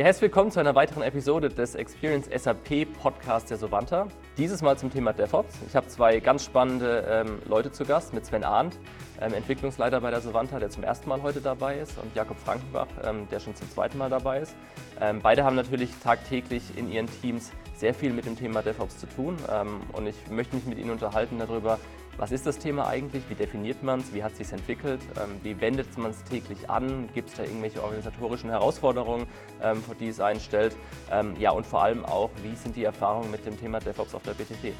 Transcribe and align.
Ja, 0.00 0.06
herzlich 0.06 0.22
willkommen 0.22 0.50
zu 0.50 0.58
einer 0.58 0.74
weiteren 0.74 1.02
Episode 1.02 1.50
des 1.50 1.74
Experience 1.74 2.26
SAP 2.34 2.86
Podcasts 3.02 3.50
der 3.50 3.58
Sovanta. 3.58 4.08
Dieses 4.38 4.62
Mal 4.62 4.78
zum 4.78 4.90
Thema 4.90 5.12
DevOps. 5.12 5.58
Ich 5.68 5.76
habe 5.76 5.88
zwei 5.88 6.20
ganz 6.20 6.42
spannende 6.42 7.04
ähm, 7.06 7.38
Leute 7.46 7.70
zu 7.70 7.84
Gast 7.84 8.14
mit 8.14 8.24
Sven 8.24 8.42
Arndt, 8.42 8.78
ähm, 9.20 9.34
Entwicklungsleiter 9.34 10.00
bei 10.00 10.10
der 10.10 10.22
Sovanta, 10.22 10.58
der 10.58 10.70
zum 10.70 10.84
ersten 10.84 11.06
Mal 11.06 11.20
heute 11.20 11.42
dabei 11.42 11.80
ist, 11.80 11.98
und 11.98 12.16
Jakob 12.16 12.38
Frankenbach, 12.38 12.86
ähm, 13.04 13.28
der 13.30 13.40
schon 13.40 13.54
zum 13.54 13.70
zweiten 13.70 13.98
Mal 13.98 14.08
dabei 14.08 14.40
ist. 14.40 14.56
Ähm, 15.02 15.20
beide 15.22 15.44
haben 15.44 15.54
natürlich 15.54 15.90
tagtäglich 16.02 16.62
in 16.78 16.90
ihren 16.90 17.08
Teams 17.20 17.52
sehr 17.76 17.92
viel 17.92 18.14
mit 18.14 18.24
dem 18.24 18.38
Thema 18.38 18.62
DevOps 18.62 18.96
zu 18.96 19.06
tun 19.06 19.36
ähm, 19.52 19.82
und 19.92 20.06
ich 20.06 20.16
möchte 20.30 20.56
mich 20.56 20.64
mit 20.64 20.78
Ihnen 20.78 20.92
unterhalten 20.92 21.38
darüber, 21.38 21.78
was 22.20 22.32
ist 22.32 22.46
das 22.46 22.58
Thema 22.58 22.86
eigentlich? 22.86 23.22
Wie 23.30 23.34
definiert 23.34 23.82
man 23.82 24.00
es? 24.00 24.12
Wie 24.12 24.22
hat 24.22 24.32
es 24.32 24.38
sich 24.38 24.52
entwickelt? 24.52 25.00
Ähm, 25.16 25.40
wie 25.42 25.58
wendet 25.58 25.96
man 25.96 26.10
es 26.10 26.22
täglich 26.24 26.68
an? 26.68 27.08
Gibt 27.14 27.30
es 27.30 27.36
da 27.36 27.44
irgendwelche 27.44 27.82
organisatorischen 27.82 28.50
Herausforderungen, 28.50 29.26
ähm, 29.62 29.82
vor 29.82 29.94
die 29.94 30.08
es 30.08 30.20
einstellt? 30.20 30.76
Ähm, 31.10 31.34
ja, 31.38 31.50
und 31.50 31.64
vor 31.64 31.82
allem 31.82 32.04
auch, 32.04 32.30
wie 32.42 32.54
sind 32.54 32.76
die 32.76 32.84
Erfahrungen 32.84 33.30
mit 33.30 33.46
dem 33.46 33.58
Thema 33.58 33.80
DevOps 33.80 34.14
auf 34.14 34.22
der 34.22 34.34
BTT? 34.34 34.74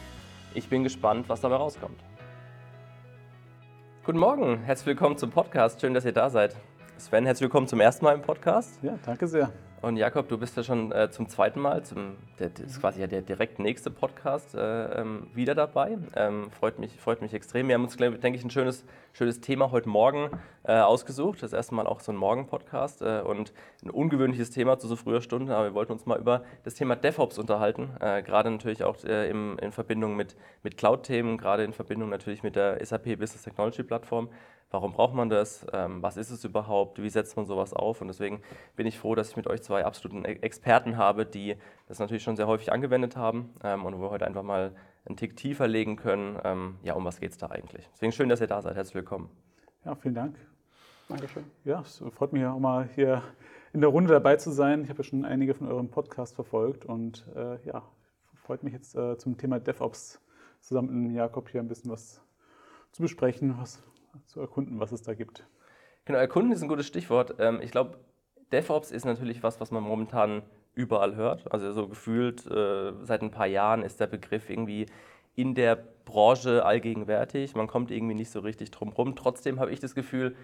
Ich 0.53 0.69
bin 0.69 0.85
gespannt, 0.85 1.31
was 1.31 1.41
dabei 1.41 1.57
rauskommt. 1.57 1.99
Guten 4.05 4.19
Morgen, 4.19 4.59
herzlich 4.65 4.89
willkommen 4.89 5.17
zum 5.17 5.31
Podcast. 5.31 5.81
Schön, 5.81 5.95
dass 5.95 6.05
ihr 6.05 6.13
da 6.13 6.29
seid. 6.29 6.55
Sven, 7.01 7.25
herzlich 7.25 7.45
willkommen 7.45 7.67
zum 7.67 7.81
ersten 7.81 8.05
Mal 8.05 8.15
im 8.15 8.21
Podcast. 8.21 8.79
Ja, 8.83 8.99
danke 9.07 9.27
sehr. 9.27 9.51
Und 9.81 9.97
Jakob, 9.97 10.29
du 10.29 10.37
bist 10.37 10.55
ja 10.59 10.63
schon 10.63 10.93
äh, 10.93 11.11
zum 11.11 11.31
zweiten 11.31 11.59
Mal, 11.59 11.83
zum, 11.83 12.19
der, 12.39 12.51
das 12.51 12.73
ist 12.73 12.81
quasi 12.81 13.01
ja 13.01 13.07
der 13.07 13.23
direkt 13.23 13.59
nächste 13.59 13.91
Podcast, 13.91 14.55
äh, 14.55 15.01
ähm, 15.01 15.29
wieder 15.33 15.55
dabei. 15.55 15.97
Ähm, 16.15 16.51
freut, 16.51 16.79
mich, 16.79 17.01
freut 17.01 17.23
mich 17.23 17.33
extrem. 17.33 17.69
Wir 17.69 17.77
haben 17.77 17.85
uns, 17.85 17.97
denke 17.97 18.35
ich, 18.35 18.45
ein 18.45 18.51
schönes, 18.51 18.85
schönes 19.15 19.41
Thema 19.41 19.71
heute 19.71 19.89
Morgen 19.89 20.29
äh, 20.65 20.75
ausgesucht. 20.75 21.43
Das 21.43 21.55
erste 21.55 21.75
Mal 21.75 21.87
auch 21.87 22.01
so 22.01 22.13
ein 22.13 22.17
Morgen-Podcast 22.17 23.01
äh, 23.01 23.23
und 23.23 23.55
ein 23.83 23.89
ungewöhnliches 23.89 24.51
Thema 24.51 24.79
zu 24.79 24.87
so 24.87 24.97
früher 24.97 25.23
Stunde. 25.23 25.57
Aber 25.57 25.65
wir 25.65 25.75
wollten 25.75 25.93
uns 25.93 26.05
mal 26.05 26.19
über 26.19 26.45
das 26.65 26.75
Thema 26.75 26.97
DevOps 26.97 27.39
unterhalten. 27.39 27.89
Äh, 28.01 28.23
gerade 28.23 28.51
natürlich 28.51 28.85
auch 28.85 29.03
äh, 29.05 29.31
im, 29.31 29.59
in 29.59 29.73
Verbindung 29.73 30.17
mit, 30.17 30.37
mit 30.63 30.77
Cloud-Themen, 30.77 31.39
gerade 31.39 31.65
in 31.65 31.73
Verbindung 31.73 32.11
natürlich 32.11 32.43
mit 32.43 32.57
der 32.57 32.85
SAP 32.85 33.19
Business 33.19 33.45
Technology 33.45 33.83
Plattform. 33.85 34.29
Warum 34.71 34.93
braucht 34.93 35.15
man 35.15 35.29
das? 35.29 35.67
Ähm, 35.73 36.01
was 36.01 36.17
ist 36.17 36.31
es 36.31 36.45
überhaupt? 36.45 37.03
Wie 37.03 37.09
setzt 37.09 37.37
man 37.37 37.45
sowas 37.45 37.75
auf? 37.75 38.01
Und 38.01 38.09
deswegen 38.09 38.41
bin 38.77 38.87
ich 38.87 38.99
froh, 38.99 39.17
dass 39.17 39.31
ich 39.31 39.37
mit 39.37 39.49
euch 39.49 39.63
zwei 39.63 39.85
absoluten 39.85 40.25
e- 40.25 40.39
Experten 40.43 40.97
habe, 40.97 41.27
die 41.27 41.57
das 41.89 41.99
natürlich 41.99 42.23
schon 42.23 42.37
sehr 42.37 42.47
häufig 42.47 42.71
angewendet 42.73 43.17
haben 43.17 43.53
ähm, 43.65 43.85
und 43.85 43.97
wo 43.97 44.03
wir 44.03 44.11
heute 44.11 44.27
einfach 44.27 44.45
mal 44.45 44.77
einen 45.07 45.17
Tick 45.17 45.37
tiefer 45.37 45.67
legen 45.67 45.97
können. 45.97 46.39
Ähm, 46.45 46.77
ja, 46.85 46.95
um 46.95 47.05
was 47.05 47.19
geht 47.19 47.33
es 47.33 47.39
da 47.39 47.47
eigentlich? 47.49 47.89
Deswegen 47.95 48.13
schön, 48.13 48.29
dass 48.29 48.41
ihr 48.41 48.47
da 48.47 48.63
seid. 48.63 48.77
Herzlich 48.77 48.95
willkommen. 48.95 49.29
Ja, 49.85 49.97
vielen 49.97 50.15
Dank. 50.15 50.37
Dankeschön. 51.09 51.45
Ja, 51.65 51.81
es 51.81 52.01
freut 52.15 52.33
mich 52.33 52.45
auch 52.47 52.61
mal 52.61 52.89
hier 52.95 53.23
in 53.73 53.81
der 53.81 53.91
Runde 53.91 54.13
dabei 54.13 54.37
zu 54.37 54.53
sein. 54.53 54.85
Ich 54.85 54.91
habe 54.91 54.99
ja 54.99 55.05
schon 55.05 55.25
einige 55.25 55.55
von 55.55 55.67
eurem 55.67 55.89
Podcast 55.89 56.37
verfolgt 56.37 56.85
und 56.85 57.27
äh, 57.35 57.59
ja, 57.67 57.83
freut 58.35 58.63
mich 58.63 58.73
jetzt 58.73 58.95
äh, 58.95 59.19
zum 59.19 59.37
Thema 59.37 59.59
DevOps 59.59 60.21
zusammen 60.61 61.03
mit 61.03 61.17
Jakob 61.17 61.49
hier 61.49 61.61
ein 61.61 61.67
bisschen 61.67 61.91
was 61.91 62.21
zu 62.93 63.03
besprechen, 63.03 63.57
was 63.59 63.83
zu 64.27 64.41
erkunden, 64.41 64.81
was 64.81 64.93
es 64.93 65.03
da 65.03 65.15
gibt. 65.15 65.47
Genau, 66.05 66.19
erkunden 66.19 66.53
ist 66.53 66.63
ein 66.63 66.69
gutes 66.69 66.87
Stichwort. 66.87 67.37
Ähm, 67.39 67.61
ich 67.63 67.71
glaube, 67.71 67.99
DevOps 68.53 68.91
ist 68.91 69.05
natürlich 69.05 69.43
was, 69.43 69.61
was 69.61 69.71
man 69.71 69.83
momentan 69.83 70.43
überall 70.75 71.17
hört. 71.17 71.53
Also 71.53 71.73
so 71.73 71.89
gefühlt 71.89 72.47
äh, 72.47 72.93
seit 73.03 73.23
ein 73.23 73.31
paar 73.31 73.47
Jahren 73.47 73.83
ist 73.83 74.01
der 74.01 74.07
Begriff 74.07 74.51
irgendwie 74.51 74.87
in 75.37 75.55
der 75.55 75.77
Branche 76.05 76.65
allgegenwärtig. 76.65 77.55
Man 77.55 77.67
kommt 77.67 77.91
irgendwie 77.91 78.15
nicht 78.15 78.31
so 78.31 78.41
richtig 78.41 78.71
drum 78.71 78.91
rum. 78.91 79.17
Trotzdem 79.17 79.61
habe 79.61 79.73
ich 79.73 79.81
das 79.81 79.95
Gefühl, 79.95 80.37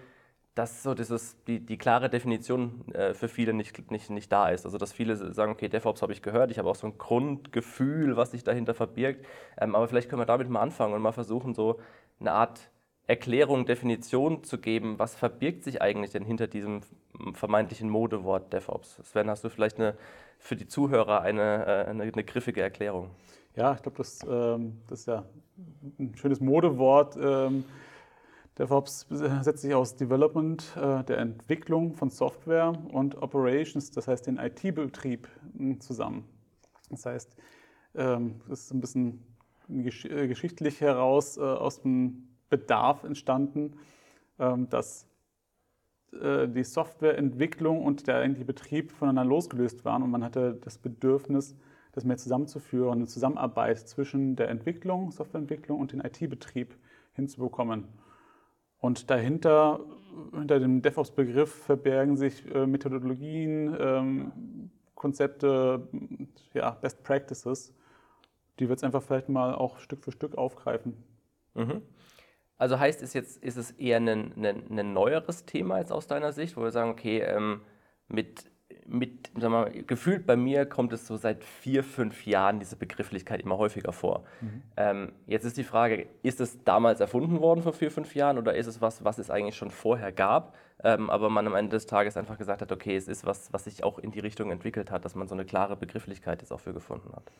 dass 0.55 0.81
so 0.81 0.95
dieses, 0.95 1.43
die, 1.45 1.59
die 1.59 1.77
klare 1.77 2.09
Definition 2.09 2.83
äh, 2.93 3.13
für 3.13 3.27
viele 3.27 3.53
nicht, 3.53 3.91
nicht, 3.91 4.09
nicht 4.09 4.31
da 4.31 4.49
ist. 4.49 4.65
Also 4.65 4.77
dass 4.77 4.91
viele 4.91 5.15
sagen, 5.33 5.51
okay, 5.51 5.69
DevOps 5.69 6.01
habe 6.01 6.13
ich 6.13 6.21
gehört, 6.21 6.49
ich 6.49 6.57
habe 6.57 6.69
auch 6.69 6.75
so 6.75 6.87
ein 6.87 6.97
Grundgefühl, 6.97 8.17
was 8.17 8.31
sich 8.31 8.43
dahinter 8.43 8.73
verbirgt. 8.73 9.25
Ähm, 9.59 9.75
aber 9.75 9.87
vielleicht 9.87 10.09
können 10.09 10.21
wir 10.21 10.25
damit 10.25 10.49
mal 10.49 10.61
anfangen 10.61 10.93
und 10.93 11.01
mal 11.01 11.11
versuchen, 11.11 11.53
so 11.53 11.79
eine 12.19 12.31
Art 12.31 12.71
Erklärung, 13.07 13.65
Definition 13.65 14.43
zu 14.43 14.57
geben, 14.57 14.99
was 14.99 15.15
verbirgt 15.15 15.63
sich 15.63 15.81
eigentlich 15.81 16.11
denn 16.11 16.25
hinter 16.25 16.47
diesem 16.47 16.81
vermeintlichen 17.33 17.89
Modewort 17.89 18.51
DevOps? 18.51 18.99
Sven, 19.03 19.29
hast 19.29 19.45
du 19.45 19.49
vielleicht 19.49 19.79
eine, 19.79 19.95
für 20.39 20.57
die 20.57 20.67
Zuhörer 20.67 21.21
eine, 21.21 21.65
äh, 21.65 21.89
eine, 21.89 22.03
eine 22.03 22.23
griffige 22.25 22.61
Erklärung? 22.61 23.09
Ja, 23.55 23.73
ich 23.73 23.81
glaube, 23.81 23.97
das, 23.97 24.19
ähm, 24.29 24.81
das, 24.87 24.99
ist 24.99 25.05
ja 25.07 25.23
ein 25.97 26.15
schönes 26.15 26.41
Modewort. 26.41 27.17
Ähm, 27.19 27.63
DevOps 28.59 29.05
setzt 29.09 29.61
sich 29.61 29.73
aus 29.73 29.95
Development, 29.95 30.63
äh, 30.75 31.03
der 31.05 31.19
Entwicklung 31.19 31.93
von 31.93 32.09
Software 32.09 32.73
und 32.91 33.21
Operations, 33.21 33.89
das 33.91 34.09
heißt 34.09 34.27
den 34.27 34.37
IT-Betrieb, 34.37 35.29
hm, 35.57 35.79
zusammen. 35.79 36.25
Das 36.89 37.05
heißt, 37.05 37.37
ähm, 37.95 38.41
das 38.49 38.63
ist 38.63 38.73
ein 38.73 38.81
bisschen 38.81 39.23
äh, 39.69 40.27
geschichtlich 40.27 40.81
heraus 40.81 41.37
aus 41.37 41.81
dem 41.81 42.26
Bedarf 42.49 43.03
entstanden, 43.03 43.77
ähm, 44.39 44.69
dass 44.69 45.07
äh, 46.13 46.47
die 46.47 46.63
Softwareentwicklung 46.63 47.83
und 47.83 48.07
der 48.07 48.17
eigentliche 48.17 48.45
Betrieb 48.45 48.91
voneinander 48.91 49.29
losgelöst 49.29 49.85
waren 49.85 50.03
und 50.03 50.11
man 50.11 50.23
hatte 50.23 50.57
das 50.63 50.77
Bedürfnis, 50.77 51.55
das 51.91 52.05
mehr 52.05 52.17
zusammenzuführen, 52.17 52.99
eine 52.99 53.07
Zusammenarbeit 53.07 53.79
zwischen 53.79 54.35
der 54.35 54.49
Entwicklung, 54.49 55.11
Softwareentwicklung 55.11 55.79
und 55.79 55.91
dem 55.91 56.01
IT-Betrieb 56.01 56.75
hinzubekommen. 57.13 57.85
Und 58.79 59.09
dahinter, 59.09 59.79
hinter 60.31 60.59
dem 60.59 60.81
DevOps-Begriff, 60.81 61.51
verbergen 61.51 62.15
sich 62.15 62.45
äh, 62.53 62.67
Methodologien, 62.67 63.75
ähm, 63.79 64.71
Konzepte, 64.93 65.87
ja, 66.53 66.71
Best 66.71 67.03
Practices, 67.03 67.73
die 68.59 68.65
wir 68.65 68.71
jetzt 68.71 68.83
einfach 68.83 69.03
vielleicht 69.03 69.29
mal 69.29 69.55
auch 69.55 69.79
Stück 69.79 70.03
für 70.03 70.11
Stück 70.11 70.37
aufgreifen. 70.37 70.95
Mhm. 71.55 71.81
Also 72.57 72.79
heißt 72.79 73.01
es 73.01 73.13
jetzt, 73.13 73.37
ist 73.43 73.57
es 73.57 73.71
eher 73.71 73.97
ein, 73.97 74.07
ein, 74.07 74.79
ein 74.79 74.93
neueres 74.93 75.45
Thema 75.45 75.79
jetzt 75.79 75.91
aus 75.91 76.07
deiner 76.07 76.31
Sicht, 76.31 76.57
wo 76.57 76.63
wir 76.63 76.71
sagen, 76.71 76.89
okay, 76.89 77.19
ähm, 77.19 77.61
mit, 78.07 78.45
mit 78.87 79.31
sag 79.37 79.51
mal, 79.51 79.69
gefühlt 79.69 80.25
bei 80.25 80.35
mir 80.35 80.65
kommt 80.65 80.91
es 80.93 81.05
so 81.05 81.17
seit 81.17 81.43
vier, 81.43 81.83
fünf 81.83 82.25
Jahren 82.25 82.59
diese 82.59 82.75
Begrifflichkeit 82.75 83.41
immer 83.41 83.57
häufiger 83.57 83.93
vor. 83.93 84.23
Mhm. 84.41 84.63
Ähm, 84.75 85.11
jetzt 85.27 85.45
ist 85.45 85.57
die 85.57 85.63
Frage, 85.63 86.07
ist 86.23 86.41
es 86.41 86.63
damals 86.63 86.99
erfunden 86.99 87.41
worden 87.41 87.61
vor 87.61 87.73
vier, 87.73 87.91
fünf 87.91 88.15
Jahren 88.15 88.37
oder 88.37 88.55
ist 88.55 88.67
es 88.67 88.81
was, 88.81 89.03
was 89.03 89.19
es 89.19 89.29
eigentlich 89.29 89.55
schon 89.55 89.69
vorher 89.69 90.11
gab, 90.11 90.55
ähm, 90.83 91.09
aber 91.09 91.29
man 91.29 91.45
am 91.45 91.55
Ende 91.55 91.71
des 91.71 91.85
Tages 91.85 92.17
einfach 92.17 92.37
gesagt 92.37 92.61
hat, 92.61 92.71
okay, 92.71 92.95
es 92.95 93.07
ist 93.07 93.25
was, 93.25 93.53
was 93.53 93.65
sich 93.65 93.83
auch 93.83 93.99
in 93.99 94.11
die 94.11 94.19
Richtung 94.19 94.49
entwickelt 94.49 94.89
hat, 94.89 95.05
dass 95.05 95.15
man 95.15 95.27
so 95.27 95.35
eine 95.35 95.45
klare 95.45 95.75
Begrifflichkeit 95.75 96.41
jetzt 96.41 96.51
auch 96.51 96.59
für 96.59 96.73
gefunden 96.73 97.13
hat? 97.15 97.31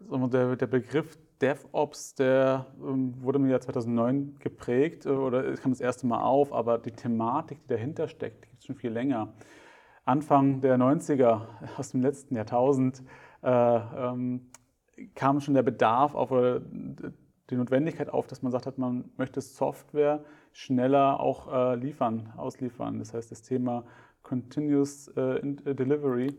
Der, 0.00 0.56
der 0.56 0.66
Begriff 0.66 1.18
DevOps, 1.40 2.14
der 2.14 2.66
ähm, 2.82 3.14
wurde 3.22 3.38
im 3.38 3.48
Jahr 3.48 3.60
2009 3.60 4.36
geprägt 4.38 5.06
äh, 5.06 5.10
oder 5.10 5.54
kam 5.56 5.72
das 5.72 5.80
erste 5.80 6.06
Mal 6.06 6.22
auf, 6.22 6.52
aber 6.52 6.78
die 6.78 6.92
Thematik, 6.92 7.62
die 7.62 7.68
dahinter 7.68 8.08
steckt, 8.08 8.42
gibt 8.42 8.58
es 8.58 8.66
schon 8.66 8.76
viel 8.76 8.90
länger. 8.90 9.32
Anfang 10.04 10.60
der 10.60 10.78
90er, 10.78 11.42
aus 11.76 11.90
dem 11.90 12.02
letzten 12.02 12.34
Jahrtausend, 12.34 13.02
äh, 13.42 13.50
ähm, 13.50 14.50
kam 15.14 15.40
schon 15.40 15.54
der 15.54 15.62
Bedarf 15.62 16.14
auf 16.14 16.30
oder 16.30 16.60
die 16.60 17.56
Notwendigkeit 17.56 18.10
auf, 18.10 18.26
dass 18.26 18.42
man 18.42 18.52
sagt 18.52 18.66
hat, 18.66 18.78
man 18.78 19.10
möchte 19.16 19.40
Software 19.40 20.24
schneller 20.52 21.20
auch 21.20 21.52
äh, 21.52 21.74
liefern, 21.76 22.32
ausliefern. 22.36 22.98
Das 22.98 23.14
heißt, 23.14 23.30
das 23.30 23.42
Thema 23.42 23.84
Continuous 24.22 25.08
äh, 25.08 25.40
Delivery 25.42 26.34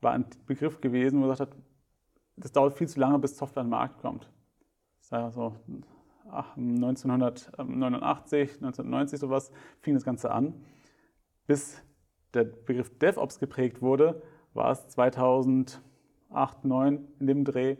war 0.00 0.12
ein 0.12 0.24
Begriff 0.46 0.80
gewesen, 0.80 1.16
wo 1.16 1.20
man 1.20 1.30
gesagt 1.30 1.52
hat, 1.52 1.58
das 2.36 2.52
dauert 2.52 2.74
viel 2.74 2.88
zu 2.88 3.00
lange, 3.00 3.18
bis 3.18 3.36
Software 3.36 3.62
an 3.62 3.66
den 3.68 3.70
Markt 3.70 4.00
kommt. 4.00 4.30
Das 4.98 5.06
ist 5.06 5.12
also 5.12 5.56
1989, 6.56 8.50
1990 8.54 9.18
sowas 9.18 9.50
fing 9.80 9.94
das 9.94 10.04
Ganze 10.04 10.30
an. 10.30 10.54
Bis 11.46 11.82
der 12.34 12.44
Begriff 12.44 12.96
DevOps 12.98 13.38
geprägt 13.38 13.82
wurde, 13.82 14.22
war 14.54 14.70
es 14.70 14.88
2008, 14.88 15.82
2009 16.32 17.08
in 17.20 17.26
dem 17.26 17.44
Dreh. 17.44 17.76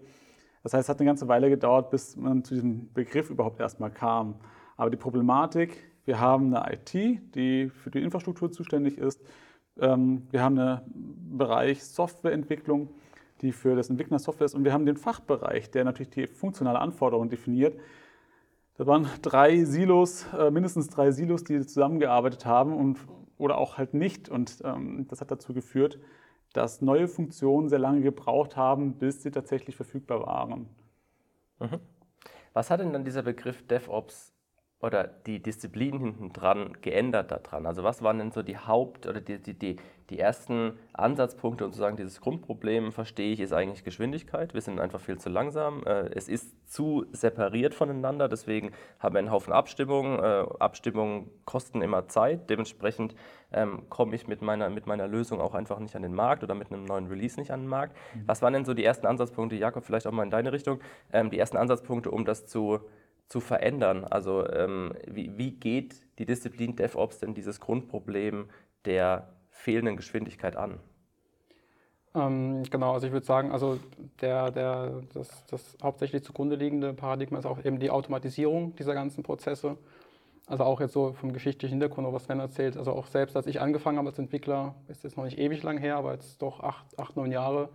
Das 0.63 0.75
heißt, 0.75 0.85
es 0.85 0.89
hat 0.89 1.01
eine 1.01 1.07
ganze 1.07 1.29
Weile 1.29 1.49
gedauert, 1.49 1.91
bis 1.91 2.17
man 2.17 2.45
zu 2.45 2.55
diesem 2.55 2.93
Begriff 2.93 3.31
überhaupt 3.31 3.61
erstmal 3.61 3.91
kam. 3.91 4.37
Aber 4.77 4.91
die 4.91 4.97
Problematik, 4.97 5.77
wir 6.05 6.21
haben 6.21 6.55
eine 6.55 6.75
IT, 6.75 6.93
die 7.35 7.69
für 7.69 7.91
die 7.91 8.03
Infrastruktur 8.03 8.53
zuständig 8.53 8.99
ist. 8.99 9.21
Ähm, 9.81 10.27
wir 10.31 10.43
haben 10.43 10.59
einen 10.59 11.39
Bereich 11.39 11.83
Softwareentwicklung, 11.83 12.91
die 13.43 13.53
für 13.53 13.77
das 13.77 13.91
Entwickeln 13.91 14.13
der 14.13 14.19
Software 14.21 14.47
ist. 14.47 14.55
Und 14.55 14.65
wir 14.65 14.73
haben 14.73 14.87
den 14.87 14.97
Fachbereich, 14.97 15.71
der 15.71 15.85
natürlich 15.85 16.11
die 16.11 16.27
funktionale 16.27 16.79
Anforderungen 16.79 17.29
definiert. 17.29 17.79
Da 18.77 18.87
waren 18.87 19.07
drei 19.21 19.65
Silos, 19.65 20.27
äh, 20.33 20.51
mindestens 20.51 20.89
drei 20.89 21.11
Silos, 21.11 21.45
die 21.45 21.61
zusammengearbeitet 21.61 22.47
haben 22.47 22.75
und, 22.75 22.99
oder 23.37 23.59
auch 23.59 23.77
halt 23.77 23.93
nicht. 23.93 24.29
Und 24.29 24.63
ähm, 24.65 25.07
das 25.09 25.21
hat 25.21 25.31
dazu 25.31 25.53
geführt, 25.53 25.99
dass 26.53 26.81
neue 26.81 27.09
Funktionen 27.09 27.69
sehr 27.69 27.79
lange 27.79 28.01
gebraucht 28.01 28.57
haben, 28.57 28.95
bis 28.95 29.23
sie 29.23 29.31
tatsächlich 29.31 29.77
verfügbar 29.77 30.27
waren. 30.27 30.69
Mhm. 31.59 31.81
Was 32.53 32.71
hat 32.71 32.81
denn 32.81 32.93
dann 32.93 33.05
dieser 33.05 33.23
Begriff 33.23 33.67
DevOps 33.67 34.32
oder 34.83 35.05
die 35.05 35.41
Disziplinen 35.41 36.01
hinten 36.01 36.33
dran 36.33 36.77
geändert 36.83 37.31
daran? 37.31 37.67
Also 37.67 37.85
was 37.85 38.03
waren 38.03 38.19
denn 38.19 38.33
so 38.33 38.43
die 38.43 38.59
Haupt- 38.59 39.07
oder 39.07 39.21
die, 39.21 39.39
die, 39.39 39.55
die, 39.55 39.77
die 40.11 40.19
ersten 40.19 40.79
Ansatzpunkte, 40.93 41.65
um 41.65 41.73
zu 41.73 41.79
sagen, 41.79 41.97
dieses 41.97 42.21
Grundproblem, 42.21 42.93
verstehe 42.93 43.33
ich, 43.33 43.41
ist 43.41 43.53
eigentlich 43.53 43.85
Geschwindigkeit. 43.85 44.55
Wir 44.55 44.61
sind 44.61 44.81
einfach 44.81 45.01
viel 45.01 45.19
zu 45.19 45.31
langsam. 45.31 45.85
Äh, 45.85 46.11
es 46.15 46.29
ist 46.29 46.53
zu 46.71 47.07
separiert 47.13 47.75
voneinander, 47.75 48.29
deswegen 48.29 48.73
haben 48.99 49.15
wir 49.15 49.21
einen 49.21 49.31
Haufen 49.31 49.53
Abstimmungen. 49.53 50.19
Äh, 50.19 50.45
Abstimmungen 50.59 51.31
kosten 51.45 51.81
immer 51.81 52.09
Zeit, 52.09 52.51
dementsprechend 52.51 53.15
ähm, 53.53 53.89
komme 53.89 54.17
ich 54.17 54.27
mit 54.27 54.43
meiner, 54.43 54.69
mit 54.69 54.87
meiner 54.87 55.07
Lösung 55.07 55.41
auch 55.41 55.55
einfach 55.55 55.79
nicht 55.79 55.95
an 55.95 56.03
den 56.03 56.15
Markt 56.15 56.43
oder 56.43 56.55
mit 56.55 56.73
einem 56.73 56.85
neuen 56.85 57.07
Release 57.07 57.39
nicht 57.39 57.53
an 57.53 57.61
den 57.61 57.69
Markt. 57.69 57.97
Mhm. 58.15 58.23
Was 58.27 58.43
waren 58.43 58.53
denn 58.53 58.65
so 58.65 58.75
die 58.75 58.85
ersten 58.85 59.07
Ansatzpunkte, 59.07 59.57
Jakob, 59.57 59.85
vielleicht 59.85 60.07
auch 60.07 60.13
mal 60.13 60.25
in 60.25 60.31
deine 60.31 60.53
Richtung, 60.53 60.81
ähm, 61.13 61.31
die 61.31 61.39
ersten 61.39 61.57
Ansatzpunkte, 61.57 62.11
um 62.11 62.25
das 62.25 62.47
zu 62.47 62.81
zu 63.33 63.41
verändern? 63.41 64.05
Also 64.05 64.47
ähm, 64.49 64.93
wie, 65.07 65.37
wie 65.39 65.53
geht 65.53 65.97
die 66.19 66.27
Disziplin 66.27 66.77
DevOps 66.77 67.19
denn 67.19 67.33
dieses 67.35 67.61
Grundproblem 67.61 68.49
der 68.85 69.29
fehlenden 69.49 69.97
Geschwindigkeit 69.97 70.55
an? 70.55 70.79
Ähm, 72.15 72.63
genau, 72.71 72.93
also 72.93 73.07
ich 73.07 73.13
würde 73.13 73.25
sagen, 73.25 73.51
also 73.51 73.79
der, 74.21 74.51
der, 74.51 75.01
das, 75.15 75.47
das 75.47 75.79
hauptsächlich 75.83 76.23
zugrunde 76.23 76.57
liegende 76.57 76.93
Paradigma 76.93 77.39
ist 77.39 77.47
auch 77.47 77.65
eben 77.65 77.79
die 77.79 77.91
Automatisierung 77.91 78.77
dieser 78.77 78.93
ganzen 78.93 79.23
Prozesse. 79.23 79.79
Also 80.47 80.65
auch 80.65 80.81
jetzt 80.81 80.93
so 80.93 81.15
vom 81.15 81.33
geschichtlichen 81.33 81.75
Hintergrund, 81.79 82.13
was 82.13 82.25
Sven 82.25 82.39
erzählt, 82.39 82.77
also 82.77 82.93
auch 82.93 83.07
selbst 83.07 83.35
als 83.35 83.47
ich 83.47 83.63
angefangen 83.63 83.97
habe 83.97 84.09
als 84.09 84.19
Entwickler, 84.19 84.75
ist 84.89 85.05
jetzt 85.05 85.17
noch 85.17 85.25
nicht 85.25 85.39
ewig 85.39 85.63
lang 85.63 85.79
her, 85.79 85.97
aber 85.97 86.13
jetzt 86.13 86.43
doch 86.43 86.61
acht, 86.61 86.99
acht 86.99 87.17
neun 87.17 87.33
Jahre, 87.33 87.71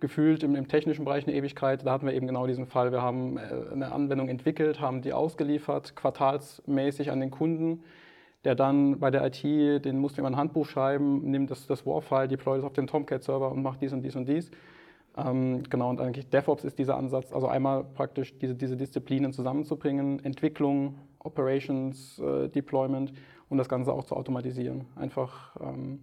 gefühlt 0.00 0.42
im, 0.42 0.54
im, 0.54 0.68
technischen 0.68 1.04
Bereich 1.04 1.26
eine 1.26 1.36
Ewigkeit. 1.36 1.84
Da 1.84 1.92
hatten 1.92 2.06
wir 2.06 2.14
eben 2.14 2.26
genau 2.26 2.46
diesen 2.46 2.66
Fall. 2.66 2.92
Wir 2.92 3.02
haben 3.02 3.36
äh, 3.36 3.40
eine 3.72 3.92
Anwendung 3.92 4.28
entwickelt, 4.28 4.80
haben 4.80 5.02
die 5.02 5.12
ausgeliefert, 5.12 5.96
quartalsmäßig 5.96 7.10
an 7.10 7.20
den 7.20 7.30
Kunden, 7.30 7.82
der 8.44 8.54
dann 8.54 8.98
bei 8.98 9.10
der 9.10 9.26
IT, 9.26 9.42
den 9.84 9.98
musste 9.98 10.22
wir 10.22 10.26
ein 10.26 10.36
Handbuch 10.36 10.66
schreiben, 10.66 11.30
nimmt 11.30 11.50
das, 11.50 11.66
das 11.66 11.84
WAR-File, 11.84 12.28
deployt 12.28 12.60
es 12.60 12.64
auf 12.64 12.72
den 12.72 12.86
Tomcat-Server 12.86 13.50
und 13.52 13.62
macht 13.62 13.82
dies 13.82 13.92
und 13.92 14.02
dies 14.02 14.16
und 14.16 14.28
dies. 14.28 14.50
Ähm, 15.16 15.62
genau, 15.68 15.90
und 15.90 16.00
eigentlich 16.00 16.28
DevOps 16.28 16.64
ist 16.64 16.78
dieser 16.78 16.96
Ansatz, 16.96 17.32
also 17.32 17.48
einmal 17.48 17.84
praktisch 17.84 18.38
diese, 18.38 18.54
diese 18.54 18.76
Disziplinen 18.76 19.32
zusammenzubringen, 19.32 20.24
Entwicklung, 20.24 20.98
Operations, 21.18 22.18
äh, 22.20 22.48
Deployment 22.48 23.12
und 23.48 23.58
das 23.58 23.68
Ganze 23.68 23.92
auch 23.92 24.04
zu 24.04 24.16
automatisieren. 24.16 24.86
Einfach, 24.96 25.56
ähm, 25.60 26.00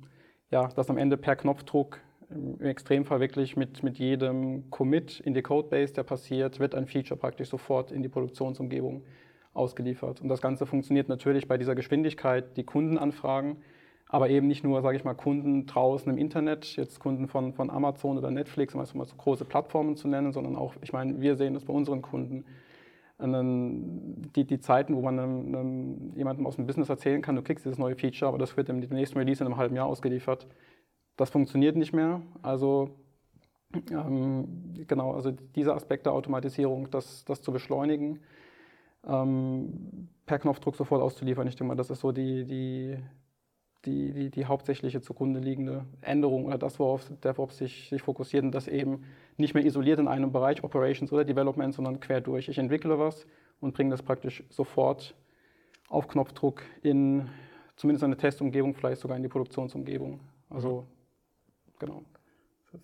ja, 0.52 0.68
dass 0.68 0.90
am 0.90 0.98
Ende 0.98 1.18
per 1.18 1.36
Knopfdruck 1.36 2.00
im 2.30 2.60
Extremfall 2.62 3.20
wirklich 3.20 3.56
mit, 3.56 3.84
mit 3.84 3.98
jedem 3.98 4.70
Commit 4.70 5.20
in 5.22 5.34
die 5.34 5.42
Codebase, 5.42 5.94
der 5.94 6.04
passiert, 6.04 6.60
wird 6.60 6.76
ein 6.76 6.86
Feature 6.86 7.20
praktisch 7.20 7.50
sofort 7.50 7.92
in 7.92 8.02
die 8.02 8.10
Produktionsumgebung 8.10 9.04
ausgeliefert. 9.54 10.22
Und 10.22 10.30
das 10.30 10.42
Ganze 10.42 10.66
funktioniert 10.66 11.10
natürlich 11.10 11.48
bei 11.48 11.58
dieser 11.58 11.76
Geschwindigkeit, 11.76 12.58
die 12.58 12.64
Kunden 12.64 12.98
anfragen, 12.98 13.58
aber 14.10 14.30
eben 14.30 14.48
nicht 14.48 14.64
nur, 14.64 14.82
sage 14.82 14.98
ich 14.98 15.04
mal, 15.04 15.16
Kunden 15.16 15.66
draußen 15.66 16.12
im 16.12 16.18
Internet, 16.18 16.76
jetzt 16.76 17.00
Kunden 17.00 17.28
von, 17.28 17.54
von 17.54 17.70
Amazon 17.70 18.18
oder 18.18 18.32
Netflix, 18.32 18.74
um 18.74 18.80
mal 18.80 19.06
so 19.06 19.16
große 19.16 19.46
Plattformen 19.46 19.96
zu 19.96 20.08
nennen, 20.08 20.32
sondern 20.32 20.56
auch, 20.56 20.76
ich 20.82 20.94
meine, 20.94 21.20
wir 21.20 21.36
sehen 21.36 21.54
das 21.54 21.66
bei 21.66 21.74
unseren 21.74 22.02
Kunden. 22.02 22.46
Die, 23.20 24.46
die 24.46 24.60
Zeiten, 24.60 24.96
wo 24.96 25.02
man 25.02 25.18
einem, 25.18 25.48
einem, 25.48 26.14
jemandem 26.16 26.46
aus 26.46 26.56
dem 26.58 26.68
Business 26.68 26.88
erzählen 26.88 27.24
kann, 27.24 27.36
du 27.36 27.42
kriegst 27.42 27.66
dieses 27.66 27.80
neue 27.80 27.96
Feature, 27.96 28.30
aber 28.30 28.38
das 28.38 28.56
wird 28.56 28.70
im 28.70 28.80
nächsten 28.80 29.18
Release 29.18 29.44
in 29.44 29.48
einem 29.48 29.58
halben 29.58 29.76
Jahr 29.76 29.88
ausgeliefert, 29.88 30.46
das 31.18 31.30
funktioniert 31.30 31.76
nicht 31.76 31.94
mehr. 31.94 32.22
Also 32.42 32.92
ähm, 33.92 34.86
genau, 34.88 35.14
also 35.14 35.32
dieser 35.32 35.76
Aspekt 35.76 36.06
der 36.06 36.14
Automatisierung, 36.14 36.90
das, 36.90 37.26
das 37.26 37.42
zu 37.42 37.52
beschleunigen, 37.52 38.20
ähm, 39.06 40.10
per 40.26 40.40
Knopfdruck 40.40 40.76
sofort 40.76 41.02
auszuliefern, 41.02 41.48
ich 41.48 41.56
denke 41.56 41.70
mal, 41.70 41.76
das 41.76 41.90
ist 41.90 42.00
so 42.00 42.12
die, 42.12 42.46
die, 42.46 42.98
die, 43.86 44.14
die, 44.14 44.30
die 44.30 44.46
hauptsächliche 44.46 45.02
zugrunde 45.02 45.40
liegende 45.40 45.86
Änderung 46.02 46.46
oder 46.46 46.58
das, 46.58 46.80
worauf 46.80 47.10
DevOps 47.24 47.58
sich, 47.58 47.90
sich 47.90 48.02
fokussiert 48.02 48.44
und 48.44 48.52
das 48.52 48.68
eben 48.68 49.04
nicht 49.38 49.54
mehr 49.54 49.66
isoliert 49.66 50.00
in 50.00 50.08
einem 50.08 50.32
Bereich, 50.32 50.64
Operations 50.64 51.12
oder 51.12 51.26
Development, 51.26 51.74
sondern 51.74 52.00
quer 52.00 52.22
durch. 52.22 52.50
Ich 52.50 52.58
entwickle 52.58 53.00
was 53.00 53.26
und 53.60 53.74
bringe 53.74 53.92
das 53.92 54.02
praktisch 54.02 54.44
sofort 54.50 55.16
auf 55.90 56.08
Knopfdruck 56.08 56.64
in 56.82 57.30
zumindest 57.76 58.04
eine 58.04 58.18
Testumgebung, 58.18 58.74
vielleicht 58.74 59.02
sogar 59.02 59.16
in 59.16 59.24
die 59.24 59.30
Produktionsumgebung. 59.30 60.20
Also 60.50 60.86
genau. 61.80 62.04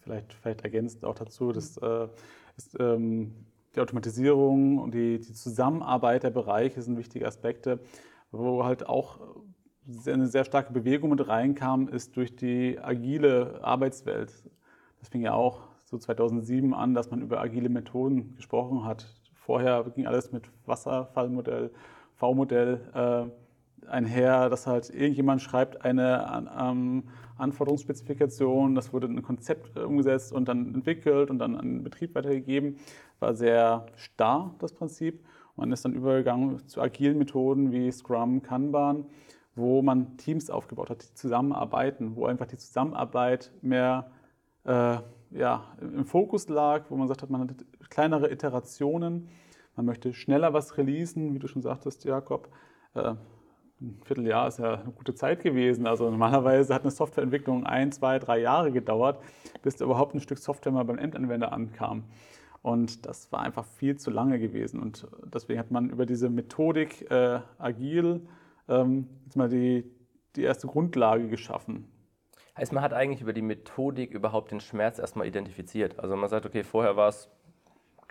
Vielleicht, 0.01 0.33
vielleicht 0.33 0.61
ergänzt 0.61 1.05
auch 1.05 1.15
dazu, 1.15 1.51
dass 1.51 1.77
äh, 1.77 2.07
ist, 2.57 2.75
ähm, 2.79 3.33
die 3.75 3.79
Automatisierung 3.79 4.77
und 4.77 4.93
die, 4.93 5.19
die, 5.19 5.33
Zusammenarbeit 5.33 6.23
der 6.23 6.29
Bereiche 6.29 6.81
sind 6.81 6.97
wichtige 6.97 7.27
Aspekte, 7.27 7.79
wo 8.31 8.63
halt 8.63 8.87
auch 8.87 9.19
eine 10.05 10.27
sehr 10.27 10.45
starke 10.45 10.71
Bewegung 10.71 11.09
mit 11.09 11.27
reinkam, 11.27 11.87
ist 11.87 12.15
durch 12.15 12.35
die 12.35 12.79
agile 12.79 13.59
Arbeitswelt. 13.63 14.31
Das 14.99 15.09
fing 15.09 15.21
ja 15.21 15.33
auch 15.33 15.61
so 15.83 15.97
2007 15.97 16.73
an, 16.73 16.93
dass 16.93 17.11
man 17.11 17.21
über 17.21 17.41
agile 17.41 17.69
Methoden 17.69 18.35
gesprochen 18.35 18.85
hat. 18.85 19.07
Vorher 19.33 19.83
ging 19.95 20.07
alles 20.07 20.31
mit 20.31 20.49
Wasserfallmodell, 20.65 21.71
V-Modell. 22.15 22.79
Äh, 22.93 23.42
einher, 23.87 24.49
dass 24.49 24.67
halt 24.67 24.89
irgendjemand 24.89 25.41
schreibt 25.41 25.83
eine 25.83 26.45
ähm, 26.59 27.03
Anforderungsspezifikation, 27.37 28.75
das 28.75 28.93
wurde 28.93 29.07
in 29.07 29.17
ein 29.17 29.21
Konzept 29.23 29.77
umgesetzt 29.77 30.33
und 30.33 30.47
dann 30.47 30.73
entwickelt 30.73 31.29
und 31.29 31.39
dann 31.39 31.55
an 31.55 31.65
den 31.65 31.83
Betrieb 31.83 32.15
weitergegeben. 32.15 32.77
War 33.19 33.33
sehr 33.35 33.85
starr, 33.95 34.55
das 34.59 34.73
Prinzip. 34.73 35.25
Man 35.55 35.71
ist 35.71 35.85
dann 35.85 35.93
übergegangen 35.93 36.67
zu 36.67 36.81
agilen 36.81 37.17
Methoden 37.17 37.71
wie 37.71 37.91
Scrum, 37.91 38.41
Kanban, 38.41 39.05
wo 39.55 39.81
man 39.81 40.17
Teams 40.17 40.49
aufgebaut 40.49 40.89
hat, 40.89 41.03
die 41.03 41.13
zusammenarbeiten, 41.13 42.15
wo 42.15 42.25
einfach 42.25 42.47
die 42.47 42.57
Zusammenarbeit 42.57 43.51
mehr 43.61 44.11
äh, 44.65 44.97
ja, 45.31 45.63
im 45.79 46.05
Fokus 46.05 46.49
lag, 46.49 46.85
wo 46.89 46.95
man 46.95 47.07
sagt 47.07 47.21
hat, 47.21 47.29
man 47.29 47.41
hat 47.41 47.55
kleinere 47.89 48.31
Iterationen, 48.31 49.29
man 49.75 49.85
möchte 49.85 50.13
schneller 50.13 50.53
was 50.53 50.77
releasen, 50.77 51.33
wie 51.33 51.39
du 51.39 51.47
schon 51.47 51.61
sagtest, 51.61 52.05
Jakob. 52.05 52.49
Äh, 52.93 53.15
ein 53.83 53.99
Vierteljahr 54.05 54.47
ist 54.47 54.59
ja 54.59 54.75
eine 54.75 54.91
gute 54.91 55.13
Zeit 55.13 55.43
gewesen. 55.43 55.85
Also 55.85 56.09
normalerweise 56.09 56.73
hat 56.73 56.83
eine 56.83 56.91
Softwareentwicklung 56.91 57.65
ein, 57.65 57.91
zwei, 57.91 58.17
drei 58.17 58.39
Jahre 58.39 58.71
gedauert, 58.71 59.21
bis 59.61 59.79
überhaupt 59.81 60.15
ein 60.15 60.21
Stück 60.21 60.39
Software 60.39 60.71
mal 60.71 60.85
beim 60.85 60.97
Endanwender 60.97 61.51
ankam. 61.51 62.05
Und 62.61 63.05
das 63.05 63.31
war 63.31 63.41
einfach 63.41 63.65
viel 63.65 63.97
zu 63.97 64.09
lange 64.09 64.39
gewesen. 64.39 64.79
Und 64.79 65.05
deswegen 65.25 65.59
hat 65.59 65.69
man 65.69 65.89
über 65.89 66.05
diese 66.05 66.29
Methodik 66.29 67.11
äh, 67.11 67.39
agil 67.57 68.21
ähm, 68.69 69.09
jetzt 69.25 69.35
mal 69.35 69.49
die, 69.49 69.83
die 70.37 70.43
erste 70.43 70.67
Grundlage 70.67 71.27
geschaffen. 71.27 71.89
Heißt, 72.57 72.71
man 72.71 72.83
hat 72.83 72.93
eigentlich 72.93 73.21
über 73.21 73.33
die 73.33 73.41
Methodik 73.41 74.11
überhaupt 74.11 74.51
den 74.51 74.61
Schmerz 74.61 74.99
erstmal 74.99 75.27
identifiziert. 75.27 75.99
Also 75.99 76.15
man 76.15 76.29
sagt, 76.29 76.45
okay, 76.45 76.63
vorher 76.63 76.95
war 76.95 77.09
es 77.09 77.29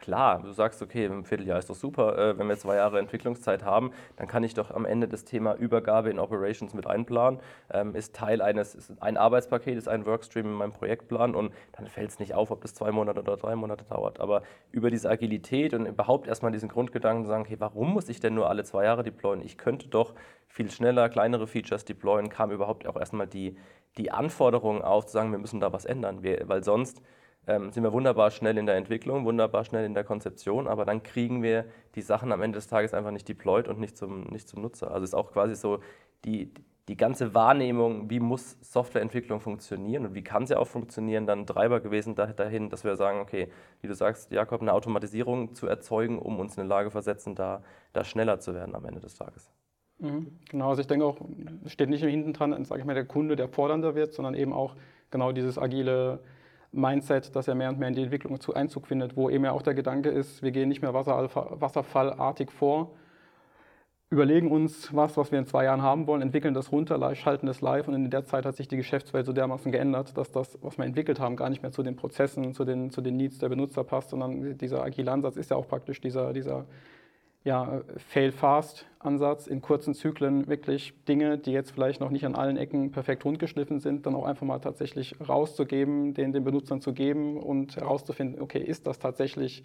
klar, 0.02 0.42
du 0.42 0.52
sagst, 0.52 0.82
okay, 0.82 1.06
im 1.06 1.25
Vierteljahr 1.25 1.59
ist 1.59 1.71
doch 1.71 1.75
super, 1.75 2.18
äh, 2.18 2.38
wenn 2.38 2.49
wir 2.49 2.59
zwei 2.59 2.76
Jahre 2.76 2.99
Entwicklungszeit 2.99 3.64
haben, 3.64 3.92
dann 4.16 4.26
kann 4.26 4.44
ich 4.44 4.52
doch 4.52 4.71
am 4.71 4.85
Ende 4.85 5.09
das 5.09 5.25
Thema 5.25 5.54
Übergabe 5.54 6.11
in 6.11 6.18
Operations 6.18 6.75
mit 6.75 6.87
einplanen, 6.87 7.40
ähm, 7.73 7.94
ist 7.94 8.14
Teil 8.14 8.42
eines, 8.42 8.75
ist 8.75 9.00
ein 9.00 9.16
Arbeitspaket, 9.16 9.78
ist 9.78 9.88
ein 9.88 10.04
Workstream 10.04 10.47
in 10.47 10.52
meinem 10.52 10.73
Projektplan 10.73 11.35
und 11.35 11.54
dann 11.73 11.87
fällt 11.87 12.11
es 12.11 12.18
nicht 12.18 12.35
auf, 12.35 12.50
ob 12.50 12.61
das 12.61 12.75
zwei 12.75 12.90
Monate 12.90 13.21
oder 13.21 13.37
drei 13.37 13.56
Monate 13.56 13.85
dauert. 13.85 14.21
Aber 14.21 14.42
über 14.73 14.90
diese 14.90 15.09
Agilität 15.09 15.73
und 15.73 15.87
überhaupt 15.87 16.26
erstmal 16.26 16.52
diesen 16.52 16.68
Grundgedanken 16.68 17.25
zu 17.25 17.28
sagen, 17.28 17.44
okay, 17.44 17.56
warum 17.59 17.92
muss 17.92 18.09
ich 18.09 18.21
denn 18.21 18.35
nur 18.35 18.50
alle 18.50 18.64
zwei 18.64 18.85
Jahre 18.85 19.04
deployen? 19.04 19.40
Ich 19.40 19.56
könnte 19.56 19.88
doch 19.88 20.14
viel 20.49 20.71
schneller 20.71 21.09
kleinere 21.09 21.47
Features 21.47 21.85
deployen, 21.85 22.28
kam 22.28 22.50
überhaupt 22.50 22.87
auch 22.88 22.97
erstmal 22.97 23.28
die, 23.28 23.56
die 23.97 24.11
Anforderung 24.11 24.82
auf, 24.82 25.06
zu 25.06 25.12
sagen, 25.12 25.30
wir 25.30 25.38
müssen 25.38 25.61
da 25.61 25.73
was 25.73 25.85
ändern, 25.85 26.23
wir, 26.23 26.42
weil 26.49 26.64
sonst 26.64 27.00
ähm, 27.46 27.72
sind 27.72 27.82
wir 27.82 27.92
wunderbar 27.92 28.30
schnell 28.30 28.56
in 28.56 28.66
der 28.66 28.76
Entwicklung, 28.76 29.25
wunderbar 29.25 29.64
schnell 29.64 29.84
in 29.84 29.94
der 29.94 30.04
Konzeption, 30.04 30.68
aber 30.68 30.84
dann 30.84 31.02
kriegen 31.02 31.42
wir 31.42 31.64
die 31.94 32.02
Sachen 32.02 32.30
am 32.32 32.40
Ende 32.42 32.56
des 32.56 32.68
Tages 32.68 32.94
einfach 32.94 33.11
nicht 33.11 33.28
deployed 33.28 33.68
und 33.68 33.80
nicht 33.80 33.96
zum, 33.96 34.25
nicht 34.25 34.49
zum 34.49 34.62
Nutzer. 34.62 34.92
Also 34.92 35.04
ist 35.04 35.14
auch 35.14 35.32
quasi 35.32 35.56
so 35.56 35.80
die, 36.25 36.52
die 36.88 36.96
ganze 36.96 37.34
Wahrnehmung, 37.34 38.11
wie 38.11 38.20
muss 38.20 38.56
Softwareentwicklung 38.61 39.40
funktionieren 39.40 40.06
und 40.06 40.14
wie 40.14 40.22
kann 40.22 40.46
sie 40.46 40.56
auch 40.56 40.66
funktionieren, 40.66 41.26
dann 41.26 41.46
Treiber 41.46 41.80
gewesen 41.80 42.14
dahin, 42.14 42.70
dass 42.70 42.84
wir 42.84 42.96
sagen, 42.96 43.20
okay, 43.20 43.49
wie 43.80 43.88
du 43.88 43.94
sagst, 43.94 44.30
Jakob, 44.30 44.61
eine 44.61 44.72
Automatisierung 44.72 45.54
zu 45.54 45.66
erzeugen, 45.66 46.18
um 46.18 46.38
uns 46.38 46.56
in 46.56 46.62
die 46.64 46.68
Lage 46.68 46.90
versetzen, 46.90 47.34
da, 47.34 47.62
da 47.92 48.04
schneller 48.04 48.38
zu 48.38 48.54
werden 48.54 48.75
am 48.75 48.84
Ende 48.84 49.00
des 49.00 49.14
Tages. 49.14 49.50
Mhm, 49.99 50.38
genau, 50.49 50.70
also 50.70 50.80
ich 50.80 50.88
denke 50.88 51.04
auch, 51.04 51.18
es 51.64 51.72
steht 51.72 51.88
nicht 51.88 52.04
hinten 52.04 52.32
dran, 52.32 52.64
sage 52.64 52.80
ich 52.80 52.87
mal, 52.87 52.94
der 52.94 53.04
Kunde, 53.04 53.37
der 53.37 53.49
fordernder 53.49 53.94
wird, 53.94 54.12
sondern 54.12 54.34
eben 54.34 54.52
auch 54.52 54.75
genau 55.11 55.32
dieses 55.32 55.58
agile 55.58 56.20
Mindset, 56.73 57.37
das 57.37 57.47
ja 57.47 57.55
mehr 57.55 57.69
und 57.69 57.79
mehr 57.79 57.88
in 57.88 57.95
die 57.95 58.02
Entwicklung 58.02 58.41
zu 58.41 58.55
Einzug 58.55 58.87
findet, 58.87 59.17
wo 59.17 59.29
eben 59.29 59.45
ja 59.45 59.52
auch 59.52 59.62
der 59.62 59.75
Gedanke 59.75 60.09
ist, 60.09 60.43
wir 60.43 60.50
gehen 60.50 60.69
nicht 60.69 60.83
mehr 60.83 60.95
wasserfallartig 60.95 62.50
vor, 62.50 62.91
überlegen 64.09 64.50
uns 64.50 64.95
was, 64.95 65.17
was 65.17 65.33
wir 65.33 65.38
in 65.38 65.47
zwei 65.47 65.64
Jahren 65.64 65.83
haben 65.83 66.07
wollen, 66.07 66.23
entwickeln 66.23 66.55
das 66.55 66.71
runter, 66.73 67.14
schalten 67.14 67.47
das 67.47 67.61
live 67.61 67.88
und 67.88 67.95
in 67.95 68.11
der 68.11 68.25
Zeit 68.25 68.45
hat 68.45 68.57
sich 68.57 68.69
die 68.69 68.76
Geschäftswelt 68.76 69.26
so 69.26 69.33
dermaßen 69.33 69.73
geändert, 69.73 70.17
dass 70.17 70.31
das, 70.33 70.59
was 70.62 70.76
wir 70.76 70.85
entwickelt 70.85 71.21
haben, 71.21 71.37
gar 71.37 71.49
nicht 71.49 71.62
mehr 71.62 71.73
zu 71.73 71.83
den 71.83 71.97
Prozessen, 71.97 72.52
zu 72.52 72.64
den, 72.64 72.91
zu 72.91 73.00
den 73.00 73.17
Needs 73.17 73.38
der 73.38 73.49
Benutzer 73.49 73.85
passt, 73.85 74.11
sondern 74.11 74.59
dieser 74.59 74.83
agile 74.83 75.11
Ansatz 75.11 75.37
ist 75.37 75.50
ja 75.50 75.57
auch 75.57 75.67
praktisch 75.67 76.00
dieser, 76.00 76.33
dieser 76.33 76.67
ja, 77.44 77.82
Fail-Fast-Ansatz 77.96 79.46
in 79.49 79.61
kurzen 79.61 79.94
Zyklen 79.94 80.46
wirklich 80.46 80.94
Dinge, 81.08 81.38
die 81.38 81.52
jetzt 81.52 81.72
vielleicht 81.72 82.00
noch 82.00 82.11
nicht 82.11 82.25
an 82.25 82.34
allen 82.34 82.56
Ecken 82.56 82.92
perfekt 82.92 83.25
rundgeschliffen 83.25 83.80
sind, 83.80 84.06
dann 84.06 84.14
auch 84.14 84.25
einfach 84.25 84.46
mal 84.46 84.61
tatsächlich 84.61 85.16
rauszugeben, 85.26 86.14
den 86.14 86.32
den 86.32 86.44
Benutzern 86.44 86.80
zu 86.80 86.92
geben 86.92 87.37
und 87.37 87.76
herauszufinden, 87.76 88.40
okay, 88.40 88.62
ist 88.62 88.87
das 88.87 88.99
tatsächlich 88.99 89.64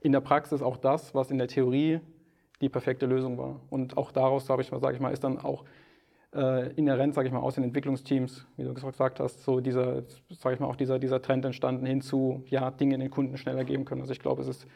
in 0.00 0.12
der 0.12 0.20
Praxis 0.20 0.60
auch 0.60 0.76
das, 0.76 1.14
was 1.14 1.30
in 1.30 1.38
der 1.38 1.48
Theorie 1.48 2.00
die 2.60 2.68
perfekte 2.68 3.06
Lösung 3.06 3.38
war. 3.38 3.60
Und 3.70 3.96
auch 3.96 4.12
daraus, 4.12 4.46
glaube 4.46 4.62
ich 4.62 4.70
mal, 4.70 4.80
sage 4.80 4.94
ich 4.94 5.00
mal, 5.00 5.12
ist 5.12 5.24
dann 5.24 5.38
auch 5.38 5.64
äh, 6.34 6.72
inhärent, 6.74 7.14
sage 7.14 7.28
ich 7.28 7.32
mal, 7.32 7.40
aus 7.40 7.54
den 7.54 7.64
Entwicklungsteams, 7.64 8.46
wie 8.56 8.64
du 8.64 8.74
gesagt 8.74 9.20
hast, 9.20 9.42
so 9.42 9.60
dieser, 9.60 10.02
sage 10.30 10.54
ich 10.54 10.60
mal, 10.60 10.66
auch 10.66 10.76
dieser, 10.76 10.98
dieser 10.98 11.22
Trend 11.22 11.44
entstanden 11.44 11.86
hin 11.86 12.02
zu, 12.02 12.44
ja, 12.48 12.70
Dinge 12.70 12.98
den 12.98 13.10
Kunden 13.10 13.36
schneller 13.38 13.64
geben 13.64 13.84
können. 13.86 14.02
Also 14.02 14.12
ich 14.12 14.20
glaube, 14.20 14.42
es 14.42 14.48
ist 14.48 14.66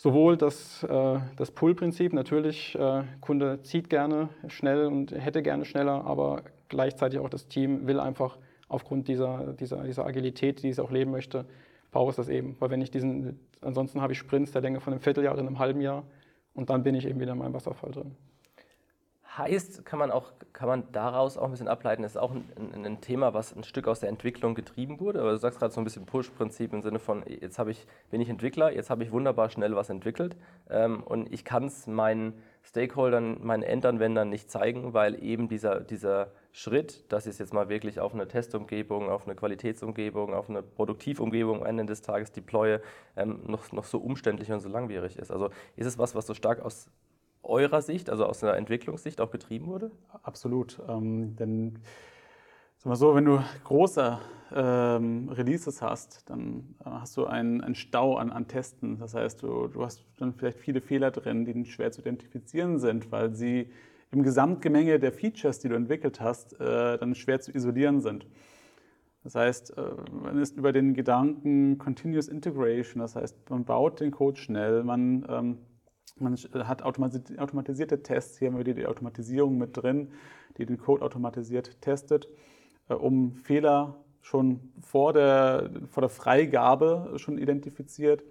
sowohl 0.00 0.38
das, 0.38 0.82
äh, 0.84 1.18
das 1.36 1.50
Pull-Prinzip, 1.50 2.14
natürlich, 2.14 2.74
äh, 2.74 3.02
Kunde 3.20 3.60
zieht 3.62 3.90
gerne 3.90 4.30
schnell 4.48 4.86
und 4.86 5.12
hätte 5.12 5.42
gerne 5.42 5.66
schneller, 5.66 6.06
aber 6.06 6.42
gleichzeitig 6.70 7.18
auch 7.18 7.28
das 7.28 7.48
Team 7.48 7.86
will 7.86 8.00
einfach 8.00 8.38
aufgrund 8.68 9.08
dieser, 9.08 9.52
dieser, 9.52 9.84
dieser 9.84 10.06
Agilität, 10.06 10.62
die 10.62 10.70
es 10.70 10.78
auch 10.78 10.90
leben 10.90 11.10
möchte, 11.10 11.44
braucht 11.90 12.10
es 12.10 12.16
das 12.16 12.28
eben. 12.30 12.56
Weil 12.60 12.70
wenn 12.70 12.80
ich 12.80 12.90
diesen, 12.90 13.38
ansonsten 13.60 14.00
habe 14.00 14.14
ich 14.14 14.18
Sprints 14.18 14.52
der 14.52 14.62
Länge 14.62 14.80
von 14.80 14.94
einem 14.94 15.02
Vierteljahr 15.02 15.34
oder 15.34 15.42
einem 15.42 15.58
halben 15.58 15.82
Jahr 15.82 16.04
und 16.54 16.70
dann 16.70 16.82
bin 16.82 16.94
ich 16.94 17.06
eben 17.06 17.20
wieder 17.20 17.32
in 17.32 17.38
meinem 17.38 17.52
Wasserfall 17.52 17.90
drin. 17.90 18.16
Heißt, 19.38 19.84
kann 19.84 20.00
man, 20.00 20.10
auch, 20.10 20.32
kann 20.52 20.66
man 20.66 20.90
daraus 20.90 21.38
auch 21.38 21.44
ein 21.44 21.52
bisschen 21.52 21.68
ableiten, 21.68 22.02
ist 22.02 22.18
auch 22.18 22.32
ein, 22.32 22.44
ein, 22.84 23.00
Thema, 23.00 23.32
was 23.32 23.54
ein 23.54 23.62
Stück 23.62 23.86
aus 23.86 24.00
der 24.00 24.08
Entwicklung 24.08 24.56
getrieben 24.56 24.98
wurde. 24.98 25.20
Aber 25.20 25.30
du 25.30 25.36
sagst 25.36 25.60
gerade 25.60 25.72
so 25.72 25.80
ein 25.80 25.84
bisschen 25.84 26.04
Push-Prinzip 26.04 26.72
im 26.72 26.82
Sinne 26.82 26.98
von, 26.98 27.22
jetzt 27.28 27.58
ich, 27.60 27.86
bin 28.10 28.20
ich 28.20 28.28
Entwickler, 28.28 28.72
jetzt 28.72 28.90
habe 28.90 29.04
ich 29.04 29.12
wunderbar 29.12 29.48
schnell 29.48 29.76
was 29.76 29.88
entwickelt 29.88 30.36
ähm, 30.68 31.04
und 31.04 31.32
ich 31.32 31.44
kann 31.44 31.66
es 31.66 31.86
meinen 31.86 32.42
Stakeholdern, 32.64 33.38
meinen 33.40 33.62
Endanwendern 33.62 34.28
nicht 34.28 34.50
zeigen, 34.50 34.94
weil 34.94 35.22
eben 35.22 35.48
dieser, 35.48 35.80
dieser 35.80 36.32
Schritt, 36.50 37.10
dass 37.12 37.26
ich 37.26 37.34
es 37.34 37.38
jetzt 37.38 37.54
mal 37.54 37.68
wirklich 37.68 38.00
auf 38.00 38.12
eine 38.12 38.26
Testumgebung, 38.26 39.08
auf 39.08 39.26
eine 39.26 39.36
Qualitätsumgebung, 39.36 40.34
auf 40.34 40.50
eine 40.50 40.62
Produktivumgebung 40.62 41.60
am 41.60 41.66
Ende 41.66 41.86
des 41.86 42.02
Tages 42.02 42.32
deploye, 42.32 42.80
ähm, 43.16 43.40
noch, 43.46 43.70
noch 43.70 43.84
so 43.84 43.98
umständlich 43.98 44.50
und 44.50 44.58
so 44.58 44.68
langwierig 44.68 45.16
ist. 45.16 45.30
Also 45.30 45.50
ist 45.76 45.86
es 45.86 45.98
was, 45.98 46.16
was 46.16 46.26
so 46.26 46.34
stark 46.34 46.60
aus 46.60 46.90
eurer 47.42 47.82
Sicht, 47.82 48.10
also 48.10 48.26
aus 48.26 48.42
einer 48.42 48.56
Entwicklungssicht 48.56 49.20
auch 49.20 49.30
getrieben 49.30 49.66
wurde? 49.66 49.90
Absolut. 50.22 50.80
Ähm, 50.88 51.36
denn 51.36 51.80
Sag 52.82 52.88
mal 52.88 52.96
so, 52.96 53.14
wenn 53.14 53.26
du 53.26 53.44
große 53.64 54.18
ähm, 54.54 55.28
Releases 55.28 55.82
hast, 55.82 56.30
dann 56.30 56.76
äh, 56.80 56.88
hast 56.88 57.14
du 57.14 57.26
einen, 57.26 57.60
einen 57.60 57.74
Stau 57.74 58.16
an, 58.16 58.30
an, 58.32 58.48
Testen. 58.48 58.98
Das 58.98 59.12
heißt, 59.12 59.42
du, 59.42 59.68
du, 59.68 59.84
hast 59.84 60.02
dann 60.16 60.32
vielleicht 60.32 60.56
viele 60.56 60.80
Fehler 60.80 61.10
drin, 61.10 61.44
die 61.44 61.66
schwer 61.66 61.92
zu 61.92 62.00
identifizieren 62.00 62.78
sind, 62.78 63.12
weil 63.12 63.34
sie 63.34 63.70
im 64.12 64.22
Gesamtgemenge 64.22 64.98
der 64.98 65.12
Features, 65.12 65.58
die 65.58 65.68
du 65.68 65.74
entwickelt 65.74 66.22
hast, 66.22 66.58
äh, 66.58 66.96
dann 66.96 67.14
schwer 67.14 67.38
zu 67.40 67.54
isolieren 67.54 68.00
sind. 68.00 68.26
Das 69.24 69.34
heißt, 69.34 69.76
äh, 69.76 69.82
man 70.10 70.38
ist 70.40 70.56
über 70.56 70.72
den 70.72 70.94
Gedanken 70.94 71.76
Continuous 71.76 72.28
Integration, 72.28 73.00
das 73.02 73.14
heißt, 73.14 73.50
man 73.50 73.66
baut 73.66 74.00
den 74.00 74.10
Code 74.10 74.40
schnell, 74.40 74.84
man 74.84 75.26
ähm, 75.28 75.58
man 76.18 76.36
hat 76.36 76.82
automatisierte 76.82 78.02
Tests, 78.02 78.38
hier 78.38 78.48
haben 78.48 78.56
wir 78.56 78.74
die 78.74 78.86
Automatisierung 78.86 79.56
mit 79.58 79.76
drin, 79.76 80.12
die 80.58 80.66
den 80.66 80.78
Code 80.78 81.02
automatisiert 81.02 81.80
testet, 81.80 82.28
äh, 82.88 82.94
um 82.94 83.34
Fehler 83.34 83.96
schon 84.20 84.72
vor 84.82 85.12
der, 85.12 85.70
vor 85.90 86.02
der 86.02 86.10
Freigabe 86.10 87.14
schon 87.16 87.38
identifiziert. 87.38 88.22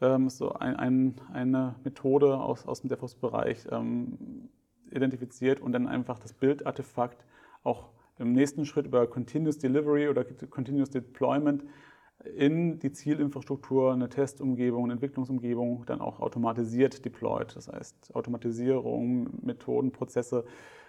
Ähm, 0.00 0.28
so 0.28 0.52
ein, 0.52 0.76
ein, 0.76 1.20
eine 1.32 1.76
Methode 1.84 2.38
aus, 2.38 2.66
aus 2.66 2.80
dem 2.80 2.88
DevOps-Bereich 2.88 3.66
ähm, 3.70 4.48
identifiziert 4.90 5.60
und 5.60 5.72
dann 5.72 5.86
einfach 5.86 6.18
das 6.18 6.32
Bildartefakt 6.32 7.24
auch 7.62 7.88
im 8.18 8.32
nächsten 8.32 8.64
Schritt 8.64 8.86
über 8.86 9.06
Continuous 9.06 9.58
Delivery 9.58 10.08
oder 10.08 10.24
Continuous 10.24 10.90
Deployment 10.90 11.64
in 12.24 12.78
die 12.80 12.92
Zielinfrastruktur 12.92 13.92
eine 13.92 14.08
Testumgebung, 14.08 14.84
eine 14.84 14.94
Entwicklungsumgebung 14.94 15.84
dann 15.86 16.00
auch 16.00 16.20
automatisiert 16.20 17.04
deployed. 17.04 17.54
Das 17.54 17.68
heißt, 17.68 18.14
Automatisierung, 18.14 19.28
Methoden, 19.42 19.92
Prozesse 19.92 20.44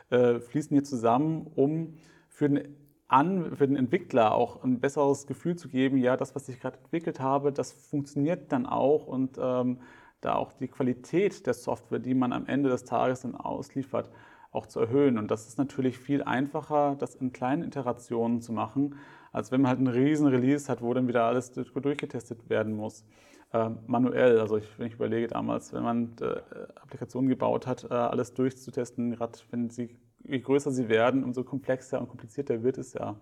äh, 0.10 0.40
fließen 0.40 0.76
hier 0.76 0.84
zusammen, 0.84 1.46
um 1.56 1.98
für 2.28 2.50
den, 2.50 2.76
An 3.08 3.56
für 3.56 3.68
den 3.68 3.76
Entwickler 3.76 4.34
auch 4.34 4.64
ein 4.64 4.80
besseres 4.80 5.28
Gefühl 5.28 5.56
zu 5.56 5.70
geben, 5.70 5.98
ja, 5.98 6.18
das, 6.18 6.36
was 6.36 6.50
ich 6.50 6.60
gerade 6.60 6.78
entwickelt 6.78 7.20
habe, 7.20 7.52
das 7.52 7.72
funktioniert 7.72 8.52
dann 8.52 8.66
auch 8.66 9.08
und 9.08 9.38
ähm, 9.42 9.80
da 10.22 10.36
auch 10.36 10.52
die 10.54 10.68
Qualität 10.68 11.46
der 11.46 11.54
Software, 11.54 12.00
die 12.00 12.14
man 12.14 12.34
am 12.34 12.46
Ende 12.46 12.70
des 12.70 12.84
Tages 12.84 13.22
dann 13.22 13.36
ausliefert, 13.36 14.10
auch 14.52 14.66
zu 14.66 14.80
erhöhen. 14.80 15.18
Und 15.18 15.32
das 15.32 15.48
ist 15.48 15.58
natürlich 15.58 15.98
viel 15.98 16.24
einfacher, 16.24 16.96
das 17.00 17.16
in 17.16 17.32
kleinen 17.32 17.64
Iterationen 17.64 18.42
zu 18.42 18.52
machen, 18.52 18.96
als 19.32 19.52
wenn 19.52 19.62
man 19.62 19.70
halt 19.70 19.80
einen 19.80 19.88
riesen 19.88 20.28
Release 20.28 20.70
hat, 20.70 20.82
wo 20.82 20.94
dann 20.94 21.08
wieder 21.08 21.24
alles 21.24 21.52
durchgetestet 21.52 22.50
werden 22.50 22.76
muss. 22.76 23.06
Äh, 23.52 23.70
manuell, 23.88 24.40
also 24.40 24.58
ich, 24.58 24.78
wenn 24.78 24.88
ich 24.88 24.94
überlege 24.94 25.28
damals, 25.28 25.74
wenn 25.74 25.84
man 25.84 26.16
äh, 26.22 26.40
Applikationen 26.82 27.30
gebaut 27.30 27.66
hat, 27.66 27.84
äh, 27.90 27.94
alles 27.94 28.34
durchzutesten, 28.34 29.16
gerade 29.16 29.40
wenn 29.50 29.70
sie, 29.70 29.98
je 30.24 30.40
größer 30.40 30.72
sie 30.72 30.88
werden, 30.88 31.24
umso 31.24 31.44
komplexer 31.44 32.00
und 32.00 32.10
komplizierter 32.10 32.62
wird 32.62 32.78
es 32.78 32.94
ja, 32.94 33.20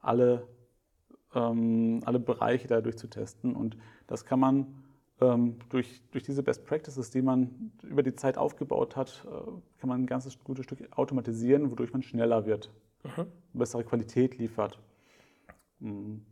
alle, 0.00 0.46
ähm, 1.34 2.00
alle 2.04 2.18
Bereiche 2.18 2.68
da 2.68 2.82
durchzutesten. 2.82 3.56
Und 3.56 3.78
das 4.06 4.26
kann 4.26 4.38
man 4.38 4.66
ähm, 5.20 5.56
durch, 5.70 6.02
durch 6.10 6.24
diese 6.24 6.42
Best 6.42 6.66
Practices, 6.66 7.10
die 7.10 7.22
man 7.22 7.72
über 7.82 8.02
die 8.02 8.14
Zeit 8.14 8.36
aufgebaut 8.36 8.96
hat, 8.96 9.26
äh, 9.26 9.50
kann 9.78 9.88
man 9.88 10.02
ein 10.02 10.06
ganzes 10.06 10.38
gutes 10.44 10.64
Stück 10.64 10.86
automatisieren, 10.90 11.70
wodurch 11.70 11.92
man 11.92 12.02
schneller 12.02 12.44
wird, 12.44 12.70
mhm. 13.02 13.26
bessere 13.54 13.82
Qualität 13.82 14.36
liefert. 14.36 14.78
Mhm. 15.80 16.24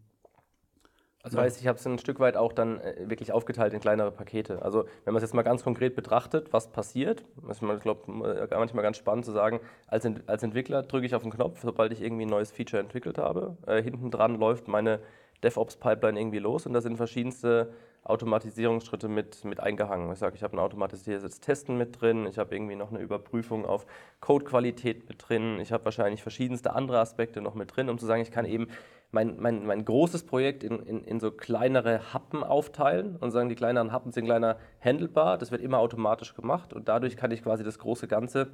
Also 1.27 1.41
heißt, 1.41 1.61
ich 1.61 1.67
habe 1.67 1.77
es 1.77 1.85
ein 1.85 1.99
Stück 1.99 2.21
weit 2.21 2.37
auch 2.37 2.53
dann 2.53 2.81
äh, 2.81 3.09
wirklich 3.09 3.33
aufgeteilt 3.33 3.75
in 3.75 3.81
kleinere 3.81 4.13
Pakete. 4.13 4.63
Also 4.63 4.85
wenn 5.05 5.13
man 5.13 5.17
es 5.17 5.23
jetzt 5.23 5.35
mal 5.35 5.43
ganz 5.43 5.65
konkret 5.65 5.97
betrachtet, 5.97 6.53
was 6.53 6.71
passiert, 6.71 7.25
ist 7.51 7.63
man, 7.63 7.81
glaube 7.81 8.49
äh, 8.49 8.57
manchmal 8.57 8.85
ganz 8.85 8.97
spannend 8.97 9.25
zu 9.25 9.33
sagen, 9.33 9.59
als, 9.89 10.05
Ent 10.05 10.29
als 10.29 10.45
Entwickler 10.45 10.85
drücke 10.85 11.05
ich 11.05 11.17
auf 11.17 11.23
den 11.23 11.33
Knopf, 11.33 11.63
sobald 11.63 11.93
ich 11.93 12.01
irgendwie 12.01 12.27
ein 12.27 12.29
neues 12.29 12.53
Feature 12.53 12.81
entwickelt 12.81 13.19
habe. 13.19 13.57
Äh, 13.67 13.83
hinten 13.83 14.13
dran 14.13 14.39
läuft 14.39 14.69
meine 14.69 15.01
DevOps-Pipeline 15.43 16.19
irgendwie 16.19 16.39
los 16.39 16.65
und 16.65 16.75
da 16.75 16.81
sind 16.81 16.97
verschiedenste 16.97 17.73
Automatisierungsschritte 18.05 19.09
mit, 19.09 19.45
mit 19.45 19.59
eingehangen. 19.59 20.13
Ich 20.13 20.21
sage, 20.21 20.37
ich 20.37 20.45
habe 20.45 20.57
ein 20.57 20.61
automatisiertes 20.61 21.41
Testen 21.41 21.77
mit 21.77 22.01
drin, 22.01 22.27
ich 22.27 22.39
habe 22.39 22.55
irgendwie 22.55 22.77
noch 22.77 22.91
eine 22.91 23.01
Überprüfung 23.01 23.67
auf 23.67 23.85
Codequalität 24.21 25.09
mit 25.09 25.29
drin, 25.29 25.59
ich 25.61 25.73
habe 25.73 25.85
wahrscheinlich 25.85 26.23
verschiedenste 26.23 26.73
andere 26.75 27.01
Aspekte 27.01 27.41
noch 27.41 27.55
mit 27.55 27.75
drin, 27.75 27.89
um 27.89 27.99
zu 27.99 28.07
sagen, 28.07 28.23
ich 28.23 28.31
kann 28.31 28.45
eben 28.45 28.69
mein, 29.11 29.37
mein, 29.39 29.67
mein 29.67 29.85
großes 29.85 30.25
Projekt 30.25 30.65
in, 30.65 30.81
in, 30.81 31.05
in 31.05 31.21
so 31.21 31.31
kleinere 31.31 32.13
Happen 32.13 32.43
aufteilen 32.43 33.17
und 33.17 33.31
sagen, 33.31 33.49
die 33.49 33.55
kleineren 33.55 33.93
Happen 33.93 34.13
sind 34.13 34.25
kleiner 34.25 34.59
handelbar, 34.81 35.39
das 35.39 35.51
wird 35.51 35.63
immer 35.63 35.79
automatisch 35.79 36.35
gemacht 36.35 36.73
und 36.73 36.89
dadurch 36.89 37.17
kann 37.17 37.31
ich 37.31 37.43
quasi 37.43 37.65
das 37.65 37.79
große 37.79 38.09
Ganze 38.09 38.49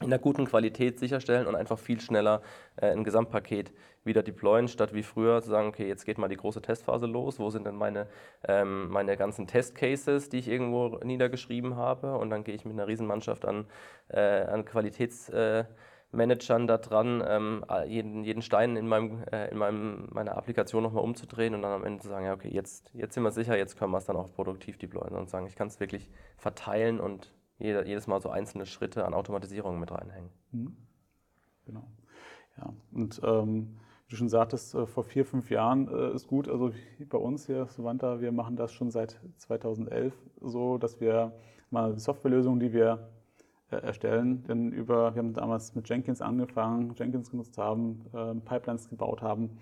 in 0.00 0.06
einer 0.06 0.18
guten 0.18 0.44
Qualität 0.44 0.98
sicherstellen 0.98 1.46
und 1.46 1.54
einfach 1.54 1.78
viel 1.78 2.00
schneller 2.00 2.42
äh, 2.76 2.90
ein 2.90 3.04
Gesamtpaket 3.04 3.72
wieder 4.02 4.22
deployen, 4.22 4.66
statt 4.68 4.92
wie 4.92 5.04
früher 5.04 5.40
zu 5.40 5.50
sagen, 5.50 5.68
okay, 5.68 5.86
jetzt 5.86 6.04
geht 6.04 6.18
mal 6.18 6.28
die 6.28 6.36
große 6.36 6.60
Testphase 6.60 7.06
los, 7.06 7.38
wo 7.38 7.48
sind 7.50 7.64
denn 7.66 7.76
meine, 7.76 8.08
ähm, 8.46 8.88
meine 8.88 9.16
ganzen 9.16 9.46
Testcases, 9.46 10.28
die 10.28 10.38
ich 10.38 10.48
irgendwo 10.48 10.98
niedergeschrieben 11.04 11.76
habe? 11.76 12.16
Und 12.18 12.30
dann 12.30 12.42
gehe 12.42 12.54
ich 12.54 12.64
mit 12.64 12.74
einer 12.74 12.88
Riesenmannschaft 12.88 13.44
an, 13.44 13.66
äh, 14.08 14.20
an 14.20 14.64
Qualitätsmanagern 14.64 15.66
äh, 15.66 15.74
da 16.16 16.78
dran, 16.78 17.22
ähm, 17.26 17.64
jeden, 17.86 18.24
jeden 18.24 18.42
Stein 18.42 18.76
in, 18.76 18.86
meinem, 18.86 19.22
äh, 19.32 19.50
in 19.50 19.58
meinem, 19.58 20.08
meiner 20.12 20.36
Applikation 20.36 20.82
nochmal 20.82 21.04
umzudrehen 21.04 21.54
und 21.54 21.62
dann 21.62 21.72
am 21.72 21.84
Ende 21.84 22.02
zu 22.02 22.08
sagen, 22.08 22.26
ja 22.26 22.32
okay, 22.34 22.50
jetzt, 22.50 22.90
jetzt 22.94 23.14
sind 23.14 23.22
wir 23.22 23.30
sicher, 23.30 23.56
jetzt 23.56 23.76
können 23.78 23.92
wir 23.92 23.98
es 23.98 24.04
dann 24.04 24.16
auch 24.16 24.32
produktiv 24.32 24.78
deployen 24.78 25.14
und 25.16 25.30
sagen, 25.30 25.46
ich 25.46 25.56
kann 25.56 25.68
es 25.68 25.80
wirklich 25.80 26.10
verteilen 26.36 27.00
und 27.00 27.32
jeder, 27.58 27.86
jedes 27.86 28.06
Mal 28.06 28.20
so 28.20 28.30
einzelne 28.30 28.66
Schritte 28.66 29.04
an 29.04 29.14
Automatisierung 29.14 29.78
mit 29.78 29.90
reinhängen. 29.92 30.30
Mhm. 30.52 30.76
Genau. 31.66 31.84
Ja, 32.58 32.72
und 32.92 33.20
ähm, 33.24 33.76
wie 34.06 34.10
du 34.10 34.16
schon 34.16 34.28
sagtest, 34.28 34.74
äh, 34.74 34.86
vor 34.86 35.04
vier, 35.04 35.24
fünf 35.24 35.50
Jahren 35.50 35.88
äh, 35.88 36.14
ist 36.14 36.26
gut. 36.26 36.48
Also 36.48 36.72
bei 37.08 37.18
uns 37.18 37.46
hier, 37.46 37.66
Savanta, 37.66 38.20
wir 38.20 38.32
machen 38.32 38.56
das 38.56 38.72
schon 38.72 38.90
seit 38.90 39.18
2011 39.38 40.12
so, 40.40 40.78
dass 40.78 41.00
wir 41.00 41.32
mal 41.70 41.98
Softwarelösungen, 41.98 42.60
die 42.60 42.72
wir 42.72 43.08
erstellen, 43.82 44.44
denn 44.48 44.72
über, 44.72 45.14
wir 45.14 45.18
haben 45.18 45.34
damals 45.34 45.74
mit 45.74 45.88
Jenkins 45.88 46.20
angefangen, 46.20 46.94
Jenkins 46.96 47.30
genutzt 47.30 47.58
haben, 47.58 48.04
äh, 48.12 48.34
Pipelines 48.34 48.88
gebaut 48.88 49.22
haben, 49.22 49.58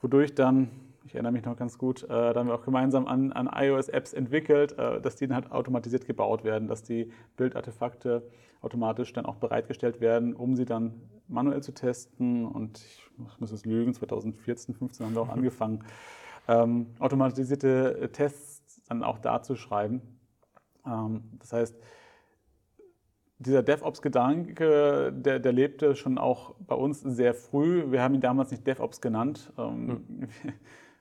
wodurch 0.00 0.34
dann 0.34 0.70
ich 1.08 1.14
erinnere 1.14 1.32
mich 1.32 1.44
noch 1.44 1.56
ganz 1.56 1.78
gut, 1.78 2.02
äh, 2.04 2.08
da 2.08 2.34
haben 2.34 2.48
wir 2.48 2.54
auch 2.54 2.64
gemeinsam 2.64 3.06
an, 3.06 3.32
an 3.32 3.48
iOS-Apps 3.50 4.12
entwickelt, 4.12 4.78
äh, 4.78 5.00
dass 5.00 5.16
die 5.16 5.26
dann 5.26 5.36
halt 5.36 5.52
automatisiert 5.52 6.04
gebaut 6.04 6.44
werden, 6.44 6.68
dass 6.68 6.82
die 6.82 7.10
Bildartefakte 7.36 8.28
automatisch 8.60 9.14
dann 9.14 9.24
auch 9.24 9.36
bereitgestellt 9.36 10.02
werden, 10.02 10.34
um 10.34 10.54
sie 10.54 10.66
dann 10.66 11.00
manuell 11.26 11.62
zu 11.62 11.72
testen. 11.72 12.44
Und 12.44 12.78
ich 12.78 13.40
muss 13.40 13.52
es 13.52 13.64
lügen, 13.64 13.94
2014, 13.94 14.74
2015 14.74 15.06
haben 15.06 15.14
wir 15.14 15.22
auch 15.22 15.28
angefangen, 15.34 15.84
ähm, 16.46 16.88
automatisierte 16.98 18.10
Tests 18.12 18.82
dann 18.88 19.02
auch 19.02 19.18
da 19.18 19.42
zu 19.42 19.56
schreiben. 19.56 20.02
Ähm, 20.86 21.22
das 21.38 21.54
heißt, 21.54 21.76
dieser 23.38 23.62
DevOps-Gedanke, 23.62 25.12
der, 25.12 25.38
der, 25.38 25.52
lebte 25.52 25.94
schon 25.94 26.18
auch 26.18 26.54
bei 26.66 26.74
uns 26.74 27.00
sehr 27.00 27.34
früh. 27.34 27.90
Wir 27.90 28.02
haben 28.02 28.14
ihn 28.14 28.20
damals 28.20 28.50
nicht 28.50 28.66
DevOps 28.66 29.00
genannt. 29.00 29.52
Ähm, 29.56 30.04
hm. 30.08 30.28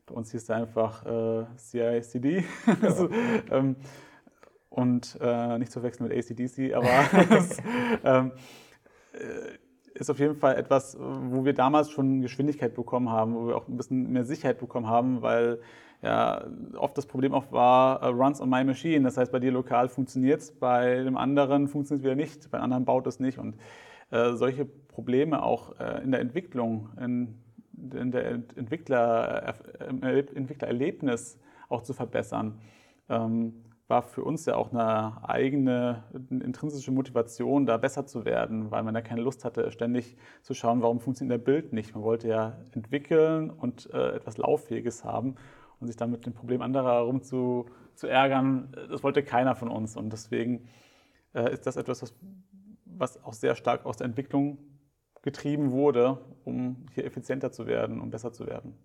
Bei 0.06 0.16
uns 0.16 0.32
hieß 0.32 0.48
er 0.50 0.56
einfach 0.56 1.06
äh, 1.06 1.46
CI/CD. 1.58 2.38
Ja. 2.38 2.44
also, 2.82 3.10
ähm, 3.52 3.76
und 4.70 5.18
äh, 5.20 5.58
nicht 5.58 5.72
zu 5.72 5.84
wechseln 5.84 6.08
mit 6.08 6.18
ACDC, 6.18 6.74
aber 6.74 6.88
das 7.30 7.58
ähm, 8.06 8.32
äh, 9.14 10.00
ist 10.00 10.10
auf 10.10 10.20
jeden 10.20 10.36
Fall 10.36 10.56
etwas, 10.56 10.98
wo 11.00 11.44
wir 11.44 11.54
damals 11.54 11.90
schon 11.90 12.22
Geschwindigkeit 12.22 12.76
bekommen 12.76 13.10
haben, 13.10 13.36
wo 13.36 13.48
wir 13.48 13.58
auch 13.58 13.68
ein 13.68 13.76
bisschen 13.76 14.12
mehr 14.14 14.24
Sicherheit 14.24 14.60
bekommen 14.60 14.88
haben, 14.88 15.22
weil 15.22 15.60
ja 16.02 16.46
oft 16.76 16.98
das 16.98 17.06
Problem 17.06 17.34
auch 17.34 17.52
war, 17.52 18.04
uh, 18.04 18.12
runs 18.12 18.42
on 18.42 18.50
my 18.50 18.64
machine. 18.64 19.04
Das 19.04 19.18
heißt, 19.18 19.32
bei 19.32 19.40
dir 19.40 19.52
lokal 19.52 19.90
funktioniert 19.90 20.42
es, 20.42 20.52
bei 20.52 21.04
dem 21.04 21.18
anderen 21.18 21.68
funktioniert 21.68 22.02
es 22.02 22.06
wieder 22.06 22.16
nicht, 22.16 22.52
bei 22.52 22.60
anderen 22.60 22.86
baut 22.86 23.08
es 23.08 23.20
nicht. 23.20 23.40
Und 23.40 23.56
äh, 24.12 24.34
solche 24.34 24.66
Probleme 24.66 25.44
auch 25.44 25.80
äh, 25.80 26.04
in 26.04 26.12
der 26.12 26.22
Entwicklung, 26.22 26.90
in, 27.00 27.36
in 27.94 28.12
der 28.12 28.32
Entwickler, 28.56 29.56
äh, 30.02 30.20
Entwicklererlebnis 30.36 31.40
auch 31.70 31.84
zu 31.84 31.94
verbessern. 31.94 32.60
Ähm, 33.10 33.54
war 33.88 34.02
für 34.02 34.24
uns 34.24 34.46
ja 34.46 34.56
auch 34.56 34.74
eine 34.74 35.18
eigene 35.24 36.04
eine 36.30 36.44
intrinsische 36.44 36.92
Motivation, 36.92 37.66
da 37.66 37.78
besser 37.78 38.06
zu 38.06 38.26
werden, 38.26 38.70
weil 38.70 38.84
man 38.84 38.94
ja 38.96 39.02
keine 39.02 39.22
Lust 39.22 39.46
hatte, 39.46 39.72
ständig 39.72 40.18
zu 40.42 40.54
schauen, 40.54 40.82
warum 40.82 41.00
funktioniert 41.00 41.40
der 41.40 41.46
Bild 41.46 41.72
nicht. 41.72 41.96
Man 41.96 42.04
wollte 42.04 42.28
ja 42.28 42.58
entwickeln 42.74 43.50
und 43.50 43.90
äh, 43.94 44.16
etwas 44.16 44.38
Lauffähiges 44.38 45.06
haben 45.06 45.36
und 45.80 45.88
sich 45.88 45.96
dann 45.96 46.12
mit 46.12 46.26
dem 46.26 46.34
Problem 46.34 46.62
anderer 46.62 46.94
herum 46.94 47.22
zu, 47.22 47.66
zu 47.96 48.08
ärgern, 48.08 48.72
das 48.90 49.04
wollte 49.04 49.24
keiner 49.24 49.56
von 49.56 49.70
uns. 49.70 49.96
Und 49.96 50.12
deswegen 50.12 50.68
äh, 51.34 51.54
ist 51.54 51.68
das 51.68 51.78
etwas, 51.78 52.02
was, 52.02 52.16
was 52.86 53.24
auch 53.24 53.34
sehr 53.34 53.56
stark 53.56 53.86
aus 53.86 53.98
der 53.98 54.06
Entwicklung 54.06 54.58
getrieben 55.22 55.72
wurde, 55.72 56.20
um 56.46 56.86
hier 56.94 57.06
effizienter 57.06 57.52
zu 57.52 57.68
werden, 57.68 58.00
um 58.02 58.10
besser 58.10 58.32
zu 58.32 58.48
werden. 58.48 58.78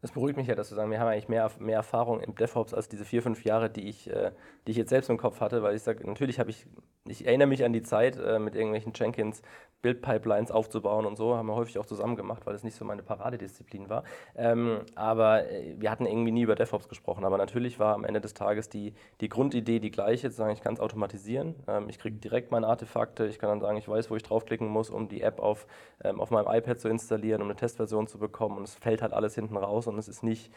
Das 0.00 0.12
beruhigt 0.12 0.38
mich 0.38 0.46
ja, 0.46 0.54
dass 0.54 0.70
du 0.70 0.74
sagen, 0.74 0.90
wir 0.90 0.98
haben 0.98 1.08
eigentlich 1.08 1.28
mehr, 1.28 1.50
mehr 1.58 1.76
Erfahrung 1.76 2.20
im 2.20 2.34
DevOps 2.34 2.72
als 2.72 2.88
diese 2.88 3.04
vier, 3.04 3.22
fünf 3.22 3.44
Jahre, 3.44 3.68
die 3.68 3.88
ich, 3.88 4.08
äh, 4.08 4.32
die 4.66 4.70
ich 4.70 4.78
jetzt 4.78 4.88
selbst 4.88 5.10
im 5.10 5.18
Kopf 5.18 5.40
hatte, 5.40 5.62
weil 5.62 5.76
ich 5.76 5.82
sage, 5.82 6.06
natürlich 6.06 6.40
habe 6.40 6.50
ich, 6.50 6.66
ich 7.10 7.26
erinnere 7.26 7.48
mich 7.48 7.64
an 7.64 7.72
die 7.72 7.82
Zeit, 7.82 8.16
äh, 8.16 8.38
mit 8.38 8.54
irgendwelchen 8.54 8.92
Jenkins 8.94 9.42
Build-Pipelines 9.82 10.50
aufzubauen 10.50 11.06
und 11.06 11.16
so, 11.16 11.36
haben 11.36 11.46
wir 11.46 11.54
häufig 11.54 11.78
auch 11.78 11.86
zusammen 11.86 12.16
gemacht, 12.16 12.44
weil 12.44 12.54
es 12.54 12.64
nicht 12.64 12.76
so 12.76 12.84
meine 12.84 13.02
Paradedisziplin 13.02 13.88
war. 13.88 14.04
Ähm, 14.36 14.80
aber 14.94 15.50
äh, 15.50 15.74
wir 15.78 15.90
hatten 15.90 16.06
irgendwie 16.06 16.32
nie 16.32 16.42
über 16.42 16.54
DevOps 16.54 16.88
gesprochen. 16.88 17.24
Aber 17.24 17.38
natürlich 17.38 17.78
war 17.78 17.94
am 17.94 18.04
Ende 18.04 18.20
des 18.20 18.34
Tages 18.34 18.68
die, 18.68 18.94
die 19.20 19.28
Grundidee 19.28 19.78
die 19.78 19.90
gleiche, 19.90 20.30
zu 20.30 20.36
sagen, 20.36 20.52
ich 20.52 20.60
kann 20.60 20.74
es 20.74 20.80
automatisieren, 20.80 21.54
ähm, 21.66 21.88
ich 21.88 21.98
kriege 21.98 22.16
direkt 22.16 22.50
meine 22.50 22.66
Artefakte, 22.66 23.26
ich 23.26 23.38
kann 23.38 23.48
dann 23.48 23.60
sagen, 23.60 23.78
ich 23.78 23.88
weiß, 23.88 24.10
wo 24.10 24.16
ich 24.16 24.22
draufklicken 24.22 24.68
muss, 24.68 24.90
um 24.90 25.08
die 25.08 25.22
App 25.22 25.40
auf, 25.40 25.66
ähm, 26.04 26.20
auf 26.20 26.30
meinem 26.30 26.46
iPad 26.46 26.78
zu 26.78 26.88
installieren, 26.88 27.40
um 27.40 27.48
eine 27.48 27.56
Testversion 27.56 28.06
zu 28.06 28.18
bekommen 28.18 28.58
und 28.58 28.64
es 28.64 28.74
fällt 28.74 29.02
halt 29.02 29.12
alles 29.12 29.34
hinten 29.34 29.56
raus 29.56 29.86
und 29.86 29.98
es 29.98 30.08
ist 30.08 30.22
nicht 30.22 30.52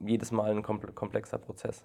jedes 0.00 0.30
Mal 0.30 0.50
ein 0.50 0.62
komplexer 0.62 1.38
Prozess. 1.38 1.84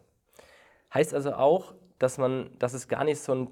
Heißt 0.94 1.14
also 1.14 1.34
auch, 1.34 1.74
dass 2.00 2.18
man, 2.18 2.52
dass 2.60 2.74
es 2.74 2.88
gar 2.88 3.04
nicht 3.04 3.20
so 3.20 3.34
ein 3.34 3.48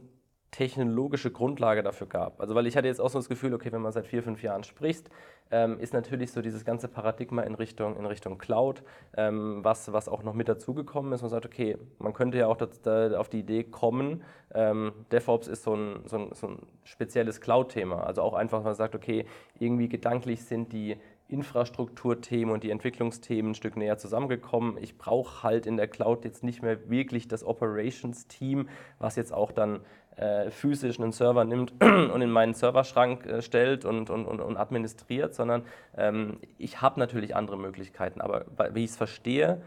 technologische 0.55 1.31
Grundlage 1.31 1.83
dafür 1.83 2.07
gab. 2.07 2.39
Also 2.39 2.55
weil 2.55 2.65
ich 2.65 2.77
hatte 2.77 2.88
jetzt 2.88 3.01
auch 3.01 3.09
so 3.09 3.19
das 3.19 3.27
Gefühl, 3.27 3.53
okay, 3.53 3.74
wenn 3.74 3.81
man 3.81 3.91
seit 3.91 4.07
vier, 4.07 4.24
fünf 4.24 4.41
Jahren 4.41 4.63
spricht, 4.63 5.09
ähm, 5.51 5.79
ist 5.81 5.93
natürlich 5.93 6.31
so 6.31 6.41
dieses 6.41 6.63
ganze 6.63 6.88
Paradigma 6.88 7.41
in 7.41 7.55
Richtung, 7.55 7.97
in 7.97 8.05
Richtung 8.05 8.38
Cloud, 8.38 8.81
ähm, 9.17 9.59
was, 9.63 9.91
was 9.91 10.07
auch 10.07 10.24
noch 10.24 10.33
mit 10.33 10.47
dazugekommen 10.47 11.12
ist. 11.12 11.21
Man 11.21 11.29
sagt, 11.29 11.45
okay, 11.45 11.77
man 12.00 12.13
könnte 12.13 12.38
ja 12.38 12.47
auch 12.47 12.55
das, 12.55 12.81
da, 12.81 13.19
auf 13.19 13.27
die 13.27 13.39
Idee 13.39 13.65
kommen, 13.65 14.24
ähm, 14.53 14.93
DevOps 15.12 15.47
ist 15.50 15.63
so 15.63 15.75
ein, 15.75 16.03
so 16.05 16.17
ein, 16.17 16.29
so 16.33 16.47
ein 16.47 16.59
spezielles 16.85 17.41
Cloud-Thema. 17.41 18.05
Also 18.05 18.21
auch 18.21 18.33
einfach, 18.33 18.63
man 18.63 18.75
sagt, 18.75 18.95
okay, 18.95 19.25
irgendwie 19.59 19.89
gedanklich 19.89 20.45
sind 20.45 20.71
die 20.71 20.95
Infrastrukturthemen 21.27 22.53
und 22.53 22.63
die 22.63 22.69
Entwicklungsthemen 22.69 23.51
ein 23.51 23.55
Stück 23.55 23.77
näher 23.77 23.97
zusammengekommen. 23.97 24.77
Ich 24.79 24.97
brauche 24.97 25.43
halt 25.43 25.65
in 25.65 25.75
der 25.75 25.88
Cloud 25.88 26.24
jetzt 26.24 26.43
nicht 26.43 26.62
mehr 26.62 26.89
wirklich 26.89 27.27
das 27.27 27.43
Operations-Team, 27.43 28.69
was 28.99 29.15
jetzt 29.15 29.34
auch 29.34 29.51
dann 29.51 29.82
äh, 30.17 30.49
physisch 30.49 30.99
einen 30.99 31.12
Server 31.12 31.43
nimmt 31.43 31.73
und 31.82 32.21
in 32.21 32.30
meinen 32.30 32.54
Serverschrank 32.54 33.25
äh, 33.25 33.41
stellt 33.41 33.86
und, 33.86 34.10
und, 34.10 34.25
und, 34.25 34.39
und, 34.39 34.58
administriert, 34.58 35.34
sondern 35.34 35.63
ähm, 35.97 36.39
ich 36.58 36.82
habe 36.82 36.99
natürlich 36.99 37.36
andere 37.36 37.58
Möglichkeiten. 37.58 38.21
Aber 38.21 38.45
wie 38.73 38.84
ich 38.84 38.91
es 38.91 38.97
verstehe, 38.97 39.62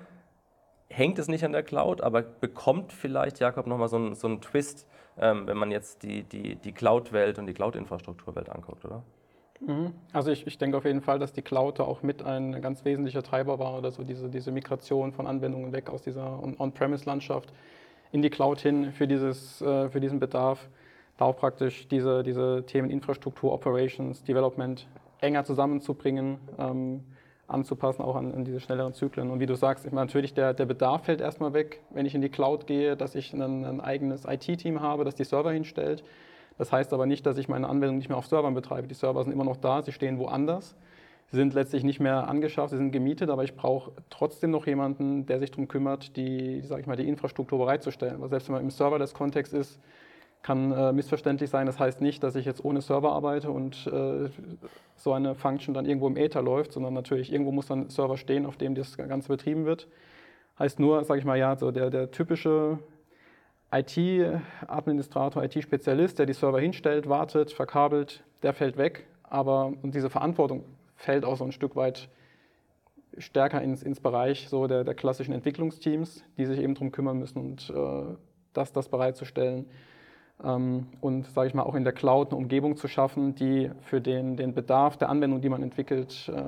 hängt 0.89 1.19
es 1.19 1.29
nicht 1.29 1.45
an 1.45 1.53
der 1.53 1.63
Cloud, 1.63 2.01
aber 2.01 2.23
bekommt 2.23 2.93
vielleicht, 2.93 3.41
Jakob, 3.41 3.67
nochmal 3.67 3.89
so, 3.89 3.99
ein, 3.99 4.15
so 4.15 4.27
einen 4.27 4.41
Twist, 4.41 4.87
ähm, 5.19 5.47
wenn 5.47 5.57
man 5.57 5.71
jetzt 5.71 6.03
die, 6.03 6.23
die, 6.23 6.57
die 6.57 6.73
Cloud-Welt 6.73 7.39
und 7.39 7.47
die 7.47 7.55
Cloud-Infrastrukturwelt 7.55 8.49
anguckt, 8.49 8.85
oder? 8.85 9.03
Mhm. 9.61 9.93
Also 10.13 10.31
ich, 10.31 10.47
ich 10.47 10.57
denke 10.59 10.77
auf 10.77 10.85
jeden 10.85 11.03
Fall, 11.03 11.19
dass 11.19 11.33
die 11.33 11.43
Cloud 11.43 11.79
da 11.79 11.83
auch 11.85 12.03
mit 12.03 12.23
ein 12.23 12.63
ganz 12.63 12.85
wesentlicher 12.85 13.23
Treiber 13.23 13.59
war 13.59 13.77
oder 13.77 13.91
so 13.91 14.05
diese, 14.05 14.29
diese 14.29 14.53
Migration 14.53 15.13
von 15.13 15.27
Anwendungen 15.27 15.73
weg 15.73 15.91
aus 15.91 16.03
dieser 16.03 16.43
On-Premise-Landschaft 16.43 17.53
in 18.13 18.23
die 18.23 18.31
Cloud 18.31 18.61
hin 18.61 18.93
für, 18.93 19.07
dieses, 19.07 19.61
äh, 19.61 19.89
für 19.89 20.01
diesen 20.01 20.21
Bedarf. 20.21 20.69
Da 21.17 21.25
auch 21.27 21.37
praktisch 21.37 21.89
diese, 21.89 22.23
diese 22.23 22.65
Themen 22.67 22.91
Infrastruktur, 22.91 23.53
Operations, 23.53 24.23
Development 24.23 24.87
enger 25.21 25.45
zusammenzubringen, 25.45 26.39
ähm, 26.59 27.05
anzupassen, 27.49 28.03
auch 28.03 28.15
an, 28.15 28.33
an, 28.33 28.45
diese 28.45 28.61
schnelleren 28.61 28.93
Zyklen. 28.93 29.31
Und 29.31 29.41
wie 29.41 29.47
du 29.47 29.57
sagst, 29.57 29.85
ich 29.87 29.93
meine, 29.93 30.07
natürlich 30.07 30.35
der, 30.35 30.55
der 30.55 30.67
Bedarf 30.67 31.05
fällt 31.05 31.21
erstmal 31.21 31.55
weg, 31.55 31.81
wenn 31.91 32.07
ich 32.07 32.15
in 32.15 32.21
die 32.21 32.29
Cloud 32.29 32.67
gehe, 32.67 32.97
dass 32.97 33.15
ich 33.15 33.33
ein, 33.33 33.65
ein 33.65 33.81
eigenes 33.81 34.27
IT-Team 34.27 34.81
habe, 34.81 35.05
das 35.05 35.15
die 35.15 35.25
Server 35.25 35.51
hinstellt 35.51 36.05
das 36.59 36.73
heißt 36.73 36.93
aber 36.93 37.07
nicht, 37.07 37.25
dass 37.25 37.39
ich 37.39 37.49
meine 37.49 37.69
Anwendung 37.69 37.97
nicht 37.97 38.09
mehr 38.09 38.19
auf 38.19 38.27
Servern 38.27 38.53
betreibe. 38.53 38.89
Die 38.89 38.95
Server 38.95 39.23
sind 39.23 39.33
immer 39.33 39.45
noch 39.45 39.57
da, 39.57 39.81
sie 39.83 39.93
stehen 39.93 40.19
woanders. 40.19 40.75
Sind 41.31 41.53
letztlich 41.53 41.85
nicht 41.85 42.01
mehr 42.01 42.27
angeschafft, 42.27 42.71
sie 42.71 42.79
sind 42.79 42.91
gemietet, 42.91 43.29
aber 43.29 43.45
ich 43.45 43.55
brauche 43.55 43.93
trotzdem 44.09 44.51
noch 44.51 44.67
jemanden, 44.67 45.27
der 45.27 45.41
sich 45.41 45.51
darum 45.51 45.69
kümmert, 45.69 46.17
die, 46.17 46.63
sag 46.63 46.81
ich 46.81 46.87
mal, 46.87 46.97
die 46.97 47.07
Infrastruktur 47.07 47.59
bereitzustellen. 47.59 48.21
Weil 48.21 48.31
selbst 48.31 48.49
wenn 48.49 48.55
man 48.55 48.63
im 48.63 48.71
Server 48.71 48.99
des 48.99 49.13
Kontext 49.13 49.53
ist, 49.53 49.79
kann 50.43 50.73
äh, 50.73 50.93
missverständlich 50.93 51.51
sein. 51.51 51.67
Das 51.67 51.79
heißt 51.79 52.01
nicht, 52.01 52.23
dass 52.23 52.35
ich 52.35 52.47
jetzt 52.47 52.65
ohne 52.65 52.81
Server 52.81 53.13
arbeite 53.13 53.51
und 53.51 53.87
äh, 53.89 54.31
so 54.97 55.13
eine 55.13 55.35
Function 55.35 55.75
dann 55.75 55.85
irgendwo 55.85 56.07
im 56.07 56.17
Ether 56.17 56.43
läuft, 56.43 56.73
sondern 56.73 56.95
natürlich 56.95 57.33
irgendwo 57.33 57.53
muss 57.53 57.67
dann 57.67 57.91
Server 57.91 58.17
stehen, 58.17 58.47
auf 58.47 58.57
dem 58.57 58.75
das 58.75 58.97
Ganze 58.97 59.29
betrieben 59.29 59.67
wird. 59.67 59.89
Heißt 60.59 60.81
nur, 60.81 61.05
sage 61.05 61.21
ich 61.21 61.27
mal, 61.27 61.39
ja, 61.39 61.57
so 61.57 61.71
der, 61.71 61.91
der 61.91 62.11
typische 62.11 62.79
IT-Administrator, 63.71 65.45
IT-Spezialist, 65.45 66.19
der 66.19 66.27
die 66.27 66.33
Server 66.33 66.61
hinstellt, 66.61 67.09
wartet, 67.09 67.53
verkabelt, 67.53 68.25
der 68.43 68.55
fällt 68.55 68.79
weg. 68.79 69.07
Aber 69.25 69.73
und 69.83 69.95
diese 69.95 70.09
Verantwortung 70.09 70.65
fällt 70.99 71.25
auch 71.25 71.37
so 71.37 71.45
ein 71.45 71.53
Stück 71.53 71.77
weit 71.77 72.11
stärker 73.17 73.63
ins, 73.63 73.83
ins 73.83 74.01
Bereich 74.01 74.49
so 74.49 74.67
der, 74.67 74.85
der 74.85 74.95
klassischen 74.95 75.33
Entwicklungsteams, 75.33 76.25
die 76.37 76.45
sich 76.45 76.59
eben 76.61 76.75
darum 76.75 76.93
kümmern 76.93 77.19
müssen 77.19 77.39
und 77.39 77.71
äh, 77.71 78.17
das, 78.53 78.73
das 78.73 78.89
bereitzustellen. 78.89 79.67
Ähm, 80.45 80.89
und 81.01 81.27
sage 81.27 81.49
ich 81.49 81.55
mal 81.55 81.63
auch 81.63 81.75
in 81.75 81.85
der 81.85 81.93
Cloud 81.93 82.31
eine 82.31 82.37
Umgebung 82.37 82.77
zu 82.77 82.89
schaffen, 82.89 83.35
die 83.35 83.71
für 83.83 84.01
den, 84.01 84.37
den 84.37 84.55
Bedarf 84.55 84.97
der 84.97 85.09
Anwendung, 85.09 85.41
die 85.41 85.49
man 85.49 85.63
entwickelt, 85.63 86.31
äh, 86.35 86.43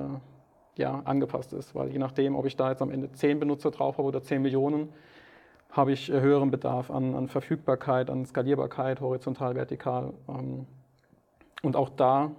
ja, 0.79 1.01
angepasst 1.05 1.53
ist. 1.53 1.73
Weil 1.73 1.89
je 1.89 1.99
nachdem, 1.99 2.35
ob 2.35 2.45
ich 2.45 2.55
da 2.55 2.69
jetzt 2.69 2.81
am 2.81 2.91
Ende 2.91 3.11
10 3.11 3.39
Benutzer 3.39 3.71
drauf 3.71 3.97
habe 3.97 4.07
oder 4.07 4.21
10 4.21 4.41
Millionen, 4.41 4.89
habe 5.71 5.93
ich 5.93 6.11
äh, 6.11 6.19
höheren 6.19 6.51
Bedarf 6.51 6.91
an, 6.91 7.15
an, 7.15 7.29
Verfügbarkeit, 7.29 8.09
an 8.09 8.25
Skalierbarkeit, 8.25 8.99
horizontal, 8.99 9.55
vertikal. 9.55 10.13
Ähm, 10.27 10.67
und 11.63 11.75
auch 11.75 11.89
da 11.89 12.31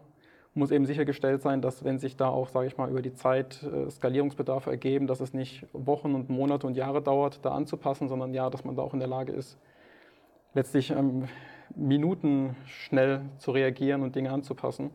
muss 0.54 0.70
eben 0.70 0.84
sichergestellt 0.84 1.42
sein, 1.42 1.62
dass 1.62 1.82
wenn 1.84 1.98
sich 1.98 2.16
da 2.16 2.28
auch, 2.28 2.48
sage 2.48 2.66
ich 2.66 2.76
mal, 2.76 2.90
über 2.90 3.00
die 3.00 3.14
Zeit 3.14 3.62
äh, 3.62 3.90
Skalierungsbedarfe 3.90 4.70
ergeben, 4.70 5.06
dass 5.06 5.20
es 5.20 5.32
nicht 5.32 5.66
Wochen 5.72 6.14
und 6.14 6.28
Monate 6.28 6.66
und 6.66 6.76
Jahre 6.76 7.00
dauert, 7.00 7.44
da 7.44 7.52
anzupassen, 7.52 8.08
sondern 8.08 8.34
ja, 8.34 8.50
dass 8.50 8.64
man 8.64 8.76
da 8.76 8.82
auch 8.82 8.92
in 8.92 8.98
der 8.98 9.08
Lage 9.08 9.32
ist, 9.32 9.58
letztlich 10.54 10.90
ähm, 10.90 11.28
Minuten 11.74 12.54
schnell 12.66 13.22
zu 13.38 13.52
reagieren 13.52 14.02
und 14.02 14.14
Dinge 14.14 14.30
anzupassen. 14.30 14.90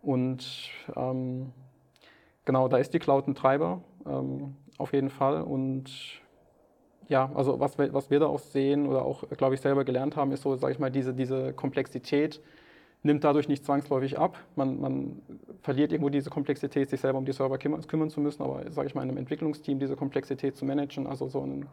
Und 0.00 0.70
ähm, 0.94 1.52
genau, 2.44 2.68
da 2.68 2.78
ist 2.78 2.94
die 2.94 2.98
Cloud 2.98 3.28
ein 3.28 3.34
Treiber, 3.34 3.82
ähm, 4.06 4.56
auf 4.78 4.94
jeden 4.94 5.10
Fall. 5.10 5.42
Und 5.42 5.90
ja, 7.08 7.30
also 7.34 7.60
was 7.60 7.76
wir, 7.76 7.92
was 7.92 8.10
wir 8.10 8.20
da 8.20 8.26
auch 8.26 8.38
sehen 8.38 8.86
oder 8.86 9.04
auch, 9.04 9.24
glaube 9.36 9.54
ich, 9.54 9.60
selber 9.60 9.84
gelernt 9.84 10.16
haben, 10.16 10.32
ist 10.32 10.42
so, 10.42 10.56
sage 10.56 10.72
ich 10.72 10.78
mal, 10.78 10.90
diese, 10.90 11.12
diese 11.12 11.52
Komplexität 11.52 12.40
nimmt 13.06 13.24
dadurch 13.24 13.48
nicht 13.48 13.64
zwangsläufig 13.64 14.18
ab. 14.18 14.38
Man, 14.54 14.80
man, 14.80 15.22
verliert 15.62 15.92
irgendwo 15.92 16.10
diese 16.10 16.30
Komplexität, 16.30 16.90
sich 16.90 17.00
selber 17.00 17.18
um 17.18 17.24
die 17.24 17.32
Server 17.32 17.58
kümmern, 17.58 18.10
zu 18.10 18.20
müssen, 18.20 18.42
aber, 18.42 18.70
sage 18.70 18.88
ich 18.88 18.94
mal, 18.94 19.02
in 19.02 19.08
einem 19.08 19.18
Entwicklungsteam 19.18 19.78
diese 19.78 19.96
Komplexität 19.96 20.56
zu 20.56 20.64
managen, 20.64 21.06
also 21.06 21.28
so 21.28 21.42
einen, 21.42 21.66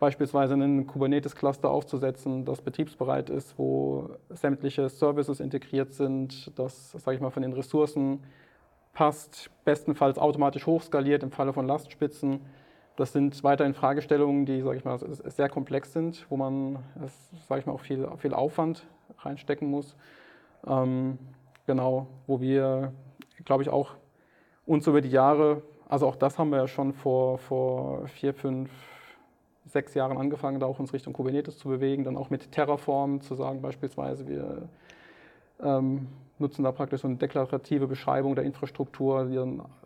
beispielsweise 0.00 0.54
einen 0.54 0.86
Kubernetes-Cluster 0.86 1.70
aufzusetzen, 1.70 2.44
das 2.44 2.62
betriebsbereit 2.62 3.30
ist, 3.30 3.58
wo 3.58 4.10
sämtliche 4.30 4.88
Services 4.88 5.40
integriert 5.40 5.92
sind, 5.92 6.58
das, 6.58 6.92
sage 6.92 7.16
ich 7.16 7.20
mal, 7.20 7.30
von 7.30 7.42
den 7.42 7.52
Ressourcen 7.52 8.20
passt, 8.92 9.50
bestenfalls 9.64 10.18
automatisch 10.18 10.66
hochskaliert 10.66 11.22
im 11.22 11.30
Falle 11.30 11.52
von 11.52 11.66
Lastspitzen 11.66 12.40
das 12.96 13.12
sind 13.12 13.42
weiterhin 13.42 13.74
Fragestellungen, 13.74 14.46
die, 14.46 14.60
sage 14.60 14.78
ich 14.78 14.84
mal, 14.84 14.98
sehr 14.98 15.48
komplex 15.48 15.92
sind, 15.92 16.26
wo 16.28 16.36
man, 16.36 16.78
sage 17.48 17.60
ich 17.60 17.66
mal, 17.66 17.72
auch 17.72 17.80
viel, 17.80 18.08
viel 18.18 18.32
Aufwand 18.32 18.86
reinstecken 19.18 19.68
muss. 19.68 19.96
Ähm, 20.66 21.18
genau, 21.66 22.06
wo 22.26 22.40
wir, 22.40 22.92
glaube 23.44 23.62
ich, 23.62 23.68
auch 23.68 23.94
uns 24.66 24.86
über 24.86 25.00
die 25.00 25.10
Jahre, 25.10 25.62
also 25.88 26.06
auch 26.06 26.16
das 26.16 26.38
haben 26.38 26.50
wir 26.50 26.58
ja 26.58 26.68
schon 26.68 26.92
vor, 26.92 27.38
vor 27.38 28.06
vier, 28.08 28.34
fünf, 28.34 28.70
sechs 29.66 29.94
Jahren 29.94 30.16
angefangen, 30.18 30.60
da 30.60 30.66
auch 30.66 30.78
uns 30.78 30.92
Richtung 30.92 31.12
Kubernetes 31.12 31.58
zu 31.58 31.68
bewegen, 31.68 32.04
dann 32.04 32.16
auch 32.16 32.30
mit 32.30 32.52
Terraform 32.52 33.20
zu 33.20 33.34
sagen, 33.34 33.62
beispielsweise, 33.62 34.26
wir 34.28 34.68
ähm, 35.62 36.08
nutzen 36.38 36.64
da 36.64 36.72
praktisch 36.72 37.00
so 37.00 37.08
eine 37.08 37.16
deklarative 37.16 37.86
Beschreibung 37.86 38.34
der 38.34 38.44
Infrastruktur. 38.44 39.20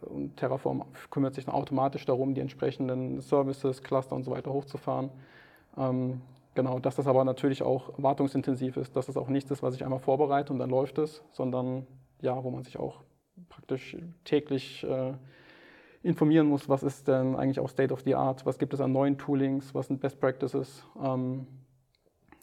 und 0.03 0.37
Terraform 0.37 0.85
kümmert 1.11 1.35
sich 1.35 1.45
dann 1.45 1.55
automatisch 1.55 2.05
darum, 2.07 2.35
die 2.35 2.41
entsprechenden 2.41 3.21
Services, 3.21 3.83
Cluster 3.83 4.17
und 4.17 4.25
so 4.25 4.31
weiter 4.31 4.53
hochzufahren. 4.53 5.11
Ähm, 5.77 6.21
genau, 6.59 6.81
dass 6.81 6.97
das 6.97 7.07
aber 7.07 7.23
natürlich 7.23 7.63
auch 7.63 7.93
wartungsintensiv 7.99 8.77
ist, 8.79 8.97
dass 8.97 9.07
das 9.07 9.17
auch 9.17 9.29
nichts 9.29 9.49
ist, 9.53 9.63
was 9.63 9.77
ich 9.77 9.85
einmal 9.85 10.01
vorbereite 10.01 10.53
und 10.53 10.59
dann 10.59 10.71
läuft 10.71 10.99
es, 10.99 11.23
sondern 11.31 11.87
ja, 12.21 12.43
wo 12.43 12.51
man 12.51 12.65
sich 12.65 12.81
auch 12.81 13.05
praktisch 13.49 13.97
täglich 14.25 14.83
äh, 14.83 15.13
informieren 16.03 16.49
muss, 16.49 16.69
was 16.69 16.83
ist 16.83 17.07
denn 17.07 17.37
eigentlich 17.37 17.61
auch 17.61 17.69
State 17.69 17.95
of 17.95 18.01
the 18.01 18.17
Art, 18.17 18.45
was 18.45 18.59
gibt 18.59 18.75
es 18.75 18.81
an 18.81 18.91
neuen 18.91 19.19
Toolings, 19.19 19.73
was 19.73 19.87
sind 19.87 20.01
Best 20.01 20.19
Practices. 20.21 20.85
Ähm, 21.01 21.47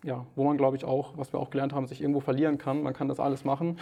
ja, 0.06 0.26
wo 0.38 0.46
man, 0.46 0.56
glaube 0.56 0.78
ich, 0.78 0.86
auch, 0.86 1.18
was 1.18 1.34
wir 1.34 1.42
auch 1.42 1.50
gelernt 1.50 1.74
haben, 1.74 1.86
sich 1.86 2.00
irgendwo 2.00 2.22
verlieren 2.22 2.58
kann. 2.58 2.84
Man 2.84 2.94
kann 2.94 3.10
das 3.10 3.20
alles 3.20 3.44
machen. 3.44 3.80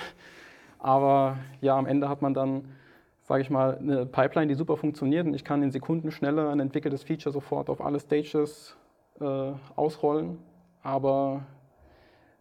Aber 0.80 1.38
ja, 1.62 1.78
am 1.78 1.86
Ende 1.86 2.10
hat 2.10 2.24
man 2.24 2.34
dann, 2.34 2.70
sage 3.22 3.44
ich 3.44 3.52
mal, 3.52 3.78
eine 3.78 4.08
Pipeline, 4.08 4.48
die 4.48 4.56
super 4.56 4.78
funktioniert 4.78 5.28
und 5.28 5.36
ich 5.36 5.44
kann 5.44 5.62
in 5.62 5.70
Sekunden 5.70 6.10
schneller 6.10 6.50
ein 6.50 6.60
entwickeltes 6.60 7.04
Feature 7.04 7.32
sofort 7.32 7.70
auf 7.70 7.82
alle 7.82 8.00
Stages 8.00 8.78
äh, 9.24 9.54
ausrollen. 9.76 10.40
Aber 10.84 11.44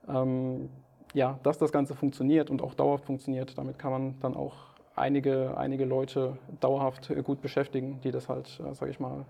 ähm, 0.08 0.68
ja, 1.14 1.38
dass 1.42 1.58
das 1.58 1.72
Ganze 1.72 1.94
funktioniert 1.94 2.50
und 2.50 2.62
auch 2.62 2.74
dauerhaft 2.74 3.04
funktioniert, 3.04 3.56
damit 3.56 3.78
kann 3.78 3.92
man 3.92 4.20
dann 4.20 4.34
auch 4.34 4.54
einige, 4.94 5.56
einige 5.56 5.84
Leute 5.84 6.38
dauerhaft 6.60 7.12
gut 7.24 7.40
beschäftigen, 7.40 8.00
die 8.02 8.10
das 8.10 8.28
halt, 8.28 8.60
äh, 8.60 8.74
sage 8.74 8.90
ich 8.90 9.00
mal, 9.00 9.24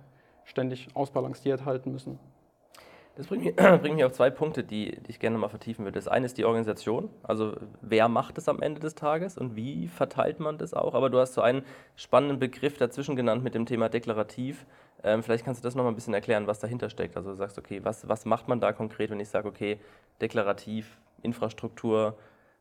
ständig 0.44 0.88
ausbalanciert 0.94 1.64
halten 1.64 1.92
müssen. 1.92 2.18
Das 3.16 3.26
bringt 3.26 3.44
mich, 3.44 3.56
bringt 3.80 3.96
mich 3.96 4.04
auf 4.04 4.12
zwei 4.12 4.30
Punkte, 4.30 4.64
die, 4.64 4.98
die 5.02 5.10
ich 5.10 5.20
gerne 5.20 5.36
mal 5.38 5.48
vertiefen 5.48 5.84
würde. 5.84 5.98
Das 5.98 6.08
eine 6.08 6.26
ist 6.26 6.38
die 6.38 6.44
Organisation, 6.44 7.10
also 7.22 7.54
wer 7.80 8.08
macht 8.08 8.38
es 8.38 8.48
am 8.48 8.62
Ende 8.62 8.80
des 8.80 8.94
Tages 8.94 9.36
und 9.36 9.54
wie 9.54 9.88
verteilt 9.88 10.40
man 10.40 10.58
das 10.58 10.74
auch. 10.74 10.94
Aber 10.94 11.10
du 11.10 11.18
hast 11.18 11.34
so 11.34 11.42
einen 11.42 11.62
spannenden 11.96 12.38
Begriff 12.38 12.78
dazwischen 12.78 13.16
genannt 13.16 13.44
mit 13.44 13.54
dem 13.54 13.66
Thema 13.66 13.88
deklarativ. 13.88 14.66
Ähm, 15.04 15.22
vielleicht 15.22 15.44
kannst 15.44 15.62
du 15.62 15.66
das 15.66 15.74
nochmal 15.74 15.92
ein 15.92 15.94
bisschen 15.94 16.14
erklären, 16.14 16.46
was 16.46 16.60
dahinter 16.60 16.90
steckt. 16.90 17.16
Also 17.16 17.30
du 17.30 17.36
sagst, 17.36 17.58
okay, 17.58 17.80
was, 17.82 18.08
was 18.08 18.24
macht 18.24 18.48
man 18.48 18.60
da 18.60 18.72
konkret, 18.72 19.10
wenn 19.10 19.20
ich 19.20 19.28
sage, 19.28 19.48
okay, 19.48 19.78
deklarativ, 20.20 20.98
Infrastruktur 21.22 22.16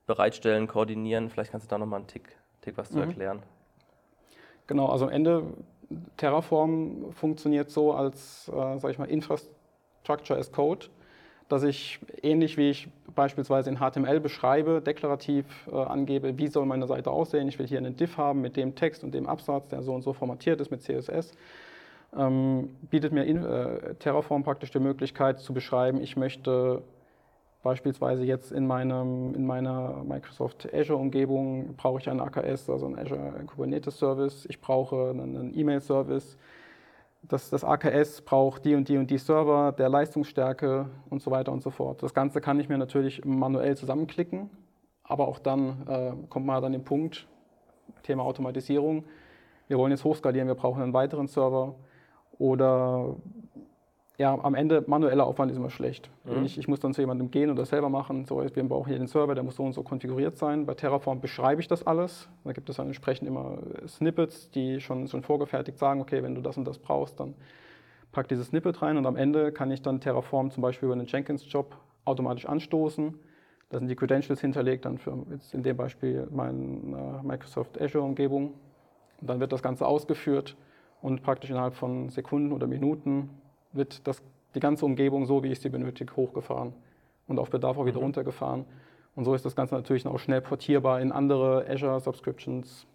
bereitstellen, 0.08 0.68
koordinieren. 0.68 1.30
Vielleicht 1.30 1.52
kannst 1.52 1.68
du 1.68 1.70
da 1.70 1.78
nochmal 1.78 2.00
einen 2.00 2.08
Tick, 2.08 2.36
Tick 2.62 2.78
was 2.78 2.92
mhm. 2.92 2.96
zu 2.96 3.00
erklären. 3.02 3.44
Genau, 4.68 4.88
also 4.88 5.06
am 5.06 5.12
Ende 5.12 5.44
Terraform 6.18 7.12
funktioniert 7.12 7.70
so 7.70 7.94
als, 7.94 8.48
äh, 8.48 8.78
sag 8.80 8.92
ich 8.92 8.98
mal, 8.98 9.10
Infrastruktur 9.10 9.62
Structure 10.04 10.40
as 10.40 10.52
Code, 10.52 10.88
dass 11.48 11.64
ich 11.64 12.00
ähnlich 12.22 12.58
wie 12.58 12.70
ich 12.70 12.88
beispielsweise 13.14 13.70
in 13.70 13.78
HTML 13.78 14.20
beschreibe, 14.20 14.82
deklarativ 14.82 15.46
äh, 15.72 15.76
angebe, 15.76 16.38
wie 16.38 16.48
soll 16.48 16.66
meine 16.66 16.88
Seite 16.88 17.12
aussehen. 17.12 17.48
Ich 17.48 17.60
will 17.60 17.68
hier 17.68 17.78
einen 17.78 17.96
Div 17.96 18.18
haben 18.18 18.42
mit 18.42 18.56
dem 18.56 18.76
Text 18.76 19.04
und 19.04 19.14
dem 19.14 19.28
Absatz, 19.28 19.68
der 19.70 19.82
so 19.82 19.94
und 19.94 20.02
so 20.02 20.14
formatiert 20.14 20.62
ist 20.62 20.72
mit 20.72 20.82
CSS. 20.82 21.34
Ähm, 22.18 22.76
bietet 22.90 23.14
mir 23.14 23.26
äh, 23.26 23.96
Terraform 23.96 24.44
praktisch 24.44 24.72
die 24.72 24.80
Möglichkeit 24.80 25.40
zu 25.40 25.54
beschreiben, 25.54 26.02
ich 26.02 26.18
möchte 26.18 26.84
beispielsweise 27.64 28.24
jetzt 28.24 28.52
in, 28.52 28.68
meinem, 28.68 29.34
in 29.36 29.46
meiner 29.46 30.04
Microsoft 30.04 30.68
Azure-Umgebung 30.74 31.76
brauche 31.78 32.00
ich 32.00 32.10
einen 32.10 32.20
AKS, 32.20 32.70
also 32.70 32.88
einen 32.88 33.00
Azure 33.00 33.32
Kubernetes 33.46 33.98
Service, 33.98 34.46
ich 34.50 34.60
brauche 34.60 35.12
einen 35.12 35.58
E-Mail-Service, 35.58 36.38
das, 37.24 37.50
das 37.50 37.64
AKS 37.64 38.22
braucht 38.22 38.66
die 38.66 38.76
und 38.76 38.90
die 38.90 38.98
und 38.98 39.10
die 39.10 39.20
Server, 39.20 39.72
der 39.72 39.90
Leistungsstärke 39.90 40.88
und 41.10 41.22
so 41.22 41.30
weiter 41.30 41.52
und 41.52 41.62
so 41.62 41.70
fort. 41.70 42.02
Das 42.02 42.14
Ganze 42.14 42.42
kann 42.42 42.60
ich 42.60 42.68
mir 42.68 42.80
natürlich 42.80 43.24
manuell 43.24 43.78
zusammenklicken, 43.78 44.50
aber 45.04 45.28
auch 45.28 45.40
dann 45.40 45.88
äh, 45.88 46.12
kommt 46.30 46.46
man 46.46 46.64
an 46.64 46.72
den 46.72 46.84
Punkt, 46.84 47.28
Thema 48.04 48.24
Automatisierung, 48.24 49.06
wir 49.68 49.78
wollen 49.78 49.92
jetzt 49.92 50.04
hochskalieren, 50.04 50.48
wir 50.48 50.56
brauchen 50.56 50.82
einen 50.82 50.94
weiteren 50.94 51.28
Server 51.28 51.76
oder 52.38 53.16
ja, 54.22 54.38
am 54.44 54.54
Ende 54.54 54.84
manueller 54.86 55.26
Aufwand 55.26 55.52
ist 55.52 55.58
immer 55.58 55.72
schlecht. 55.72 56.10
Mhm. 56.26 56.46
Ich, 56.46 56.58
ich, 56.58 56.68
muss 56.68 56.80
dann 56.80 56.94
zu 56.94 57.02
jemandem 57.02 57.32
gehen 57.32 57.50
und 57.50 57.56
das 57.56 57.70
selber 57.70 57.90
machen. 57.90 58.26
So, 58.26 58.44
wir 58.44 58.64
brauchen 58.70 58.88
hier 58.88 58.98
den 58.98 59.08
Server, 59.08 59.34
der 59.34 59.44
muss 59.44 59.56
so 59.56 59.64
und 59.64 59.74
so 59.74 59.82
konfiguriert 59.82 60.38
sein. 60.38 60.68
Bei 60.68 60.76
Terraform 60.76 61.22
beschreibe 61.22 61.60
ich 61.60 61.68
das 61.68 61.86
alles. 61.88 62.30
Da 62.44 62.52
gibt 62.54 62.70
es 62.70 62.76
dann 62.78 62.88
entsprechend 62.88 63.28
immer 63.28 63.58
Snippets, 63.88 64.52
die 64.52 64.80
schon, 64.80 65.08
schon 65.08 65.24
vorgefertigt 65.24 65.80
sagen, 65.80 66.02
okay, 66.02 66.22
wenn 66.22 66.36
du 66.36 66.42
das 66.42 66.56
und 66.56 66.66
das 66.66 66.78
brauchst, 66.78 67.20
dann 67.20 67.34
pack 68.12 68.28
dieses 68.28 68.48
Snippet 68.48 68.82
rein 68.84 68.98
und 68.98 69.08
am 69.08 69.16
Ende 69.16 69.52
kann 69.52 69.72
ich 69.72 69.82
dann 69.82 70.00
Terraform 70.00 70.52
zum 70.52 70.62
Beispiel 70.62 70.86
über 70.86 70.94
einen 70.94 71.08
Jenkins-Job 71.08 71.76
automatisch 72.06 72.46
anstoßen. 72.46 73.18
Da 73.70 73.80
sind 73.80 73.88
die 73.88 73.96
Credentials 73.96 74.42
hinterlegt, 74.42 74.86
dann 74.86 75.00
für 75.00 75.18
jetzt 75.32 75.54
in 75.56 75.64
dem 75.64 75.78
Beispiel 75.78 76.28
meine 76.30 77.22
Microsoft 77.24 77.82
Azure-Umgebung. 77.82 78.54
Und 79.20 79.30
dann 79.30 79.40
wird 79.40 79.52
das 79.52 79.64
Ganze 79.64 79.88
ausgeführt 79.88 80.56
und 81.02 81.24
praktisch 81.24 81.50
innerhalb 81.50 81.74
von 81.74 82.10
Sekunden 82.10 82.52
oder 82.52 82.68
Minuten 82.68 83.30
wird 83.74 84.08
das, 84.08 84.22
die 84.56 84.60
ganze 84.60 84.86
Umgebung 84.86 85.26
so, 85.26 85.44
wie 85.44 85.52
ich 85.52 85.60
sie 85.60 85.70
benötige, 85.70 86.16
hochgefahren 86.16 86.74
und 87.28 87.40
auf 87.40 87.50
Bedarf 87.50 87.78
auch 87.78 87.86
wieder 87.86 87.98
mhm. 87.98 88.06
runtergefahren. 88.06 88.66
Und 89.16 89.26
so 89.26 89.34
ist 89.34 89.46
das 89.46 89.56
Ganze 89.56 89.76
natürlich 89.76 90.08
auch 90.08 90.20
schnell 90.20 90.42
portierbar 90.42 91.02
in 91.02 91.12
andere 91.12 91.66
Azure 91.68 92.00
Subscriptions. 92.00 92.86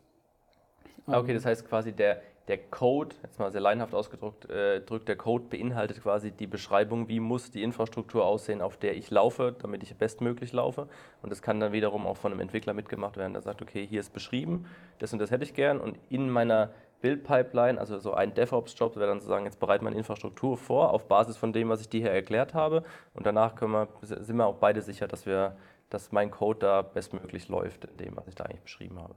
Ah, 1.07 1.19
okay, 1.19 1.35
das 1.35 1.45
heißt 1.45 1.69
quasi 1.69 1.93
der, 1.93 2.21
der 2.49 2.59
Code, 2.59 3.15
jetzt 3.23 3.39
mal 3.39 3.53
sehr 3.53 3.61
leinhaft 3.61 3.95
ausgedrückt, 3.95 4.49
äh, 4.51 4.81
drückt 4.81 5.09
der 5.09 5.17
Code 5.17 5.45
beinhaltet 5.51 6.03
quasi 6.03 6.31
die 6.33 6.47
Beschreibung, 6.47 7.09
wie 7.09 7.21
muss 7.21 7.51
die 7.51 7.63
Infrastruktur 7.63 8.25
aussehen, 8.25 8.61
auf 8.61 8.77
der 8.77 8.97
ich 8.97 9.11
laufe, 9.11 9.55
damit 9.61 9.83
ich 9.83 9.95
bestmöglich 9.95 10.53
laufe. 10.53 10.89
Und 11.23 11.31
das 11.31 11.43
kann 11.43 11.61
dann 11.61 11.73
wiederum 11.73 12.07
auch 12.07 12.17
von 12.17 12.33
einem 12.33 12.41
Entwickler 12.41 12.73
mitgemacht 12.73 13.17
werden, 13.17 13.35
der 13.35 13.43
sagt, 13.43 13.63
okay, 13.63 13.87
hier 13.87 14.01
ist 14.01 14.13
beschrieben, 14.13 14.67
das 14.99 15.13
und 15.13 15.19
das 15.19 15.31
hätte 15.31 15.45
ich 15.45 15.55
gern 15.55 15.81
und 15.81 15.99
in 16.09 16.31
meiner 16.31 16.71
Build-Pipeline, 17.01 17.79
also 17.79 17.99
so 17.99 18.15
ein 18.15 18.35
DevOps-Job, 18.35 18.97
wäre 18.97 19.07
dann 19.07 19.21
zu 19.21 19.27
sagen, 19.27 19.45
jetzt 19.45 19.61
bereite 19.61 19.85
meine 19.85 19.97
Infrastruktur 19.97 20.57
vor 20.57 20.93
auf 20.93 21.07
Basis 21.09 21.37
von 21.37 21.53
dem, 21.53 21.69
was 21.69 21.81
ich 21.81 21.89
dir 21.89 22.01
hier 22.01 22.11
erklärt 22.11 22.55
habe. 22.55 22.83
Und 23.15 23.27
danach 23.27 23.61
wir, 23.61 23.89
sind 24.01 24.37
wir 24.37 24.47
auch 24.47 24.57
beide 24.57 24.83
sicher, 24.83 25.07
dass, 25.07 25.27
wir, 25.27 25.57
dass 25.91 26.13
mein 26.13 26.31
Code 26.31 26.61
da 26.61 26.83
bestmöglich 26.83 27.49
läuft 27.49 27.85
in 27.85 27.97
dem, 27.97 28.17
was 28.17 28.27
ich 28.29 28.35
da 28.35 28.45
eigentlich 28.45 28.63
beschrieben 28.63 28.99
habe. 28.99 29.15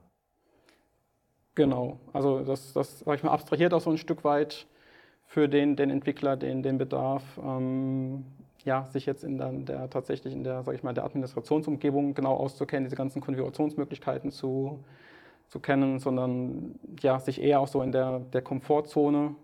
Genau, 1.56 2.00
also 2.14 2.40
das, 2.40 2.74
das 2.74 3.00
sag 3.00 3.18
ich 3.18 3.24
mal, 3.24 3.32
abstrahiert 3.32 3.74
auch 3.74 3.82
so 3.82 3.90
ein 3.90 3.98
Stück 3.98 4.24
weit 4.24 4.68
für 5.26 5.48
den, 5.48 5.76
den 5.76 5.90
Entwickler 5.90 6.38
den, 6.38 6.64
den 6.64 6.78
Bedarf, 6.78 7.24
ähm, 7.44 8.26
ja, 8.66 8.86
sich 8.92 9.06
jetzt 9.06 9.24
in 9.24 9.38
der, 9.38 9.52
der 9.52 9.90
tatsächlich 9.90 10.34
in 10.34 10.44
der, 10.44 10.64
sag 10.64 10.76
ich 10.76 10.84
mal, 10.84 10.94
der 10.94 11.06
Administrationsumgebung 11.06 12.14
genau 12.14 12.36
auszukennen, 12.36 12.86
diese 12.86 12.96
ganzen 12.96 13.22
Konfigurationsmöglichkeiten 13.22 14.32
zu, 14.32 14.84
zu 15.50 15.60
kennen, 15.60 16.00
sondern 16.00 16.80
ja, 17.02 17.20
sich 17.20 17.42
eher 17.42 17.60
auch 17.60 17.68
so 17.68 17.82
in 17.82 17.92
der, 17.92 18.20
der 18.20 18.42
Komfortzone 18.42 19.36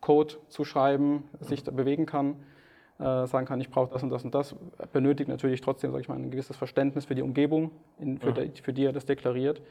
Code 0.00 0.34
zu 0.48 0.64
schreiben, 0.64 1.24
sich 1.40 1.62
da 1.62 1.70
bewegen 1.70 2.06
kann, 2.06 2.36
äh, 2.98 3.26
sagen 3.26 3.46
kann, 3.46 3.60
ich 3.60 3.70
brauche 3.70 3.92
das 3.92 4.02
und 4.02 4.10
das 4.10 4.24
und 4.24 4.34
das, 4.34 4.54
benötigt 4.92 5.28
natürlich 5.28 5.60
trotzdem, 5.60 5.90
sage 5.90 6.02
ich 6.02 6.08
mal, 6.08 6.16
ein 6.16 6.30
gewisses 6.30 6.56
Verständnis 6.56 7.04
für 7.04 7.14
die 7.14 7.22
Umgebung, 7.22 7.70
in, 7.98 8.18
für, 8.18 8.30
mhm. 8.30 8.34
der, 8.34 8.50
für, 8.62 8.72
die 8.72 8.84
er 8.84 8.92
das 8.92 9.06
deklariert. 9.06 9.62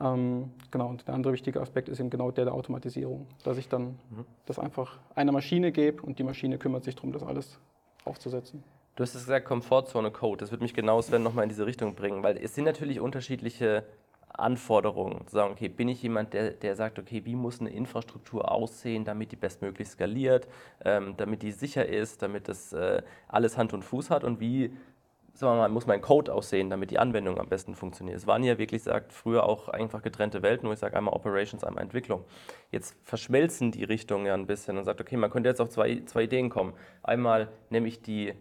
Ähm, 0.00 0.50
genau, 0.72 0.88
und 0.88 1.06
der 1.06 1.14
andere 1.14 1.32
wichtige 1.32 1.60
Aspekt 1.60 1.88
ist 1.88 2.00
eben 2.00 2.10
genau 2.10 2.32
der 2.32 2.46
der 2.46 2.54
Automatisierung, 2.54 3.26
dass 3.44 3.58
ich 3.58 3.68
dann 3.68 3.98
mhm. 4.10 4.24
das 4.46 4.58
einfach 4.58 4.98
einer 5.14 5.30
Maschine 5.30 5.70
gebe 5.70 6.02
und 6.02 6.18
die 6.18 6.24
Maschine 6.24 6.58
kümmert 6.58 6.82
sich 6.84 6.96
darum, 6.96 7.12
das 7.12 7.22
alles 7.22 7.60
aufzusetzen. 8.04 8.64
Du 8.96 9.02
hast 9.02 9.12
gesagt, 9.12 9.46
Komfortzone 9.46 10.12
Code. 10.12 10.38
Das 10.38 10.52
würde 10.52 10.62
mich 10.62 10.74
genau, 10.74 11.00
Sven, 11.00 11.22
nochmal 11.22 11.44
in 11.44 11.48
diese 11.48 11.66
Richtung 11.66 11.94
bringen, 11.96 12.22
weil 12.22 12.36
es 12.36 12.54
sind 12.54 12.64
natürlich 12.64 13.00
unterschiedliche 13.00 13.84
Anforderungen. 14.38 15.26
Zu 15.26 15.36
sagen, 15.36 15.52
okay, 15.52 15.68
bin 15.68 15.88
ich 15.88 16.02
jemand, 16.02 16.34
der, 16.34 16.50
der 16.50 16.76
sagt, 16.76 16.98
okay, 16.98 17.22
wie 17.24 17.34
muss 17.34 17.60
eine 17.60 17.70
Infrastruktur 17.70 18.50
aussehen, 18.50 19.04
damit 19.04 19.32
die 19.32 19.36
bestmöglich 19.36 19.88
skaliert, 19.88 20.48
ähm, 20.84 21.14
damit 21.16 21.42
die 21.42 21.52
sicher 21.52 21.86
ist, 21.86 22.22
damit 22.22 22.48
das 22.48 22.72
äh, 22.72 23.02
alles 23.28 23.56
Hand 23.56 23.72
und 23.72 23.84
Fuß 23.84 24.10
hat 24.10 24.24
und 24.24 24.40
wie 24.40 24.76
sagen 25.34 25.56
wir 25.56 25.62
mal, 25.62 25.68
muss 25.68 25.86
mein 25.86 26.00
Code 26.00 26.32
aussehen, 26.32 26.70
damit 26.70 26.92
die 26.92 26.98
Anwendung 26.98 27.38
am 27.38 27.48
besten 27.48 27.74
funktioniert. 27.74 28.16
Es 28.16 28.26
waren 28.26 28.44
ja 28.44 28.56
wirklich, 28.56 28.84
sagt 28.84 29.12
früher 29.12 29.44
auch 29.44 29.68
einfach 29.68 30.00
getrennte 30.00 30.42
Welten, 30.42 30.68
wo 30.68 30.72
ich 30.72 30.78
sage 30.78 30.96
einmal 30.96 31.14
Operations, 31.14 31.64
einmal 31.64 31.82
Entwicklung. 31.82 32.24
Jetzt 32.70 32.96
verschmelzen 33.02 33.72
die 33.72 33.82
Richtungen 33.82 34.26
ja 34.26 34.34
ein 34.34 34.46
bisschen 34.46 34.78
und 34.78 34.84
sagt, 34.84 35.00
okay, 35.00 35.16
man 35.16 35.30
könnte 35.30 35.48
jetzt 35.48 35.60
auf 35.60 35.70
zwei, 35.70 36.02
zwei 36.06 36.22
Ideen 36.22 36.50
kommen. 36.50 36.72
Einmal 37.02 37.48
nehme 37.68 37.88
ich 37.88 38.00
die 38.00 38.32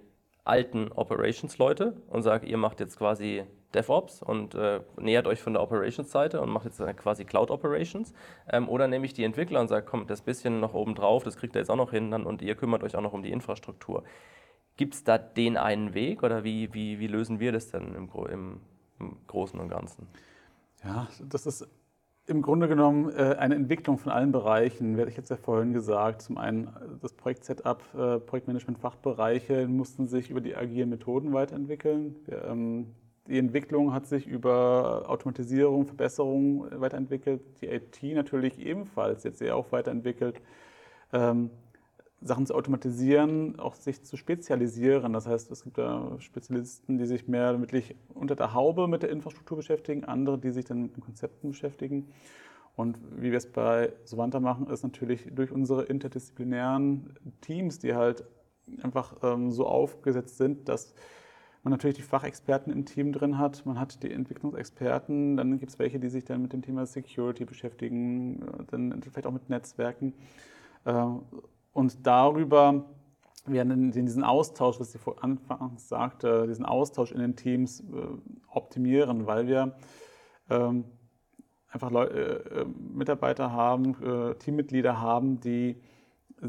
alten 0.43 0.91
Operations-Leute 0.91 1.95
und 2.07 2.21
sage, 2.21 2.45
ihr 2.45 2.57
macht 2.57 2.79
jetzt 2.79 2.97
quasi 2.97 3.43
DevOps 3.75 4.21
und 4.21 4.55
äh, 4.55 4.81
nähert 4.97 5.27
euch 5.27 5.41
von 5.41 5.53
der 5.53 5.61
Operations-Seite 5.61 6.41
und 6.41 6.49
macht 6.49 6.65
jetzt 6.65 6.81
quasi 6.97 7.25
Cloud 7.25 7.51
Operations. 7.51 8.13
Ähm, 8.49 8.69
oder 8.69 8.87
nehme 8.87 9.05
ich 9.05 9.13
die 9.13 9.23
Entwickler 9.23 9.61
und 9.61 9.67
sage, 9.67 9.85
komm, 9.89 10.07
das 10.07 10.21
bisschen 10.21 10.59
noch 10.59 10.73
oben 10.73 10.95
drauf, 10.95 11.23
das 11.23 11.37
kriegt 11.37 11.55
ihr 11.55 11.59
jetzt 11.59 11.69
auch 11.69 11.75
noch 11.75 11.91
hin 11.91 12.11
dann, 12.11 12.25
und 12.25 12.41
ihr 12.41 12.55
kümmert 12.55 12.83
euch 12.83 12.95
auch 12.95 13.01
noch 13.01 13.13
um 13.13 13.23
die 13.23 13.31
Infrastruktur. 13.31 14.03
Gibt 14.75 14.95
es 14.95 15.03
da 15.03 15.17
den 15.17 15.57
einen 15.57 15.93
Weg 15.93 16.23
oder 16.23 16.43
wie, 16.43 16.73
wie, 16.73 16.99
wie 16.99 17.07
lösen 17.07 17.39
wir 17.39 17.51
das 17.51 17.69
denn 17.69 17.93
im, 17.93 18.09
im, 18.31 18.61
im 18.99 19.17
Großen 19.27 19.59
und 19.59 19.69
Ganzen? 19.69 20.07
Ja, 20.83 21.07
das 21.29 21.45
ist 21.45 21.67
im 22.25 22.41
Grunde 22.41 22.67
genommen 22.67 23.11
äh, 23.11 23.35
eine 23.37 23.55
Entwicklung 23.55 23.97
von 23.97 24.11
allen 24.11 24.31
Bereichen, 24.31 24.97
werde 24.97 25.11
ich 25.11 25.17
jetzt 25.17 25.29
ja 25.29 25.35
vorhin 25.35 25.73
gesagt. 25.73 26.21
Zum 26.21 26.37
einen 26.37 26.69
das 27.01 27.13
Projekt-Setup, 27.13 27.81
äh, 27.93 28.19
Projektmanagement-Fachbereiche 28.19 29.67
mussten 29.67 30.07
sich 30.07 30.29
über 30.29 30.41
die 30.41 30.55
agilen 30.55 30.89
Methoden 30.89 31.33
weiterentwickeln. 31.33 32.15
Ähm, 32.29 32.95
die 33.27 33.37
Entwicklung 33.37 33.93
hat 33.93 34.05
sich 34.05 34.27
über 34.27 35.05
Automatisierung, 35.07 35.85
Verbesserung 35.85 36.67
weiterentwickelt. 36.79 37.41
Die 37.61 37.67
IT 37.67 38.03
natürlich 38.03 38.59
ebenfalls 38.59 39.23
jetzt 39.23 39.39
sehr 39.39 39.55
auch 39.55 39.71
weiterentwickelt. 39.71 40.41
Ähm, 41.13 41.49
Sachen 42.21 42.45
zu 42.45 42.55
automatisieren, 42.55 43.59
auch 43.59 43.75
sich 43.75 44.03
zu 44.03 44.17
spezialisieren. 44.17 45.13
Das 45.13 45.27
heißt, 45.27 45.51
es 45.51 45.63
gibt 45.63 45.77
da 45.77 46.15
Spezialisten, 46.19 46.97
die 46.97 47.05
sich 47.05 47.27
mehr 47.27 47.59
wirklich 47.59 47.95
unter 48.13 48.35
der 48.35 48.53
Haube 48.53 48.87
mit 48.87 49.03
der 49.03 49.09
Infrastruktur 49.09 49.57
beschäftigen, 49.57 50.05
andere, 50.05 50.37
die 50.37 50.51
sich 50.51 50.65
dann 50.65 50.81
mit 50.81 50.95
den 50.95 51.03
Konzepten 51.03 51.49
beschäftigen. 51.49 52.09
Und 52.75 52.97
wie 53.17 53.31
wir 53.31 53.37
es 53.37 53.51
bei 53.51 53.93
Sovanta 54.03 54.39
machen, 54.39 54.67
ist 54.67 54.83
natürlich 54.83 55.29
durch 55.33 55.51
unsere 55.51 55.83
interdisziplinären 55.83 57.13
Teams, 57.41 57.79
die 57.79 57.93
halt 57.93 58.23
einfach 58.81 59.15
ähm, 59.21 59.51
so 59.51 59.67
aufgesetzt 59.67 60.37
sind, 60.37 60.69
dass 60.69 60.93
man 61.63 61.71
natürlich 61.71 61.95
die 61.95 62.03
Fachexperten 62.03 62.71
im 62.73 62.85
Team 62.85 63.13
drin 63.13 63.37
hat, 63.37 63.65
man 63.65 63.79
hat 63.79 64.03
die 64.03 64.11
Entwicklungsexperten, 64.11 65.37
dann 65.37 65.59
gibt 65.59 65.71
es 65.71 65.79
welche, 65.79 65.99
die 65.99 66.09
sich 66.09 66.25
dann 66.25 66.41
mit 66.41 66.51
dem 66.51 66.61
Thema 66.61 66.85
Security 66.85 67.45
beschäftigen, 67.45 68.41
äh, 68.41 68.63
dann 68.67 69.01
vielleicht 69.01 69.25
auch 69.25 69.31
mit 69.31 69.49
Netzwerken. 69.49 70.13
Äh, 70.83 71.05
und 71.71 72.05
darüber 72.05 72.85
werden 73.45 73.91
diesen 73.91 74.23
Austausch, 74.23 74.79
was 74.79 74.93
ich 74.93 75.01
vor 75.01 75.23
Anfangs 75.23 75.87
sagte, 75.87 76.47
diesen 76.47 76.65
Austausch 76.65 77.11
in 77.11 77.19
den 77.19 77.35
Teams 77.35 77.79
äh, 77.79 77.83
optimieren, 78.47 79.25
weil 79.25 79.47
wir 79.47 79.75
ähm, 80.49 80.85
einfach 81.69 81.89
Mitarbeiter 82.93 83.51
haben, 83.51 84.37
Teammitglieder 84.37 85.01
haben, 85.01 85.39
die 85.39 85.81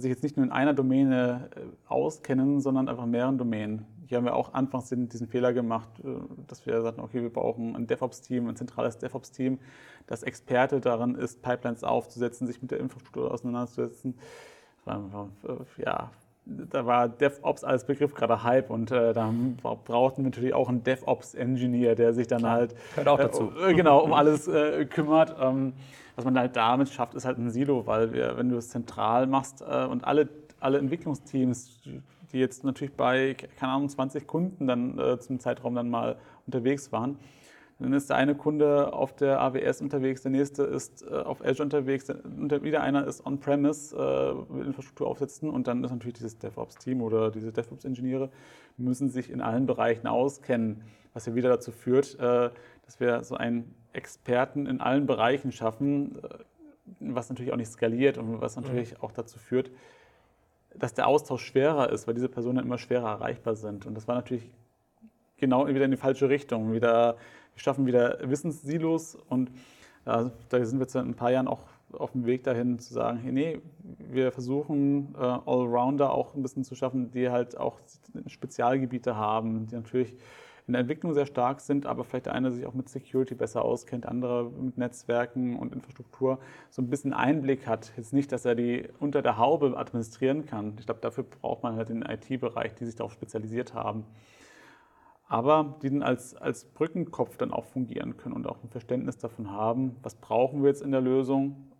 sich 0.01 0.11
jetzt 0.11 0.23
nicht 0.23 0.37
nur 0.37 0.45
in 0.45 0.53
einer 0.53 0.75
Domäne 0.75 1.51
äh, 1.57 1.61
auskennen, 1.87 2.61
sondern 2.61 2.89
einfach 2.89 3.07
mehreren 3.07 3.39
Domänen. 3.39 3.87
Hier 4.07 4.19
haben 4.19 4.25
wir 4.25 4.35
auch 4.35 4.53
anfangs 4.53 4.91
diesen 4.91 5.27
Fehler 5.27 5.53
gemacht, 5.53 5.89
äh, 6.05 6.09
dass 6.47 6.67
wir 6.67 6.81
sagten, 6.83 7.01
okay, 7.01 7.23
wir 7.23 7.33
brauchen 7.33 7.75
ein 7.77 7.87
DevOps-Team, 7.87 8.49
ein 8.49 8.57
zentrales 8.57 8.99
DevOps-Team, 8.99 9.59
das 10.07 10.23
Experte 10.23 10.81
daran 10.81 11.15
ist, 11.15 11.43
Pipelines 11.43 11.85
aufzusetzen, 11.85 12.47
sich 12.47 12.61
mit 12.61 12.71
der 12.71 12.81
Infrastruktur 12.81 13.31
auseinanderzusetzen 13.33 14.15
ja, 15.79 16.11
da 16.47 16.85
war 16.85 17.09
DevOps 17.09 17.65
als 17.65 17.87
Begriff 17.87 18.15
gerade 18.15 18.43
Hype 18.43 18.71
und 18.71 18.91
äh, 18.91 19.13
da 19.13 19.33
brauchten 19.63 20.23
wir 20.23 20.31
natürlich 20.31 20.55
auch 20.55 20.69
einen 20.69 20.85
DevOps-Engineer, 20.85 21.95
der 21.95 22.13
sich 22.13 22.27
dann 22.27 22.41
Klar, 22.41 22.53
halt 22.53 22.75
Hört 22.95 23.09
auch 23.09 23.19
dazu. 23.19 23.51
Äh, 23.67 23.75
genau 23.75 24.01
um 24.01 24.13
alles 24.13 24.47
äh, 24.49 24.85
kümmert. 24.85 25.35
Ähm, 25.41 25.73
was 26.17 26.25
man 26.25 26.39
halt 26.39 26.55
damit 26.55 26.91
schafft, 26.91 27.15
ist 27.15 27.25
halt 27.25 27.39
ein 27.39 27.51
Silo, 27.51 27.87
weil 27.87 28.13
wir, 28.13 28.37
wenn 28.37 28.49
du 28.49 28.57
es 28.57 28.69
zentral 28.69 29.27
machst 29.27 29.63
äh, 29.63 29.85
und 29.85 30.05
alle, 30.05 30.29
alle 30.61 30.79
Entwicklungsteams, 30.79 31.81
die 32.33 32.39
jetzt 32.39 32.63
natürlich 32.63 32.95
bei, 32.95 33.35
keine 33.59 33.73
Ahnung, 33.73 33.89
20 33.89 34.27
Kunden 34.27 34.67
dann 34.67 34.99
äh, 34.99 35.19
zum 35.19 35.41
Zeitraum 35.41 35.75
dann 35.75 35.89
mal 35.89 36.17
unterwegs 36.47 36.93
waren, 36.93 37.19
dann 37.79 37.93
ist 37.93 38.09
der 38.09 38.17
eine 38.17 38.35
Kunde 38.35 38.93
auf 38.93 39.15
der 39.15 39.41
AWS 39.41 39.81
unterwegs, 39.81 40.23
der 40.23 40.31
nächste 40.31 40.63
ist 40.63 41.03
äh, 41.03 41.15
auf 41.15 41.45
Azure 41.45 41.65
unterwegs, 41.65 42.09
wieder 42.09 42.83
einer 42.83 43.07
ist 43.07 43.27
on-premise, 43.27 43.97
äh, 43.97 44.61
Infrastruktur 44.65 45.09
aufsetzen 45.09 45.51
und 45.51 45.67
dann 45.67 45.83
ist 45.83 45.91
natürlich 45.91 46.15
dieses 46.15 46.39
DevOps-Team 46.39 47.03
oder 47.03 47.31
diese 47.31 47.53
DevOps-Ingenieure 47.53 48.31
müssen 48.77 49.11
sich 49.11 49.31
in 49.31 49.41
allen 49.41 49.67
Bereichen 49.67 50.07
auskennen, 50.07 50.83
was 51.13 51.27
ja 51.27 51.35
wieder 51.35 51.49
dazu 51.49 51.73
führt, 51.73 52.19
äh, 52.19 52.51
dass 52.85 53.01
wir 53.01 53.25
so 53.25 53.37
einen 53.37 53.75
Experten 53.93 54.67
in 54.67 54.81
allen 54.81 55.07
Bereichen 55.07 55.53
schaffen, 55.53 56.19
äh, 56.23 56.29
was 57.01 57.29
natürlich 57.29 57.53
auch 57.53 57.57
nicht 57.57 57.71
skaliert 57.71 58.19
und 58.19 58.41
was 58.41 58.57
natürlich 58.57 58.93
mhm. 58.93 58.99
auch 59.03 59.13
dazu 59.13 59.39
führt, 59.39 59.71
dass 60.77 60.95
der 60.95 61.07
Austausch 61.07 61.45
schwerer 61.45 61.91
ist, 61.91 62.07
weil 62.07 62.15
diese 62.15 62.29
Personen 62.29 62.59
immer 62.59 62.79
schwerer 62.79 63.09
erreichbar 63.09 63.55
sind. 63.55 63.87
Und 63.87 63.95
das 63.95 64.09
war 64.09 64.15
natürlich 64.15 64.51
genau 65.37 65.67
wieder 65.67 65.85
in 65.85 65.93
die 65.93 65.97
falsche 65.97 66.29
Richtung. 66.29 66.73
Wieder 66.73 67.17
wir 67.55 67.61
schaffen 67.61 67.87
wieder 67.87 68.19
Wissenssilos 68.23 69.17
und 69.29 69.51
äh, 70.07 70.27
da 70.49 70.65
sind 70.65 70.79
wir 70.79 70.85
jetzt 70.85 70.95
in 70.95 71.09
ein 71.09 71.15
paar 71.15 71.31
Jahren 71.31 71.49
auch 71.49 71.61
auf 71.93 72.13
dem 72.13 72.27
Weg 72.27 72.45
dahin 72.45 72.79
zu 72.79 72.93
sagen, 72.93 73.19
hey, 73.19 73.33
nee, 73.33 73.61
wir 74.11 74.33
versuchen 74.33 75.15
äh, 75.15 75.19
Allrounder 75.19 76.13
auch 76.13 76.35
ein 76.35 76.43
bisschen 76.43 76.65
zu 76.65 76.75
schaffen, 76.75 77.11
die 77.11 77.31
halt 77.31 77.57
auch 77.57 77.79
Spezialgebiete 78.27 79.17
haben, 79.17 79.67
die 79.67 79.77
natürlich 79.77 80.15
in 80.67 80.73
der 80.73 80.81
Entwicklung 80.81 81.13
sehr 81.13 81.27
stark 81.27 81.61
sind, 81.61 81.85
aber 81.85 82.05
vielleicht 82.05 82.27
der 82.27 82.35
eine 82.35 82.51
sich 82.51 82.65
auch 82.65 82.73
mit 82.73 82.89
Security 82.89 83.35
besser 83.35 83.63
auskennt, 83.63 84.07
andere 84.07 84.51
mit 84.51 84.79
Netzwerken 84.79 85.57
und 85.57 85.75
Infrastruktur 85.75 86.39
so 86.71 86.81
ein 86.81 86.89
bisschen 86.89 87.13
Einblick 87.13 87.67
hat. 87.67 87.93
Jetzt 87.99 88.15
nicht, 88.15 88.33
dass 88.33 88.47
er 88.47 88.55
die 88.55 88.89
unter 88.99 89.21
der 89.21 89.37
Haube 89.37 89.77
administrieren 89.77 90.47
kann. 90.47 90.75
Ich 90.79 90.87
glaube, 90.87 91.01
dafür 91.03 91.25
braucht 91.25 91.63
man 91.63 91.77
halt 91.77 91.91
den 91.91 92.03
IT-Bereich, 92.03 92.75
die 92.77 92.87
sich 92.87 92.97
darauf 92.97 93.13
spezialisiert 93.13 93.75
haben 93.75 94.07
aber 95.29 95.77
die 95.83 95.91
dann 95.91 96.03
als, 96.03 96.35
als 96.35 96.65
Brückenkopf 96.65 97.37
dann 97.37 97.51
auch 97.51 97.65
fungieren 97.65 98.17
können 98.17 98.35
und 98.35 98.47
auch 98.47 98.63
ein 98.63 98.69
Verständnis 98.69 99.19
davon 99.19 99.51
haben, 99.51 99.97
was 100.03 100.15
brauchen 100.15 100.63
wir 100.63 100.69
jetzt 100.69 100.83
in 100.83 100.93
der 100.93 101.01
Lösung, 101.01 101.71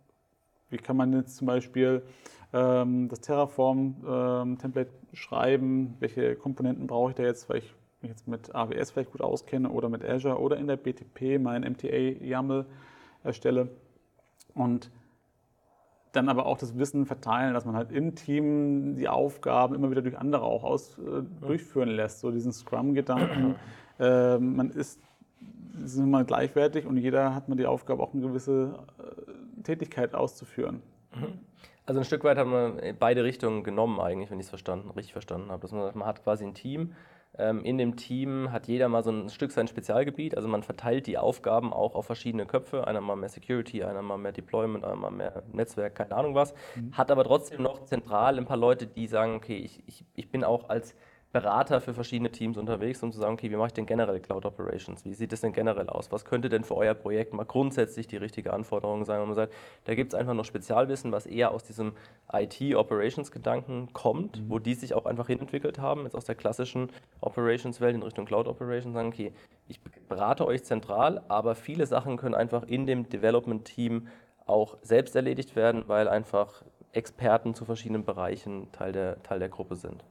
wie 0.69 0.77
kann 0.77 0.97
man 0.97 1.13
jetzt 1.13 1.37
zum 1.37 1.47
Beispiel 1.47 2.01
ähm, 2.53 3.07
das 3.09 3.21
Terraform-Template 3.21 4.89
ähm, 4.89 5.15
schreiben, 5.15 5.95
welche 5.99 6.35
Komponenten 6.35 6.87
brauche 6.87 7.11
ich 7.11 7.15
da 7.15 7.23
jetzt, 7.23 7.49
weil 7.49 7.57
ich 7.59 7.73
mich 8.01 8.11
jetzt 8.11 8.27
mit 8.27 8.53
AWS 8.53 8.91
vielleicht 8.91 9.11
gut 9.11 9.21
auskenne 9.21 9.69
oder 9.69 9.89
mit 9.89 10.03
Azure 10.03 10.39
oder 10.39 10.57
in 10.57 10.67
der 10.67 10.77
BTP 10.77 11.39
mein 11.39 11.61
MTA-YAML 11.63 12.65
erstelle? 13.23 13.69
Und 14.53 14.89
dann 16.15 16.29
aber 16.29 16.45
auch 16.45 16.57
das 16.57 16.77
Wissen 16.77 17.05
verteilen, 17.05 17.53
dass 17.53 17.65
man 17.65 17.75
halt 17.75 17.91
im 17.91 18.15
Team 18.15 18.95
die 18.95 19.07
Aufgaben 19.07 19.75
immer 19.75 19.91
wieder 19.91 20.01
durch 20.01 20.17
andere 20.17 20.43
auch 20.43 20.63
aus, 20.63 20.97
äh, 20.97 21.23
durchführen 21.41 21.89
lässt. 21.89 22.19
So 22.19 22.31
diesen 22.31 22.51
Scrum-Gedanken. 22.51 23.55
äh, 23.99 24.37
man 24.37 24.71
ist, 24.71 24.99
ist 25.83 25.97
immer 25.97 26.23
gleichwertig 26.23 26.85
und 26.85 26.97
jeder 26.97 27.35
hat 27.35 27.49
man 27.49 27.57
die 27.57 27.65
Aufgabe, 27.65 28.01
auch 28.01 28.13
eine 28.13 28.21
gewisse 28.21 28.79
äh, 28.97 29.61
Tätigkeit 29.63 30.15
auszuführen. 30.15 30.81
Mhm. 31.13 31.39
Also 31.85 31.99
ein 32.01 32.05
Stück 32.05 32.23
weit 32.23 32.37
haben 32.37 32.51
wir 32.51 32.95
beide 32.97 33.23
Richtungen 33.23 33.63
genommen 33.63 33.99
eigentlich, 33.99 34.31
wenn 34.31 34.39
ich 34.39 34.45
es 34.45 34.49
verstanden, 34.49 34.89
richtig 34.91 35.13
verstanden 35.13 35.51
habe. 35.51 35.61
Dass 35.61 35.71
man, 35.71 35.91
man 35.95 36.07
hat 36.07 36.23
quasi 36.23 36.43
ein 36.43 36.55
Team, 36.55 36.93
in 37.37 37.77
dem 37.77 37.95
Team 37.95 38.51
hat 38.51 38.67
jeder 38.67 38.87
mal 38.87 39.03
so 39.03 39.11
ein 39.11 39.29
Stück 39.29 39.51
sein 39.51 39.67
Spezialgebiet. 39.67 40.35
Also 40.35 40.47
man 40.47 40.63
verteilt 40.63 41.07
die 41.07 41.17
Aufgaben 41.17 41.73
auch 41.73 41.95
auf 41.95 42.05
verschiedene 42.05 42.45
Köpfe. 42.45 42.87
Einer 42.87 43.01
mal 43.01 43.15
mehr 43.15 43.29
Security, 43.29 43.83
einer 43.83 44.01
mal 44.01 44.17
mehr 44.17 44.31
Deployment, 44.31 44.85
einer 44.85 44.95
mal 44.95 45.11
mehr 45.11 45.43
Netzwerk, 45.51 45.95
keine 45.95 46.15
Ahnung 46.15 46.35
was. 46.35 46.53
Mhm. 46.75 46.93
Hat 46.93 47.11
aber 47.11 47.23
trotzdem 47.23 47.61
noch 47.61 47.83
zentral 47.83 48.37
ein 48.37 48.45
paar 48.45 48.57
Leute, 48.57 48.87
die 48.87 49.07
sagen, 49.07 49.35
okay, 49.35 49.57
ich, 49.57 49.83
ich, 49.85 50.05
ich 50.15 50.29
bin 50.29 50.43
auch 50.43 50.69
als 50.69 50.95
Berater 51.35 51.81
für 51.81 51.93
verschiedene 51.93 52.31
Teams 52.31 52.57
unterwegs, 52.57 53.03
um 53.03 53.11
zu 53.11 53.19
sagen, 53.19 53.33
okay, 53.33 53.51
wie 53.51 53.57
mache 53.57 53.67
ich 53.67 53.73
denn 53.73 53.85
generell 53.85 54.21
Cloud 54.21 54.45
Operations? 54.45 55.03
Wie 55.03 55.13
sieht 55.13 55.33
das 55.33 55.41
denn 55.41 55.51
generell 55.51 55.89
aus? 55.89 56.09
Was 56.09 56.23
könnte 56.23 56.47
denn 56.47 56.63
für 56.63 56.77
euer 56.77 56.93
Projekt 56.93 57.33
mal 57.33 57.43
grundsätzlich 57.43 58.07
die 58.07 58.15
richtige 58.15 58.53
Anforderung 58.53 59.03
sein? 59.03 59.19
Und 59.19 59.27
man 59.27 59.35
sagt, 59.35 59.53
da 59.83 59.95
gibt 59.95 60.13
es 60.13 60.17
einfach 60.17 60.33
noch 60.33 60.45
Spezialwissen, 60.45 61.11
was 61.11 61.25
eher 61.25 61.51
aus 61.51 61.65
diesem 61.65 61.91
IT-Operations-Gedanken 62.31 63.91
kommt, 63.91 64.39
mhm. 64.39 64.49
wo 64.49 64.59
die 64.59 64.75
sich 64.75 64.93
auch 64.93 65.05
einfach 65.05 65.27
hinentwickelt 65.27 65.77
haben, 65.77 66.03
jetzt 66.03 66.15
aus 66.15 66.23
der 66.23 66.35
klassischen 66.35 66.89
Operations-Welt 67.19 67.95
in 67.95 68.03
Richtung 68.03 68.23
Cloud 68.23 68.47
Operations, 68.47 68.93
sagen, 68.93 69.09
okay, 69.09 69.33
ich 69.67 69.81
berate 70.07 70.47
euch 70.47 70.63
zentral, 70.63 71.21
aber 71.27 71.55
viele 71.55 71.85
Sachen 71.85 72.15
können 72.15 72.35
einfach 72.35 72.63
in 72.63 72.85
dem 72.85 73.09
Development-Team 73.09 74.07
auch 74.45 74.77
selbst 74.83 75.17
erledigt 75.17 75.57
werden, 75.57 75.83
weil 75.87 76.07
einfach 76.07 76.63
Experten 76.93 77.55
zu 77.55 77.65
verschiedenen 77.65 78.05
Bereichen 78.05 78.71
Teil 78.71 78.93
der, 78.93 79.21
Teil 79.21 79.39
der 79.39 79.49
Gruppe 79.49 79.75
sind 79.75 80.05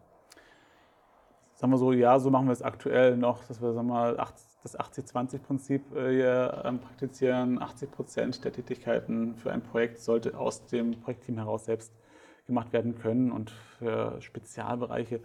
sagen 1.64 1.72
wir 1.72 1.78
so, 1.78 1.92
ja, 1.92 2.18
so 2.18 2.30
machen 2.30 2.46
wir 2.46 2.52
es 2.52 2.60
aktuell 2.60 3.16
noch, 3.16 3.42
dass 3.44 3.62
wir 3.62 3.72
sagen 3.72 3.86
wir 3.86 3.94
mal, 3.94 4.16
das 4.62 4.78
80-20-Prinzip 4.78 5.96
äh, 5.96 6.10
hier 6.10 6.62
ähm, 6.62 6.78
praktizieren. 6.78 7.58
80 7.62 7.90
Prozent 7.90 8.44
der 8.44 8.52
Tätigkeiten 8.52 9.34
für 9.36 9.50
ein 9.50 9.62
Projekt 9.62 9.98
sollte 9.98 10.36
aus 10.36 10.66
dem 10.66 11.00
Projektteam 11.00 11.38
heraus 11.38 11.64
selbst 11.64 11.90
gemacht 12.46 12.74
werden 12.74 12.98
können. 12.98 13.32
Und 13.32 13.50
für 13.78 14.20
Spezialbereiche 14.20 15.20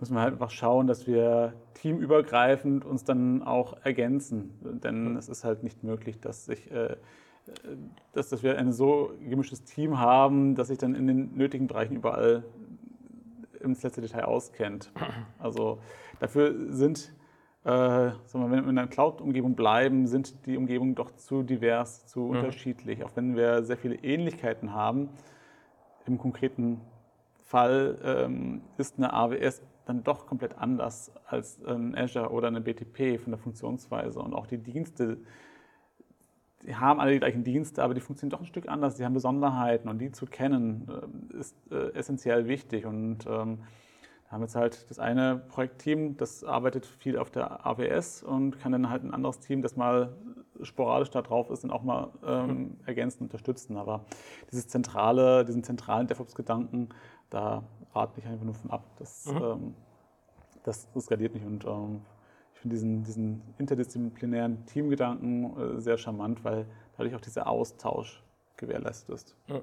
müssen 0.00 0.14
wir 0.14 0.22
halt 0.22 0.32
einfach 0.32 0.50
schauen, 0.50 0.86
dass 0.86 1.06
wir 1.06 1.52
teamübergreifend 1.74 2.86
uns 2.86 3.04
dann 3.04 3.42
auch 3.42 3.76
ergänzen. 3.84 4.54
Denn 4.82 5.16
es 5.16 5.28
ist 5.28 5.44
halt 5.44 5.62
nicht 5.62 5.84
möglich, 5.84 6.18
dass 6.18 6.46
sich 6.46 6.70
äh, 6.70 6.96
dass, 8.12 8.30
dass 8.30 8.42
wir 8.42 8.56
ein 8.56 8.72
so 8.72 9.12
gemischtes 9.20 9.64
Team 9.64 9.98
haben, 9.98 10.54
dass 10.54 10.68
sich 10.68 10.78
dann 10.78 10.94
in 10.94 11.06
den 11.06 11.36
nötigen 11.36 11.66
Bereichen 11.66 11.96
überall 11.96 12.44
ins 13.64 13.82
letzte 13.82 14.00
Detail 14.00 14.24
auskennt. 14.24 14.92
Also 15.38 15.78
dafür 16.20 16.72
sind 16.72 17.12
äh, 17.64 17.70
wenn 17.70 18.50
wir 18.50 18.58
in 18.58 18.68
einer 18.68 18.86
Cloud-Umgebung 18.86 19.56
bleiben, 19.56 20.06
sind 20.06 20.46
die 20.46 20.58
Umgebungen 20.58 20.94
doch 20.94 21.16
zu 21.16 21.42
divers, 21.42 22.06
zu 22.06 22.20
mhm. 22.20 22.30
unterschiedlich. 22.30 23.02
Auch 23.04 23.12
wenn 23.14 23.36
wir 23.36 23.62
sehr 23.64 23.78
viele 23.78 23.96
Ähnlichkeiten 23.96 24.74
haben, 24.74 25.08
im 26.06 26.18
konkreten 26.18 26.82
Fall 27.46 27.98
ähm, 28.04 28.60
ist 28.76 28.98
eine 28.98 29.12
AWS 29.12 29.62
dann 29.86 30.02
doch 30.02 30.26
komplett 30.26 30.58
anders 30.58 31.12
als 31.26 31.62
ein 31.64 31.96
Azure 31.96 32.30
oder 32.30 32.48
eine 32.48 32.60
BTP 32.60 33.20
von 33.20 33.32
der 33.32 33.38
Funktionsweise. 33.38 34.18
Und 34.20 34.34
auch 34.34 34.46
die 34.46 34.58
Dienste, 34.58 35.18
die 36.66 36.76
haben 36.76 37.00
alle 37.00 37.12
die 37.12 37.18
gleichen 37.18 37.44
Dienste, 37.44 37.82
aber 37.82 37.94
die 37.94 38.00
funktionieren 38.00 38.30
doch 38.30 38.40
ein 38.40 38.46
Stück 38.46 38.68
anders. 38.68 38.96
Die 38.96 39.04
haben 39.04 39.14
Besonderheiten 39.14 39.88
und 39.88 39.98
die 39.98 40.10
zu 40.12 40.26
kennen 40.26 40.88
äh, 41.32 41.38
ist 41.38 41.56
äh, 41.70 41.92
essentiell 41.92 42.48
wichtig. 42.48 42.86
Und 42.86 43.26
ähm, 43.26 43.58
da 44.24 44.30
haben 44.30 44.40
wir 44.40 44.46
jetzt 44.46 44.56
halt 44.56 44.90
das 44.90 44.98
eine 44.98 45.36
Projektteam, 45.36 46.16
das 46.16 46.42
arbeitet 46.42 46.86
viel 46.86 47.18
auf 47.18 47.30
der 47.30 47.66
AWS 47.66 48.22
und 48.22 48.58
kann 48.58 48.72
dann 48.72 48.88
halt 48.88 49.04
ein 49.04 49.12
anderes 49.12 49.40
Team, 49.40 49.60
das 49.60 49.76
mal 49.76 50.16
sporadisch 50.62 51.10
da 51.10 51.20
drauf 51.20 51.50
ist, 51.50 51.64
dann 51.64 51.70
auch 51.70 51.82
mal 51.82 52.10
ähm, 52.24 52.46
mhm. 52.48 52.76
ergänzend 52.86 53.22
unterstützen. 53.22 53.76
Aber 53.76 54.04
dieses 54.50 54.66
zentrale, 54.68 55.44
diesen 55.44 55.64
zentralen 55.64 56.06
DevOps-Gedanken, 56.06 56.88
da 57.30 57.64
rate 57.94 58.20
ich 58.20 58.26
einfach 58.26 58.44
nur 58.44 58.54
von 58.54 58.70
ab. 58.70 58.84
Das, 58.98 59.26
mhm. 59.26 59.42
ähm, 59.42 59.74
das, 60.62 60.88
skaliert 60.98 61.34
nicht 61.34 61.44
und 61.44 61.64
ähm, 61.66 62.00
finde 62.64 62.76
diesen, 62.76 63.02
diesen 63.04 63.42
interdisziplinären 63.58 64.64
Teamgedanken 64.64 65.76
äh, 65.76 65.80
sehr 65.80 65.98
charmant, 65.98 66.42
weil 66.44 66.66
dadurch 66.96 67.14
auch 67.14 67.20
dieser 67.20 67.46
Austausch 67.46 68.22
gewährleistet 68.56 69.14
ist. 69.14 69.36
Mhm. 69.48 69.54
Ja. 69.54 69.60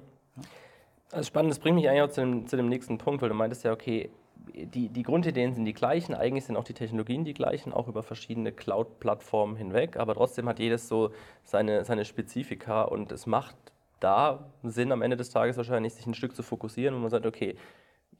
Also 1.10 1.26
spannend, 1.26 1.50
das 1.50 1.58
bringt 1.58 1.74
mich 1.74 1.88
eigentlich 1.88 2.02
auch 2.02 2.10
zu 2.10 2.20
dem, 2.20 2.46
zu 2.46 2.56
dem 2.56 2.68
nächsten 2.68 2.98
Punkt, 2.98 3.20
weil 3.20 3.28
du 3.28 3.34
meintest 3.34 3.64
ja, 3.64 3.72
okay, 3.72 4.08
die, 4.54 4.88
die 4.88 5.02
Grundideen 5.02 5.52
sind 5.52 5.64
die 5.64 5.72
gleichen, 5.72 6.14
eigentlich 6.14 6.44
sind 6.44 6.56
auch 6.56 6.64
die 6.64 6.74
Technologien 6.74 7.24
die 7.24 7.34
gleichen, 7.34 7.72
auch 7.72 7.88
über 7.88 8.02
verschiedene 8.02 8.52
Cloud-Plattformen 8.52 9.56
hinweg, 9.56 9.96
aber 9.96 10.14
trotzdem 10.14 10.48
hat 10.48 10.58
jedes 10.58 10.88
so 10.88 11.10
seine, 11.44 11.84
seine 11.84 12.04
Spezifika 12.04 12.82
und 12.82 13.12
es 13.12 13.26
macht 13.26 13.56
da 14.00 14.46
Sinn 14.62 14.90
am 14.90 15.02
Ende 15.02 15.16
des 15.16 15.30
Tages 15.30 15.56
wahrscheinlich, 15.56 15.94
sich 15.94 16.06
ein 16.06 16.14
Stück 16.14 16.34
zu 16.34 16.42
fokussieren, 16.42 16.94
wo 16.94 17.00
man 17.00 17.10
sagt, 17.10 17.26
okay, 17.26 17.56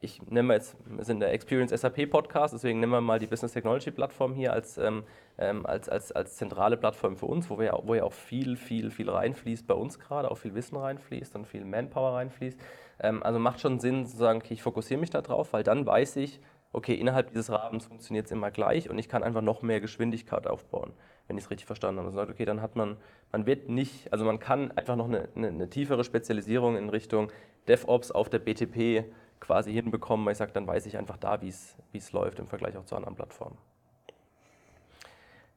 ich 0.03 0.21
nehme 0.29 0.53
jetzt, 0.53 0.75
wir 0.85 1.05
sind 1.05 1.21
der 1.21 1.31
Experience 1.31 1.71
SAP 1.71 2.09
Podcast, 2.09 2.53
deswegen 2.53 2.81
nehmen 2.81 2.91
wir 2.91 2.99
mal 2.99 3.19
die 3.19 3.27
Business 3.27 3.53
Technology 3.53 3.89
Plattform 3.89 4.33
hier 4.33 4.51
als, 4.51 4.77
ähm, 4.77 5.03
ähm, 5.37 5.65
als, 5.65 5.87
als, 5.87 6.11
als 6.11 6.35
zentrale 6.35 6.75
Plattform 6.75 7.15
für 7.15 7.25
uns, 7.25 7.49
wo, 7.49 7.57
wir, 7.57 7.79
wo 7.83 7.95
ja 7.95 8.03
auch 8.03 8.11
viel, 8.11 8.57
viel, 8.57 8.91
viel 8.91 9.09
reinfließt 9.09 9.65
bei 9.65 9.73
uns 9.73 9.99
gerade, 9.99 10.29
auch 10.29 10.37
viel 10.37 10.53
Wissen 10.55 10.75
reinfließt 10.75 11.35
und 11.35 11.47
viel 11.47 11.63
Manpower 11.63 12.15
reinfließt. 12.15 12.59
Ähm, 12.99 13.23
also 13.23 13.39
macht 13.39 13.61
schon 13.61 13.79
Sinn 13.79 14.05
zu 14.05 14.17
sagen, 14.17 14.39
okay, 14.39 14.53
ich 14.53 14.61
fokussiere 14.61 14.99
mich 14.99 15.09
da 15.09 15.21
drauf, 15.21 15.53
weil 15.53 15.63
dann 15.63 15.85
weiß 15.85 16.17
ich, 16.17 16.41
okay, 16.73 16.95
innerhalb 16.95 17.29
dieses 17.29 17.49
Rahmens 17.49 17.85
funktioniert 17.85 18.25
es 18.25 18.31
immer 18.31 18.51
gleich 18.51 18.89
und 18.89 18.97
ich 18.97 19.07
kann 19.07 19.23
einfach 19.23 19.41
noch 19.41 19.61
mehr 19.61 19.79
Geschwindigkeit 19.79 20.47
aufbauen, 20.47 20.91
wenn 21.27 21.37
ich 21.37 21.45
es 21.45 21.49
richtig 21.49 21.65
verstanden 21.65 21.99
habe. 21.99 22.07
Also 22.07 22.17
sagt, 22.17 22.31
okay, 22.31 22.45
dann 22.45 22.61
hat 22.61 22.75
man, 22.75 22.97
man 23.31 23.45
wird 23.45 23.69
nicht, 23.69 24.11
also 24.11 24.25
man 24.25 24.39
kann 24.39 24.71
einfach 24.71 24.97
noch 24.97 25.07
eine, 25.07 25.29
eine, 25.35 25.47
eine 25.47 25.69
tiefere 25.69 26.03
Spezialisierung 26.03 26.75
in 26.75 26.89
Richtung 26.89 27.31
DevOps 27.69 28.11
auf 28.11 28.29
der 28.29 28.39
BTP 28.39 29.05
quasi 29.43 29.73
hinbekommen, 29.73 30.27
ich 30.31 30.37
sage, 30.37 30.53
dann 30.53 30.65
weiß 30.65 30.85
ich 30.85 30.97
einfach 30.97 31.17
da, 31.17 31.41
wie 31.41 31.49
es 31.49 32.11
läuft 32.11 32.39
im 32.39 32.47
Vergleich 32.47 32.77
auch 32.77 32.85
zu 32.85 32.95
anderen 32.95 33.15
Plattformen. 33.15 33.57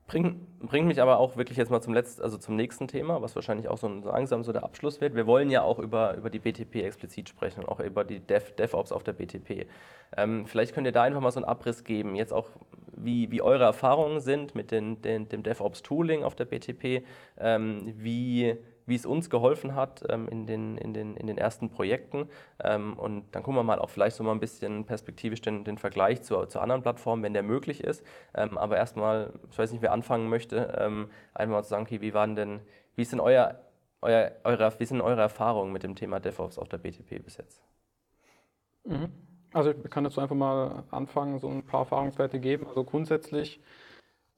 Bringt, 0.08 0.60
bringt 0.60 0.86
mich 0.86 1.02
aber 1.02 1.18
auch 1.18 1.36
wirklich 1.36 1.58
jetzt 1.58 1.70
mal 1.70 1.80
zum 1.80 1.92
letzten, 1.92 2.22
also 2.22 2.38
zum 2.38 2.54
nächsten 2.54 2.86
Thema, 2.86 3.22
was 3.22 3.34
wahrscheinlich 3.34 3.68
auch 3.68 3.76
so, 3.76 3.88
so 4.02 4.10
langsam 4.10 4.44
so 4.44 4.52
der 4.52 4.62
Abschluss 4.62 5.00
wird. 5.00 5.16
Wir 5.16 5.26
wollen 5.26 5.50
ja 5.50 5.62
auch 5.62 5.80
über, 5.80 6.14
über 6.14 6.30
die 6.30 6.38
BTP 6.38 6.76
explizit 6.76 7.28
sprechen 7.28 7.60
und 7.60 7.68
auch 7.68 7.80
über 7.80 8.04
die 8.04 8.20
Dev, 8.20 8.52
DevOps 8.52 8.92
auf 8.92 9.02
der 9.02 9.14
BTP. 9.14 9.66
Ähm, 10.16 10.46
vielleicht 10.46 10.74
könnt 10.74 10.86
ihr 10.86 10.92
da 10.92 11.02
einfach 11.02 11.20
mal 11.20 11.32
so 11.32 11.40
einen 11.40 11.48
Abriss 11.48 11.82
geben, 11.82 12.14
jetzt 12.14 12.32
auch 12.32 12.50
wie, 12.96 13.32
wie 13.32 13.42
eure 13.42 13.64
Erfahrungen 13.64 14.20
sind 14.20 14.54
mit 14.54 14.70
den, 14.70 15.02
den, 15.02 15.28
dem 15.28 15.42
DevOps-Tooling 15.42 16.22
auf 16.22 16.36
der 16.36 16.44
BTP, 16.44 17.04
ähm, 17.38 17.92
wie 17.96 18.56
wie 18.86 18.94
es 18.94 19.04
uns 19.04 19.28
geholfen 19.30 19.74
hat 19.74 20.04
ähm, 20.08 20.28
in, 20.28 20.46
den, 20.46 20.78
in, 20.78 20.94
den, 20.94 21.16
in 21.16 21.26
den 21.26 21.38
ersten 21.38 21.70
Projekten. 21.70 22.28
Ähm, 22.62 22.98
und 22.98 23.24
dann 23.32 23.42
gucken 23.42 23.58
wir 23.58 23.64
mal 23.64 23.78
auch 23.78 23.90
vielleicht 23.90 24.16
so 24.16 24.24
mal 24.24 24.32
ein 24.32 24.40
bisschen 24.40 24.84
perspektivisch 24.84 25.40
den, 25.42 25.64
den 25.64 25.76
Vergleich 25.76 26.22
zu, 26.22 26.46
zu 26.46 26.60
anderen 26.60 26.82
Plattformen, 26.82 27.22
wenn 27.22 27.34
der 27.34 27.42
möglich 27.42 27.82
ist. 27.82 28.04
Ähm, 28.34 28.56
aber 28.56 28.76
erstmal, 28.76 29.32
ich 29.50 29.58
weiß 29.58 29.72
nicht, 29.72 29.82
wer 29.82 29.92
anfangen 29.92 30.28
möchte, 30.28 30.76
ähm, 30.78 31.10
einmal 31.34 31.64
zu 31.64 31.70
sagen, 31.70 31.82
okay, 31.82 32.00
wie 32.00 32.14
waren 32.14 32.36
denn, 32.36 32.60
wie 32.94 33.02
ist 33.02 33.12
denn 33.12 33.20
euer, 33.20 33.60
euer, 34.02 34.32
eure, 34.44 34.72
wie 34.78 34.84
sind 34.84 35.00
eure 35.00 35.20
Erfahrungen 35.20 35.72
mit 35.72 35.82
dem 35.82 35.96
Thema 35.96 36.20
DevOps 36.20 36.58
auf 36.58 36.68
der 36.68 36.78
BTP 36.78 37.22
bis 37.22 37.36
jetzt? 37.36 37.62
Mhm. 38.84 39.12
Also 39.52 39.70
ich 39.70 39.90
kann 39.90 40.04
dazu 40.04 40.20
einfach 40.20 40.36
mal 40.36 40.84
anfangen, 40.90 41.38
so 41.38 41.48
ein 41.48 41.64
paar 41.64 41.80
Erfahrungswerte 41.80 42.38
geben. 42.40 42.66
Also 42.66 42.84
grundsätzlich, 42.84 43.60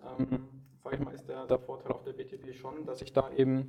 ähm, 0.01 0.49
sage 0.85 0.97
ich 0.97 1.03
mal, 1.03 1.13
ist 1.13 1.29
der, 1.29 1.47
der 1.47 1.59
Vorteil 1.59 1.93
auf 1.93 2.05
der 2.05 2.13
BTP 2.13 2.55
schon, 2.55 2.87
dass 2.87 3.03
ich 3.03 3.13
da 3.13 3.31
eben 3.33 3.67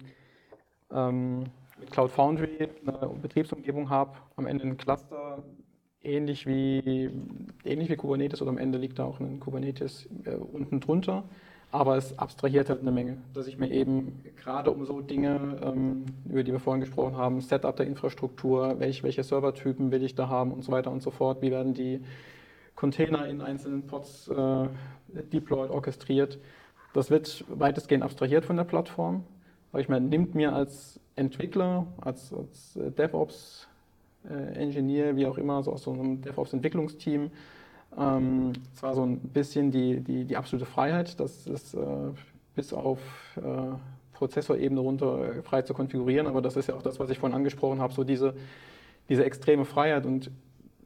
ähm, 0.91 1.45
mit 1.79 1.91
Cloud 1.91 2.11
Foundry 2.11 2.69
eine 2.85 3.09
Betriebsumgebung 3.21 3.89
habe, 3.89 4.17
am 4.35 4.47
Ende 4.47 4.65
ein 4.65 4.77
Cluster, 4.77 5.43
ähnlich 6.01 6.45
wie, 6.45 7.09
ähnlich 7.63 7.89
wie 7.89 7.95
Kubernetes 7.95 8.41
oder 8.41 8.51
am 8.51 8.57
Ende 8.57 8.77
liegt 8.77 8.99
da 8.99 9.05
auch 9.05 9.19
ein 9.19 9.39
Kubernetes 9.39 10.07
äh, 10.25 10.35
unten 10.35 10.79
drunter, 10.79 11.23
aber 11.71 11.97
es 11.97 12.17
abstrahiert 12.17 12.69
halt 12.69 12.81
eine 12.81 12.91
Menge, 12.91 13.17
dass 13.33 13.47
ich 13.47 13.57
mir 13.57 13.69
eben 13.69 14.23
gerade 14.37 14.71
um 14.71 14.85
so 14.85 15.01
Dinge, 15.01 15.59
ähm, 15.63 16.05
über 16.25 16.43
die 16.43 16.51
wir 16.51 16.59
vorhin 16.59 16.81
gesprochen 16.81 17.17
haben, 17.17 17.41
Setup 17.41 17.75
der 17.75 17.85
Infrastruktur, 17.85 18.79
welche, 18.79 19.03
welche 19.03 19.23
Servertypen 19.23 19.91
will 19.91 20.03
ich 20.03 20.15
da 20.15 20.29
haben 20.29 20.51
und 20.51 20.63
so 20.63 20.71
weiter 20.71 20.91
und 20.91 21.01
so 21.01 21.11
fort, 21.11 21.41
wie 21.41 21.51
werden 21.51 21.73
die 21.73 22.01
Container 22.75 23.27
in 23.27 23.41
einzelnen 23.41 23.85
Pods 23.87 24.29
äh, 24.29 24.67
deployed, 25.33 25.69
orchestriert, 25.69 26.39
das 26.93 27.11
wird 27.11 27.43
weitestgehend 27.49 28.03
abstrahiert 28.03 28.45
von 28.45 28.57
der 28.57 28.63
Plattform 28.63 29.25
sag 29.71 29.81
ich 29.81 29.89
mal, 29.89 29.99
nimmt 29.99 30.35
mir 30.35 30.53
als 30.53 30.99
Entwickler, 31.15 31.87
als, 32.01 32.31
als 32.33 32.79
DevOps-Engineer, 32.97 35.09
äh, 35.09 35.15
wie 35.15 35.25
auch 35.27 35.37
immer, 35.37 35.61
so 35.63 35.73
aus 35.73 35.83
so 35.83 35.91
einem 35.91 36.21
DevOps-Entwicklungsteam, 36.21 37.29
ähm, 37.97 38.53
zwar 38.73 38.95
so 38.95 39.03
ein 39.03 39.19
bisschen 39.19 39.71
die, 39.71 40.01
die, 40.01 40.25
die 40.25 40.37
absolute 40.37 40.65
Freiheit, 40.65 41.19
das 41.19 41.47
ist 41.47 41.73
äh, 41.73 41.79
bis 42.55 42.73
auf 42.73 42.99
äh, 43.37 43.41
Prozessorebene 44.13 44.81
runter 44.81 45.37
äh, 45.37 45.41
frei 45.41 45.63
zu 45.63 45.73
konfigurieren, 45.73 46.27
aber 46.27 46.41
das 46.41 46.55
ist 46.55 46.67
ja 46.67 46.75
auch 46.75 46.83
das, 46.83 46.99
was 46.99 47.09
ich 47.09 47.17
vorhin 47.19 47.35
angesprochen 47.35 47.79
habe, 47.79 47.93
so 47.93 48.03
diese, 48.03 48.35
diese 49.07 49.25
extreme 49.25 49.65
Freiheit 49.65 50.05
und 50.05 50.29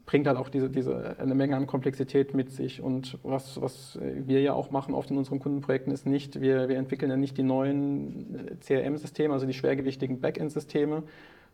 bringt 0.05 0.27
halt 0.27 0.37
auch 0.37 0.49
diese, 0.49 0.69
diese, 0.69 1.17
eine 1.19 1.35
Menge 1.35 1.55
an 1.55 1.65
Komplexität 1.65 2.33
mit 2.33 2.51
sich. 2.51 2.81
Und 2.81 3.17
was, 3.23 3.61
was 3.61 3.97
wir 4.01 4.41
ja 4.41 4.53
auch 4.53 4.71
machen 4.71 4.93
oft 4.93 5.09
in 5.11 5.17
unseren 5.17 5.39
Kundenprojekten 5.39 5.93
ist 5.93 6.05
nicht, 6.05 6.41
wir, 6.41 6.67
wir 6.67 6.77
entwickeln 6.77 7.09
ja 7.09 7.17
nicht 7.17 7.37
die 7.37 7.43
neuen 7.43 8.35
äh, 8.35 8.55
CRM-Systeme, 8.55 9.33
also 9.33 9.45
die 9.45 9.53
schwergewichtigen 9.53 10.19
Backend-Systeme, 10.19 11.03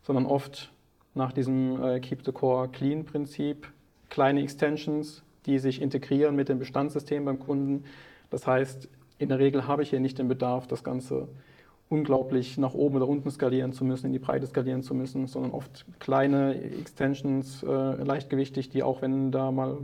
sondern 0.02 0.26
oft 0.26 0.72
nach 1.14 1.32
diesem 1.32 1.82
äh, 1.82 2.00
Keep 2.00 2.24
the 2.24 2.32
Core 2.32 2.68
Clean-Prinzip 2.68 3.68
kleine 4.08 4.42
Extensions, 4.42 5.22
die 5.46 5.58
sich 5.58 5.80
integrieren 5.80 6.34
mit 6.34 6.48
dem 6.48 6.58
Bestandssystem 6.58 7.24
beim 7.24 7.38
Kunden. 7.38 7.84
Das 8.30 8.46
heißt, 8.46 8.88
in 9.18 9.28
der 9.28 9.38
Regel 9.38 9.66
habe 9.66 9.82
ich 9.82 9.90
hier 9.90 10.00
nicht 10.00 10.18
den 10.18 10.28
Bedarf, 10.28 10.66
das 10.66 10.82
Ganze 10.82 11.28
unglaublich 11.90 12.56
nach 12.56 12.72
oben 12.72 12.96
oder 12.96 13.08
unten 13.08 13.30
skalieren 13.32 13.72
zu 13.72 13.84
müssen, 13.84 14.06
in 14.06 14.12
die 14.12 14.20
Breite 14.20 14.46
skalieren 14.46 14.84
zu 14.84 14.94
müssen, 14.94 15.26
sondern 15.26 15.50
oft 15.50 15.84
kleine 15.98 16.54
Extensions, 16.54 17.64
äh, 17.64 17.66
leichtgewichtig, 17.66 18.68
die 18.68 18.84
auch 18.84 19.02
wenn 19.02 19.32
da 19.32 19.50
mal 19.50 19.76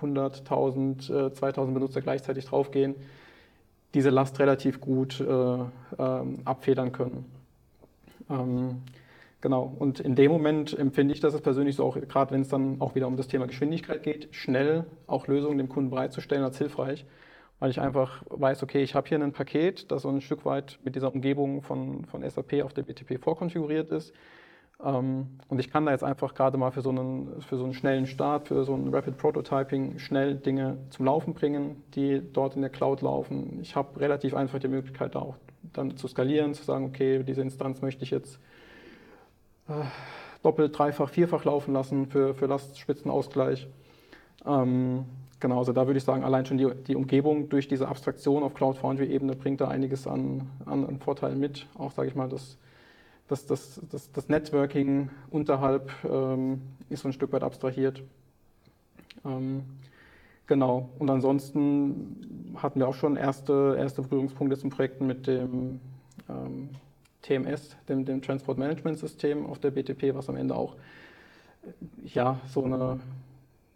100.000, 0.00 1.10
äh, 1.10 1.30
2.000 1.32 1.74
Benutzer 1.74 2.00
gleichzeitig 2.00 2.46
draufgehen, 2.46 2.94
diese 3.92 4.10
Last 4.10 4.38
relativ 4.38 4.80
gut 4.80 5.20
äh, 5.20 5.24
ähm, 5.24 6.38
abfedern 6.44 6.92
können. 6.92 7.24
Ähm, 8.30 8.82
genau, 9.40 9.74
und 9.80 9.98
in 9.98 10.14
dem 10.14 10.30
Moment 10.30 10.78
empfinde 10.78 11.12
ich 11.12 11.18
das 11.18 11.40
persönlich 11.40 11.74
so, 11.74 11.84
auch 11.84 11.98
gerade 12.00 12.30
wenn 12.30 12.42
es 12.42 12.48
dann 12.48 12.80
auch 12.80 12.94
wieder 12.94 13.08
um 13.08 13.16
das 13.16 13.26
Thema 13.26 13.48
Geschwindigkeit 13.48 14.04
geht, 14.04 14.28
schnell 14.30 14.84
auch 15.08 15.26
Lösungen 15.26 15.58
dem 15.58 15.68
Kunden 15.68 15.90
bereitzustellen 15.90 16.44
als 16.44 16.58
hilfreich 16.58 17.04
weil 17.58 17.70
ich 17.70 17.80
einfach 17.80 18.22
weiß, 18.28 18.62
okay, 18.62 18.82
ich 18.82 18.94
habe 18.94 19.08
hier 19.08 19.20
ein 19.20 19.32
Paket, 19.32 19.90
das 19.90 20.02
so 20.02 20.08
ein 20.08 20.20
Stück 20.20 20.44
weit 20.44 20.78
mit 20.84 20.94
dieser 20.94 21.12
Umgebung 21.12 21.62
von, 21.62 22.04
von 22.04 22.28
SAP 22.28 22.62
auf 22.62 22.72
der 22.72 22.82
BTP 22.82 23.22
vorkonfiguriert 23.22 23.90
ist. 23.90 24.12
Ähm, 24.84 25.38
und 25.48 25.58
ich 25.58 25.70
kann 25.70 25.86
da 25.86 25.92
jetzt 25.92 26.04
einfach 26.04 26.34
gerade 26.34 26.56
mal 26.56 26.70
für 26.70 26.82
so, 26.82 26.90
einen, 26.90 27.42
für 27.42 27.56
so 27.56 27.64
einen 27.64 27.74
schnellen 27.74 28.06
Start, 28.06 28.48
für 28.48 28.64
so 28.64 28.74
ein 28.74 28.94
Rapid 28.94 29.18
Prototyping 29.18 29.98
schnell 29.98 30.36
Dinge 30.36 30.78
zum 30.90 31.06
Laufen 31.06 31.34
bringen, 31.34 31.82
die 31.94 32.22
dort 32.32 32.54
in 32.54 32.62
der 32.62 32.70
Cloud 32.70 33.02
laufen. 33.02 33.58
Ich 33.60 33.74
habe 33.74 34.00
relativ 34.00 34.34
einfach 34.34 34.60
die 34.60 34.68
Möglichkeit, 34.68 35.14
da 35.16 35.20
auch 35.20 35.36
dann 35.72 35.96
zu 35.96 36.06
skalieren, 36.06 36.54
zu 36.54 36.62
sagen, 36.62 36.86
okay, 36.86 37.24
diese 37.24 37.42
Instanz 37.42 37.82
möchte 37.82 38.04
ich 38.04 38.10
jetzt 38.10 38.38
äh, 39.68 39.72
doppelt, 40.44 40.78
dreifach, 40.78 41.08
vierfach 41.08 41.44
laufen 41.44 41.74
lassen 41.74 42.06
für, 42.06 42.34
für 42.34 42.46
Lastspitzenausgleich. 42.46 43.66
Ähm, 44.46 45.06
Genau, 45.40 45.58
also 45.58 45.72
da 45.72 45.86
würde 45.86 45.98
ich 45.98 46.04
sagen, 46.04 46.24
allein 46.24 46.46
schon 46.46 46.58
die, 46.58 46.68
die 46.86 46.96
Umgebung 46.96 47.48
durch 47.48 47.68
diese 47.68 47.88
Abstraktion 47.88 48.42
auf 48.42 48.54
Cloud 48.54 48.76
Foundry-Ebene 48.78 49.36
bringt 49.36 49.60
da 49.60 49.68
einiges 49.68 50.06
an, 50.06 50.50
an, 50.66 50.84
an 50.84 50.98
Vorteilen 50.98 51.38
mit. 51.38 51.66
Auch, 51.76 51.92
sage 51.92 52.08
ich 52.08 52.16
mal, 52.16 52.28
das, 52.28 52.58
das, 53.28 53.46
das, 53.46 53.80
das, 53.88 54.10
das 54.10 54.28
Genau. 60.48 60.88
Und 60.98 61.10
ansonsten 61.10 62.54
hatten 62.56 62.80
wir 62.80 62.88
auch 62.88 62.94
schon 62.94 63.16
erste, 63.16 63.76
erste 63.78 64.02
Berührungspunkte 64.02 64.56
zum 64.56 64.70
Projekten 64.70 65.06
mit 65.06 65.26
dem 65.26 65.78
ähm, 66.28 66.70
TMS, 67.20 67.76
dem, 67.88 68.06
dem 68.06 68.22
Transport 68.22 68.56
Management 68.56 68.98
System 68.98 69.46
auf 69.46 69.58
der 69.58 69.70
BTP, 69.70 70.14
was 70.14 70.30
am 70.30 70.36
Ende 70.36 70.56
auch 70.56 70.74
ja, 72.02 72.40
so 72.48 72.64
eine, 72.64 72.98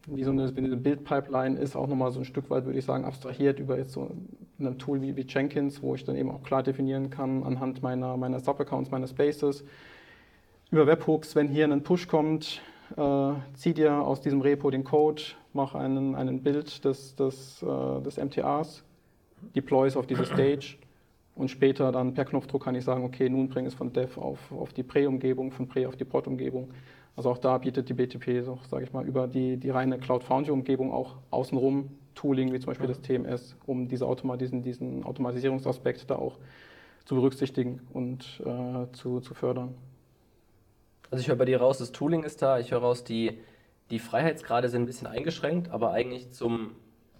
wie 0.07 0.25
so 0.25 0.31
eine, 0.31 0.53
eine 0.57 0.77
Bildpipeline 0.77 1.59
ist, 1.59 1.77
auch 1.77 1.87
nochmal 1.87 2.11
so 2.13 2.21
ein 2.21 2.25
Stück 2.25 2.51
weit, 2.51 2.65
würde 2.65 2.79
ich 2.79 2.85
sagen, 2.85 3.05
abstrahiert 3.05 3.59
über 3.59 3.79
jetzt 3.79 3.93
so 3.93 4.11
ein 4.59 4.79
Tool 4.79 5.01
wie, 5.03 5.17
wie 5.17 5.27
Jenkins, 5.27 5.83
wo 5.83 5.95
ich 5.95 6.05
dann 6.05 6.17
eben 6.17 6.31
auch 6.31 6.43
klar 6.43 6.63
definieren 6.63 7.11
kann 7.11 7.43
anhand 7.43 7.83
meiner, 7.83 8.17
meiner 8.17 8.41
Sub-Accounts, 8.41 8.91
meiner 8.91 9.07
Spaces, 9.07 9.65
über 10.71 10.87
Webhooks, 10.87 11.37
wenn 11.37 11.49
hier 11.49 11.71
ein 11.71 11.83
Push 11.83 12.09
kommt, 12.09 12.63
äh, 12.97 13.33
zieh 13.55 13.75
dir 13.75 13.95
aus 13.95 14.21
diesem 14.21 14.41
Repo 14.41 14.71
den 14.71 14.85
Code, 14.85 15.23
mach 15.53 15.75
einen, 15.75 16.15
einen 16.15 16.43
Bild 16.43 16.85
des, 16.85 17.15
des, 17.15 17.63
äh, 17.63 18.03
des 18.03 18.17
MTAs, 18.17 18.83
deploy 19.55 19.87
es 19.87 19.97
auf 19.97 20.07
diese 20.07 20.25
Stage 20.25 20.77
und 21.35 21.51
später 21.51 21.93
dann 21.93 22.15
per 22.15 22.25
Knopfdruck 22.25 22.65
kann 22.65 22.75
ich 22.75 22.85
sagen, 22.85 23.05
okay, 23.05 23.29
nun 23.29 23.49
bring 23.49 23.67
es 23.67 23.75
von 23.75 23.93
Dev 23.93 24.19
auf, 24.21 24.53
auf 24.53 24.73
die 24.73 24.83
Pre-Umgebung, 24.83 25.51
von 25.51 25.67
Pre 25.67 25.89
auf 25.89 25.97
die 25.97 26.05
Pod-Umgebung. 26.05 26.71
Also 27.17 27.31
auch 27.31 27.39
da 27.39 27.59
bietet 27.59 27.89
die 27.89 27.95
BTP, 27.95 28.43
so, 28.43 28.59
sage 28.69 28.85
ich 28.85 28.93
mal, 28.93 29.07
über 29.07 29.27
die, 29.27 29.59
die 29.59 29.71
reine 29.71 29.99
Cloud 29.99 30.25
Foundry-Umgebung 30.25 30.93
auch 30.93 31.17
außenrum 31.31 31.91
Tooling, 32.15 32.53
wie 32.53 32.59
zum 32.59 32.67
Beispiel 32.67 32.87
das 32.87 33.01
TMS, 33.01 33.57
um 33.67 33.89
diese 33.89 34.07
diesen, 34.39 34.63
diesen 34.63 35.05
Automatisierungsaspekt 35.05 36.11
da 36.11 36.17
auch 36.17 36.39
zu 37.05 37.15
berücksichtigen 37.15 37.81
und 37.93 38.43
äh, 38.45 38.93
zu, 38.93 39.21
zu 39.21 39.35
fördern. 39.35 39.75
Also 41.11 41.21
ich 41.21 41.29
höre 41.29 41.37
bei 41.37 41.45
dir 41.45 41.61
raus, 41.61 41.79
das 41.79 41.93
Tooling 41.93 42.23
ist 42.23 42.41
da, 42.41 42.59
ich 42.59 42.71
höre 42.71 42.81
raus, 42.81 43.05
die, 43.05 43.39
die 43.91 43.99
Freiheitsgrade 43.99 44.69
sind 44.69 44.83
ein 44.83 44.87
bisschen 44.87 45.07
eingeschränkt, 45.07 45.71
aber 45.71 45.93
eigentlich 45.93 46.31
zum 46.31 46.73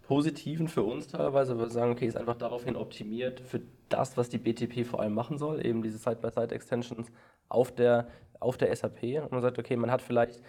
Positiven 0.03 0.69
für 0.69 0.83
uns 0.83 1.09
teilweise, 1.09 1.59
weil 1.59 1.67
wir 1.67 1.71
sagen, 1.71 1.93
okay, 1.93 2.07
ist 2.07 2.17
einfach 2.17 2.37
daraufhin 2.37 2.77
optimiert 2.77 3.41
für 3.41 3.61
das, 3.89 4.17
was 4.17 4.29
die 4.29 4.39
BTP 4.39 4.87
vor 4.87 5.01
allem 5.01 5.15
machen 5.15 5.39
soll, 5.39 5.65
eben 5.65 5.83
diese 5.83 5.99
Side-by-Side-Extensions 5.99 7.09
auf 7.49 7.73
der, 7.75 8.09
auf 8.43 8.57
der 8.59 8.75
SAP. 8.75 9.03
Und 9.23 9.33
man 9.33 9.43
sagt, 9.43 9.59
okay, 9.59 9.77
man 9.77 9.91
hat 9.91 10.03
vielleicht 10.03 10.43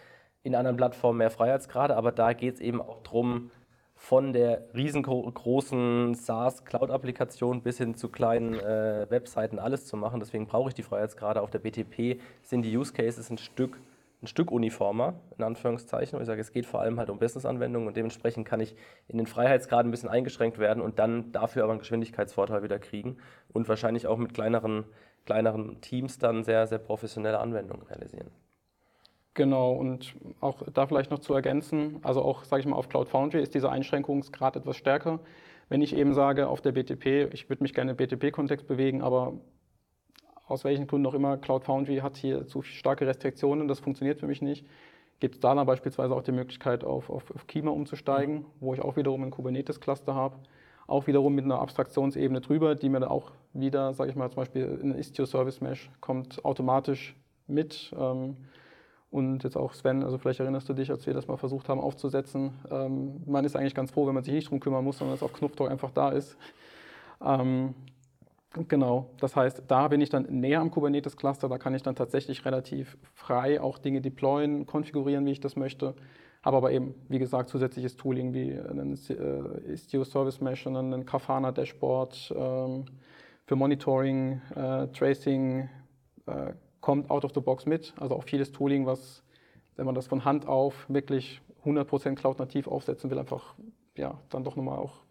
in 0.44 0.56
anderen 0.56 0.78
Plattformen 0.78 1.20
mehr 1.20 1.30
Freiheitsgrade, 1.30 1.96
aber 1.96 2.12
da 2.12 2.34
geht 2.34 2.56
es 2.56 2.60
eben 2.60 2.82
auch 2.82 3.02
darum, 3.04 3.52
von 3.96 4.34
der 4.34 4.66
riesengroßen 4.76 6.14
SaaS-Cloud-Applikation 6.14 7.62
bis 7.62 7.78
hin 7.78 7.96
zu 7.96 8.10
kleinen 8.10 8.56
äh, 8.56 9.06
Webseiten 9.10 9.60
alles 9.60 9.86
zu 9.86 9.96
machen. 9.96 10.20
Deswegen 10.20 10.46
brauche 10.46 10.68
ich 10.68 10.76
die 10.76 10.84
Freiheitsgrade. 10.84 11.42
Auf 11.42 11.52
der 11.52 11.60
BTP 11.60 12.20
sind 12.42 12.64
die 12.64 12.76
Use 12.76 12.92
Cases 12.92 13.30
ein 13.30 13.38
Stück, 13.38 13.80
ein 14.22 14.28
Stück 14.28 14.52
uniformer, 14.52 15.14
in 15.38 15.46
Anführungszeichen. 15.46 16.18
Und 16.18 16.24
ich 16.24 16.28
sage, 16.28 16.42
es 16.42 16.52
geht 16.52 16.66
vor 16.66 16.82
allem 16.82 17.00
halt 17.00 17.10
um 17.10 17.18
Business-Anwendungen 17.18 17.88
und 17.88 17.96
dementsprechend 17.96 18.46
kann 18.46 18.60
ich 18.60 18.76
in 19.08 19.18
den 19.18 19.28
Freiheitsgraden 19.28 19.88
ein 19.88 19.92
bisschen 19.92 20.10
eingeschränkt 20.10 20.60
werden 20.60 20.84
und 20.84 21.00
dann 21.00 21.32
dafür 21.32 21.64
aber 21.64 21.72
einen 21.72 21.80
Geschwindigkeitsvorteil 21.80 22.62
wieder 22.62 22.80
kriegen 22.80 23.16
und 23.54 23.70
wahrscheinlich 23.70 24.08
auch 24.08 24.18
mit 24.18 24.34
kleineren, 24.34 24.84
kleineren 25.26 25.82
Teams 25.82 26.20
dann 26.20 26.44
sehr, 26.44 26.68
sehr 26.68 26.80
professionelle 26.80 27.40
Anwendungen 27.40 27.86
realisieren. 27.88 28.32
Genau, 29.36 29.72
und 29.72 30.16
auch 30.42 30.62
da 30.74 30.86
vielleicht 30.86 31.10
noch 31.10 31.20
zu 31.20 31.34
ergänzen, 31.34 32.00
also 32.04 32.22
auch, 32.22 32.44
sage 32.44 32.60
ich 32.60 32.68
mal, 32.68 32.76
auf 32.76 32.88
Cloud 32.88 33.10
Foundry 33.10 33.42
ist 33.42 33.56
dieser 33.56 33.72
Einschränkungsgrad 33.72 34.56
etwas 34.56 34.78
stärker. 34.78 35.20
Wenn 35.70 35.82
ich 35.82 35.96
eben 35.96 36.14
sage, 36.14 36.48
auf 36.48 36.62
der 36.62 36.74
BTP, 36.74 37.34
ich 37.34 37.50
würde 37.50 37.64
mich 37.64 37.74
gerne 37.74 37.92
im 37.92 37.98
BTP-Kontext 37.98 38.68
bewegen, 38.68 39.02
aber 39.02 39.34
aus 40.46 40.64
welchen 40.64 40.86
Gründen 40.86 41.08
auch 41.08 41.16
immer, 41.16 41.38
Cloud 41.38 41.64
Foundry 41.64 41.98
hat 41.98 42.18
hier 42.18 42.46
zu 42.46 42.62
starke 42.62 43.08
Restriktionen, 43.08 43.68
das 43.68 43.80
funktioniert 43.80 44.20
für 44.20 44.28
mich 44.28 44.42
nicht, 44.42 44.68
gibt 45.20 45.36
es 45.36 45.42
da 45.42 45.56
dann 45.56 45.66
beispielsweise 45.66 46.14
auch 46.14 46.22
die 46.22 46.32
Möglichkeit, 46.32 46.84
auf, 46.84 47.10
auf, 47.10 47.32
auf 47.34 47.48
Kima 47.48 47.72
umzusteigen, 47.72 48.46
wo 48.60 48.74
ich 48.74 48.82
auch 48.82 48.98
wiederum 48.98 49.24
ein 49.24 49.32
Kubernetes-Cluster 49.32 50.14
habe, 50.14 50.38
auch 50.88 51.08
wiederum 51.08 51.34
mit 51.34 51.46
einer 51.46 51.60
Abstraktionsebene 51.60 52.42
drüber, 52.42 52.76
die 52.76 52.90
mir 52.90 53.00
dann 53.00 53.10
auch 53.10 53.32
wieder, 53.54 53.94
sage 53.94 54.10
ich 54.10 54.16
mal, 54.16 54.30
zum 54.30 54.38
Beispiel 54.38 54.80
ein 54.84 54.96
Istio 54.96 55.26
Service 55.26 55.62
Mesh 55.62 55.90
kommt 56.02 56.44
automatisch 56.44 57.16
mit. 57.48 57.94
Ähm, 57.98 58.38
und 59.14 59.44
jetzt 59.44 59.56
auch 59.56 59.74
Sven, 59.74 60.04
also 60.04 60.18
vielleicht 60.18 60.40
erinnerst 60.40 60.68
du 60.68 60.74
dich, 60.74 60.90
als 60.90 61.06
wir 61.06 61.14
das 61.14 61.28
mal 61.28 61.38
versucht 61.38 61.70
haben 61.70 61.80
aufzusetzen. 61.80 62.52
Ähm, 62.72 63.22
man 63.28 63.46
ist 63.46 63.56
eigentlich 63.56 63.76
ganz 63.76 63.92
froh, 63.92 64.08
wenn 64.08 64.16
man 64.16 64.24
sich 64.24 64.34
nicht 64.34 64.50
drum 64.50 64.60
kümmern 64.60 64.84
muss, 64.84 64.98
sondern 64.98 65.14
es 65.16 65.22
auf 65.22 65.34
Knopfdruck 65.34 65.70
einfach 65.70 65.92
da 65.92 66.10
ist. 66.10 66.36
Ähm, 67.24 67.76
genau, 68.68 69.12
das 69.20 69.36
heißt, 69.36 69.64
da 69.68 69.88
bin 69.88 70.02
ich 70.02 70.10
dann 70.10 70.26
näher 70.30 70.62
am 70.62 70.72
Kubernetes-Cluster, 70.72 71.48
da 71.48 71.60
kann 71.60 71.76
ich 71.76 71.84
dann 71.84 71.96
tatsächlich 71.96 72.44
relativ 72.44 72.98
frei 73.14 73.62
auch 73.62 73.78
Dinge 73.78 74.02
deployen, 74.02 74.66
konfigurieren, 74.66 75.28
wie 75.28 75.32
ich 75.32 75.40
das 75.40 75.56
möchte. 75.56 75.94
Habe 76.44 76.58
aber 76.58 76.72
eben, 76.72 76.94
wie 77.08 77.20
gesagt, 77.20 77.50
zusätzliches 77.50 77.96
Tooling 77.96 78.34
wie 78.34 78.52
ein 78.52 78.94
äh, 79.10 79.72
Istio 79.72 80.04
Service 80.04 80.42
Mesh 80.42 80.68
und 80.68 80.76
ein 80.76 81.06
Grafana 81.06 81.54
Dashboard 81.54 82.34
ähm, 82.36 82.86
für 83.46 83.56
Monitoring, 83.56 84.42
äh, 84.54 84.88
Tracing, 84.88 85.70
äh, 86.26 86.54
kommt 86.82 87.10
out 87.10 87.24
of 87.24 87.32
the 87.34 87.40
box 87.40 87.66
mit. 87.66 87.94
Also 87.98 88.16
auch 88.16 88.26
vieles 88.26 88.52
Tooling, 88.52 88.86
was, 88.86 89.24
wenn 89.78 89.86
man 89.86 89.96
das 89.96 90.08
von 90.08 90.26
Hand 90.26 90.46
auf 90.46 90.86
wirklich 90.90 91.42
100% 91.66 92.16
Cloud-nativ 92.16 92.68
aufsetzen 92.68 93.10
will, 93.10 93.20
einfach 93.20 93.56
ja, 93.96 94.20
dann 94.30 94.44
doch 94.44 94.58
nochmal 94.58 94.80
auch 94.80 95.02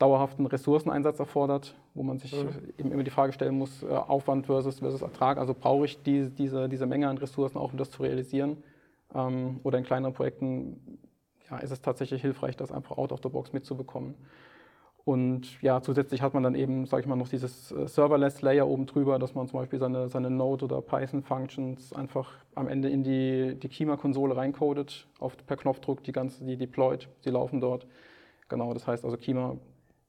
dauerhaften 0.00 0.44
Ressourceneinsatz 0.44 1.20
erfordert, 1.20 1.76
wo 1.94 2.02
man 2.02 2.18
sich 2.18 2.32
mhm. 2.32 2.72
eben 2.78 2.92
immer 2.92 3.04
die 3.04 3.10
Frage 3.10 3.32
stellen 3.32 3.56
muss, 3.56 3.84
Aufwand 3.84 4.46
versus, 4.46 4.80
versus 4.80 5.02
Ertrag. 5.02 5.38
Also 5.38 5.54
brauche 5.54 5.84
ich 5.84 6.02
die, 6.02 6.30
diese, 6.30 6.68
diese 6.68 6.86
Menge 6.86 7.08
an 7.08 7.16
Ressourcen 7.16 7.58
auch, 7.58 7.70
um 7.70 7.78
das 7.78 7.90
zu 7.90 8.02
realisieren? 8.02 8.58
Ähm, 9.14 9.60
oder 9.62 9.78
in 9.78 9.84
kleineren 9.84 10.14
Projekten 10.14 10.98
ja, 11.50 11.58
ist 11.58 11.70
es 11.70 11.80
tatsächlich 11.80 12.22
hilfreich, 12.22 12.56
das 12.56 12.72
einfach 12.72 12.98
out 12.98 13.12
of 13.12 13.20
the 13.22 13.28
box 13.28 13.52
mitzubekommen. 13.52 14.14
Und 15.04 15.62
ja, 15.62 15.80
zusätzlich 15.80 16.20
hat 16.20 16.34
man 16.34 16.42
dann 16.42 16.56
eben, 16.56 16.84
sage 16.86 17.02
ich 17.02 17.06
mal, 17.06 17.14
noch 17.14 17.28
dieses 17.28 17.70
äh, 17.70 17.86
Serverless-Layer 17.86 18.66
oben 18.66 18.86
drüber, 18.86 19.20
dass 19.20 19.36
man 19.36 19.46
zum 19.46 19.60
Beispiel 19.60 19.78
seine, 19.78 20.08
seine 20.08 20.30
Node- 20.30 20.64
oder 20.64 20.82
Python-Functions 20.82 21.92
einfach 21.92 22.32
am 22.56 22.66
Ende 22.66 22.88
in 22.88 23.04
die, 23.04 23.54
die 23.54 23.68
Kima-Konsole 23.68 24.36
reincodet, 24.36 25.06
auf, 25.20 25.36
per 25.46 25.56
Knopfdruck 25.56 26.02
die 26.02 26.10
ganze, 26.10 26.44
die 26.44 26.56
deployed, 26.56 27.08
die 27.24 27.30
laufen 27.30 27.60
dort. 27.60 27.86
Genau, 28.48 28.74
das 28.74 28.88
heißt 28.88 29.04
also 29.04 29.16
Kima 29.16 29.56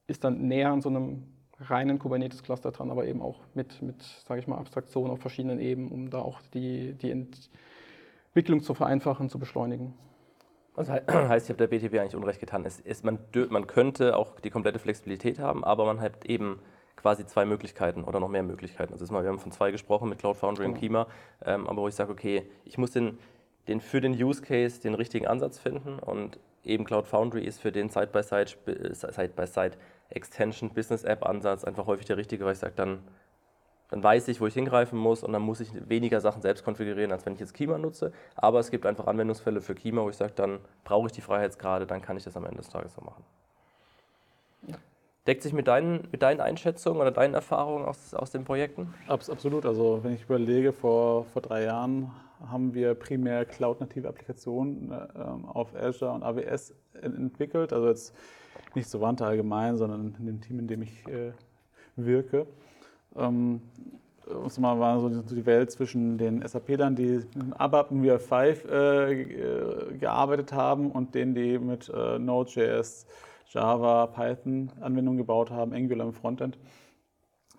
ist 0.07 0.23
dann 0.23 0.47
näher 0.47 0.71
an 0.71 0.81
so 0.81 0.89
einem 0.89 1.23
reinen 1.59 1.99
Kubernetes-Cluster 1.99 2.71
dran, 2.71 2.89
aber 2.89 3.05
eben 3.05 3.21
auch 3.21 3.41
mit, 3.53 3.81
mit 3.83 4.01
sage 4.01 4.39
ich 4.39 4.47
mal, 4.47 4.57
Abstraktion 4.57 5.11
auf 5.11 5.19
verschiedenen 5.19 5.59
Ebenen, 5.59 5.91
um 5.91 6.09
da 6.09 6.19
auch 6.19 6.41
die, 6.53 6.93
die 6.93 7.11
Entwicklung 8.37 8.61
zu 8.61 8.75
vereinfachen, 8.75 9.29
zu 9.29 9.39
beschleunigen. 9.39 9.95
Das 10.75 10.89
heißt, 10.89 11.47
ich 11.47 11.49
habe 11.49 11.57
der 11.57 11.65
BTW 11.65 11.99
eigentlich 11.99 12.15
Unrecht 12.15 12.39
getan. 12.39 12.65
Es 12.65 12.79
ist, 12.79 13.03
man, 13.03 13.17
man 13.49 13.65
könnte 13.65 14.15
auch 14.15 14.39
die 14.39 14.51
komplette 14.51 14.77
Flexibilität 14.77 15.39
haben, 15.39 15.63
aber 15.63 15.85
man 15.85 15.99
hat 15.99 16.23
eben 16.25 16.59
quasi 16.97 17.25
zwei 17.25 17.45
Möglichkeiten 17.45 18.03
oder 18.03 18.19
noch 18.19 18.27
mehr 18.27 18.43
Möglichkeiten. 18.43 18.93
Also 18.93 19.11
mal, 19.11 19.23
wir 19.23 19.31
haben 19.31 19.39
von 19.39 19.51
zwei 19.51 19.71
gesprochen 19.71 20.07
mit 20.07 20.19
Cloud 20.19 20.37
Foundry 20.37 20.65
genau. 20.65 20.75
und 20.75 20.79
Kima, 20.79 21.07
ähm, 21.45 21.65
aber 21.65 21.81
wo 21.81 21.87
ich 21.87 21.95
sage, 21.95 22.11
okay, 22.11 22.43
ich 22.63 22.77
muss 22.77 22.91
den, 22.91 23.17
den 23.67 23.81
für 23.81 24.01
den 24.01 24.13
Use 24.13 24.43
Case 24.43 24.79
den 24.81 24.93
richtigen 24.93 25.25
Ansatz 25.25 25.57
finden 25.57 25.97
und 25.97 26.37
eben 26.63 26.83
Cloud 26.83 27.07
Foundry 27.07 27.43
ist 27.43 27.59
für 27.59 27.71
den 27.71 27.89
Side-by-Side 27.89 28.51
Side 28.93 29.33
-by 29.35 29.47
-Side 29.47 29.73
Extension 30.09 30.69
Business 30.69 31.03
App 31.03 31.25
Ansatz 31.25 31.63
einfach 31.63 31.87
häufig 31.87 32.05
der 32.05 32.17
richtige, 32.17 32.45
weil 32.45 32.53
ich 32.53 32.59
sage, 32.59 32.73
dann 32.75 32.99
dann 33.89 34.03
weiß 34.03 34.27
ich, 34.27 34.41
wo 34.41 34.47
ich 34.47 34.53
hingreifen 34.53 34.99
muss 34.99 35.23
und 35.23 35.31
dann 35.33 35.41
muss 35.41 35.59
ich 35.59 35.69
weniger 35.87 36.19
Sachen 36.19 36.41
selbst 36.41 36.63
konfigurieren, 36.63 37.11
als 37.11 37.25
wenn 37.25 37.33
ich 37.33 37.39
jetzt 37.39 37.53
Kima 37.53 37.77
nutze. 37.77 38.11
Aber 38.35 38.59
es 38.59 38.69
gibt 38.69 38.85
einfach 38.85 39.07
Anwendungsfälle 39.07 39.61
für 39.61 39.75
Kima, 39.75 40.03
wo 40.03 40.09
ich 40.09 40.17
sage, 40.17 40.33
dann 40.35 40.59
brauche 40.83 41.07
ich 41.07 41.13
die 41.13 41.21
Freiheitsgrade, 41.21 41.85
dann 41.87 42.01
kann 42.01 42.17
ich 42.17 42.23
das 42.23 42.35
am 42.35 42.45
Ende 42.45 42.57
des 42.57 42.69
Tages 42.69 42.93
so 42.93 43.01
machen. 43.01 43.23
Ja. 44.67 44.75
Deckt 45.25 45.43
sich 45.43 45.53
mit 45.53 45.67
deinen, 45.67 46.07
mit 46.11 46.21
deinen 46.21 46.39
Einschätzungen 46.39 47.01
oder 47.01 47.11
deinen 47.11 47.33
Erfahrungen 47.33 47.85
aus, 47.85 48.13
aus 48.13 48.31
den 48.31 48.45
Projekten? 48.45 48.93
absolut. 49.29 49.65
Also 49.65 49.99
wenn 50.03 50.13
ich 50.13 50.23
überlege, 50.23 50.71
vor, 50.71 51.25
vor 51.25 51.41
drei 51.41 51.63
Jahren 51.63 52.11
haben 52.49 52.73
wir 52.73 52.93
primär 52.93 53.45
Cloud-native 53.45 54.07
Applikationen 54.07 54.91
äh, 54.91 55.47
auf 55.47 55.75
Azure 55.75 56.11
und 56.11 56.23
AWS 56.23 56.73
entwickelt. 57.01 57.73
Also 57.73 57.87
jetzt 57.87 58.15
nicht 58.75 58.89
so 58.89 59.01
Wand 59.01 59.21
allgemein, 59.21 59.77
sondern 59.77 60.15
in 60.19 60.25
dem 60.25 60.41
Team, 60.41 60.59
in 60.59 60.67
dem 60.67 60.81
ich 60.81 61.07
äh, 61.07 61.31
wirke. 61.95 62.47
Ähm, 63.15 63.61
das 64.43 64.61
war 64.61 64.99
so 64.99 65.09
die 65.09 65.45
Welt 65.45 65.71
zwischen 65.71 66.17
den 66.17 66.45
SAP-Lern, 66.45 66.95
die 66.95 67.21
mit 67.33 67.59
ABAP 67.59 67.91
und 67.91 68.03
VF5 68.03 68.67
äh, 68.67 69.97
gearbeitet 69.97 70.51
haben 70.53 70.91
und 70.91 71.15
denen, 71.15 71.33
die 71.33 71.57
mit 71.57 71.89
äh, 71.89 72.19
Node.js, 72.19 73.05
Java, 73.49 74.07
Python 74.07 74.71
Anwendungen 74.81 75.17
gebaut 75.17 75.49
haben, 75.49 75.73
Angular 75.73 76.07
im 76.07 76.13
Frontend, 76.13 76.57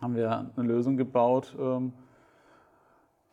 haben 0.00 0.14
wir 0.14 0.50
eine 0.56 0.68
Lösung 0.68 0.96
gebaut, 0.96 1.56
ähm, 1.58 1.92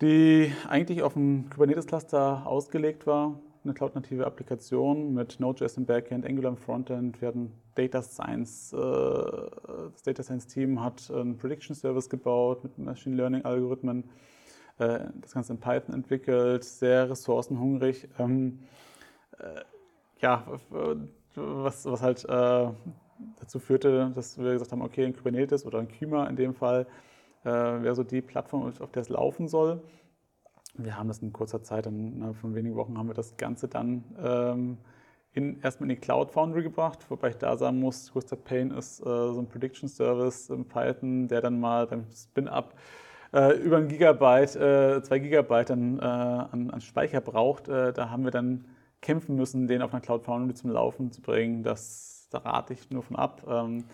die 0.01 0.51
eigentlich 0.69 1.03
auf 1.03 1.13
dem 1.13 1.49
Kubernetes-Cluster 1.49 2.43
ausgelegt 2.45 3.05
war, 3.05 3.39
eine 3.65 3.73
cloud-native 3.73 4.25
Applikation 4.25 5.13
mit 5.13 5.39
Node.js 5.39 5.77
im 5.77 5.85
Backend, 5.85 6.25
Angular 6.25 6.51
im 6.51 6.57
Frontend. 6.57 7.19
Wir 7.19 7.29
hatten 7.29 7.51
Data 7.73 8.01
Science, 8.01 8.73
äh, 8.73 8.77
das 8.77 10.03
Data 10.03 10.23
Science 10.23 10.47
Team 10.47 10.81
hat 10.83 11.09
einen 11.11 11.37
Prediction 11.37 11.75
Service 11.75 12.09
gebaut 12.09 12.63
mit 12.63 12.77
Machine 12.77 13.15
Learning 13.15 13.43
Algorithmen, 13.43 14.03
äh, 14.77 14.99
das 15.21 15.33
Ganze 15.33 15.53
in 15.53 15.59
Python 15.59 15.95
entwickelt, 15.95 16.63
sehr 16.63 17.09
ressourcenhungrig. 17.09 18.07
Ähm, 18.19 18.59
äh, 19.39 19.61
ja, 20.21 20.45
was, 21.35 21.85
was 21.85 22.01
halt 22.01 22.25
dazu 23.39 23.59
führte, 23.59 24.11
dass 24.15 24.37
wir 24.37 24.53
gesagt 24.53 24.71
haben, 24.71 24.81
okay, 24.81 25.05
ein 25.05 25.15
Kubernetes 25.15 25.65
oder 25.65 25.79
ein 25.79 25.87
Kyma 25.87 26.27
in 26.27 26.35
dem 26.35 26.53
Fall 26.53 26.87
wäre 27.43 27.93
so 27.93 28.03
die 28.03 28.21
Plattform, 28.21 28.73
auf 28.79 28.91
der 28.91 29.01
es 29.01 29.09
laufen 29.09 29.47
soll. 29.47 29.83
Wir 30.77 30.97
haben 30.97 31.07
das 31.07 31.19
in 31.19 31.31
kurzer 31.31 31.63
Zeit, 31.63 31.85
innerhalb 31.87 32.35
von 32.35 32.53
wenigen 32.53 32.75
Wochen 32.75 32.97
haben 32.97 33.07
wir 33.07 33.13
das 33.13 33.37
Ganze 33.37 33.67
dann 33.67 34.03
ähm, 34.21 34.77
in, 35.33 35.61
erstmal 35.61 35.89
in 35.89 35.95
die 35.95 36.01
Cloud 36.01 36.31
Foundry 36.31 36.63
gebracht, 36.63 36.99
wobei 37.09 37.29
ich 37.29 37.37
da 37.37 37.55
sagen 37.57 37.79
muss, 37.79 38.11
größter 38.11 38.35
Pain 38.35 38.71
ist 38.71 38.99
äh, 39.01 39.03
so 39.03 39.39
ein 39.39 39.47
Prediction 39.47 39.87
Service 39.87 40.49
in 40.49 40.65
Python, 40.65 41.27
der 41.27 41.41
dann 41.41 41.59
mal 41.59 41.87
beim 41.87 42.05
Spin-Up 42.11 42.75
äh, 43.33 43.57
über 43.57 43.77
ein 43.77 43.87
Gigabyte, 43.87 44.55
äh, 44.55 45.01
zwei 45.03 45.19
Gigabyte 45.19 45.69
dann, 45.69 45.99
äh, 45.99 46.03
an, 46.03 46.69
an, 46.71 46.81
Speicher 46.81 47.21
braucht. 47.21 47.67
Äh, 47.67 47.91
da 47.91 48.09
haben 48.09 48.23
wir 48.23 48.31
dann 48.31 48.65
kämpfen 49.01 49.35
müssen, 49.35 49.67
den 49.67 49.81
auf 49.81 49.93
einer 49.93 50.01
Cloud 50.01 50.23
Foundry 50.23 50.53
zum 50.53 50.71
Laufen 50.71 51.11
zu 51.11 51.21
bringen. 51.21 51.63
Das, 51.63 52.27
da 52.31 52.39
rate 52.39 52.73
ich 52.73 52.89
nur 52.89 53.03
von 53.03 53.17
ab. 53.17 53.43
Ähm, 53.47 53.85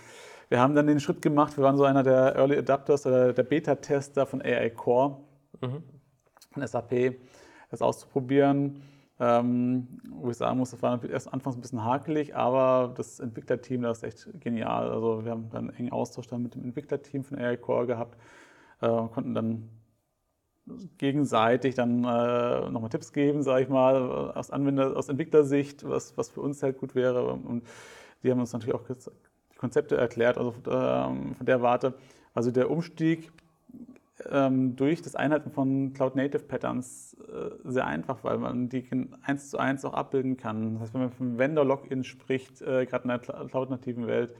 wir 0.49 0.59
haben 0.59 0.75
dann 0.75 0.85
den 0.85 0.99
Schritt 0.99 1.21
gemacht, 1.21 1.57
wir 1.57 1.63
waren 1.63 1.77
so 1.77 1.85
einer 1.85 2.03
der 2.03 2.35
Early 2.35 2.57
Adapters 2.57 3.05
oder 3.07 3.33
der 3.33 3.43
Beta-Tester 3.43 4.25
von 4.25 4.41
AI 4.41 4.69
Core, 4.69 5.17
mhm. 5.61 5.83
Von 6.51 6.65
SAP, 6.65 7.15
das 7.69 7.81
auszuprobieren. 7.81 8.81
Ähm, 9.19 9.87
wo 10.09 10.31
ich 10.31 10.37
sagen 10.37 10.57
muss, 10.57 10.71
das 10.71 10.81
war 10.81 11.03
erst 11.03 11.31
anfangs 11.31 11.55
ein 11.55 11.61
bisschen 11.61 11.83
hakelig, 11.83 12.35
aber 12.35 12.91
das 12.97 13.19
Entwicklerteam, 13.19 13.83
das 13.83 13.99
ist 13.99 14.03
echt 14.03 14.41
genial. 14.41 14.89
Also 14.89 15.23
wir 15.23 15.31
haben 15.31 15.49
dann 15.51 15.69
einen 15.69 15.77
engen 15.77 15.91
Austausch 15.91 16.27
dann 16.27 16.41
mit 16.41 16.55
dem 16.55 16.63
Entwicklerteam 16.63 17.23
von 17.23 17.37
AI 17.37 17.55
Core 17.55 17.85
gehabt, 17.85 18.17
äh, 18.81 18.87
konnten 18.87 19.35
dann 19.35 19.69
gegenseitig 20.97 21.75
dann 21.75 22.03
äh, 22.03 22.69
nochmal 22.69 22.89
Tipps 22.89 23.13
geben, 23.13 23.43
sage 23.43 23.63
ich 23.63 23.69
mal, 23.69 24.31
aus 24.31 24.49
Anwender, 24.49 24.95
aus 24.97 25.09
Entwicklersicht, 25.09 25.87
was, 25.87 26.17
was 26.17 26.29
für 26.29 26.41
uns 26.41 26.63
halt 26.63 26.79
gut 26.79 26.95
wäre. 26.95 27.31
Und 27.33 27.67
die 28.23 28.31
haben 28.31 28.39
uns 28.39 28.53
natürlich 28.53 28.75
auch 28.75 28.83
die 28.87 29.57
Konzepte 29.57 29.97
erklärt, 29.97 30.37
also 30.37 30.53
ähm, 30.67 31.35
von 31.35 31.45
der 31.45 31.61
Warte. 31.61 31.93
Also 32.33 32.51
der 32.51 32.71
Umstieg 32.71 33.31
ähm, 34.29 34.75
durch 34.75 35.01
das 35.01 35.15
Einhalten 35.15 35.51
von 35.51 35.93
Cloud 35.93 36.15
Native 36.15 36.43
Patterns 36.43 37.17
äh, 37.27 37.51
sehr 37.63 37.87
einfach, 37.87 38.23
weil 38.23 38.37
man 38.37 38.69
die 38.69 38.85
eins 39.23 39.49
zu 39.49 39.57
eins 39.57 39.85
auch 39.85 39.93
abbilden 39.93 40.37
kann. 40.37 40.73
Das 40.73 40.83
heißt, 40.83 40.93
wenn 40.93 41.01
man 41.01 41.11
vom 41.11 41.37
Vendor 41.37 41.65
Login 41.65 42.03
spricht, 42.03 42.61
äh, 42.61 42.85
gerade 42.85 43.03
in 43.03 43.09
der 43.09 43.19
Cloud 43.19 43.69
nativen 43.69 44.07
Welt, 44.07 44.35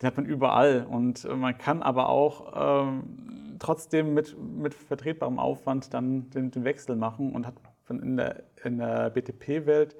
den 0.00 0.06
hat 0.06 0.16
man 0.16 0.26
überall 0.26 0.86
und 0.88 1.24
äh, 1.24 1.34
man 1.34 1.56
kann 1.56 1.82
aber 1.82 2.08
auch 2.08 2.86
ähm, 2.86 3.56
trotzdem 3.58 4.14
mit, 4.14 4.36
mit 4.38 4.74
vertretbarem 4.74 5.38
Aufwand 5.38 5.94
dann 5.94 6.30
den, 6.30 6.50
den 6.50 6.64
Wechsel 6.64 6.96
machen 6.96 7.32
und 7.32 7.46
hat 7.46 7.54
in 7.88 8.16
der, 8.16 8.44
in 8.64 8.78
der 8.78 9.10
BTP-Welt 9.10 9.96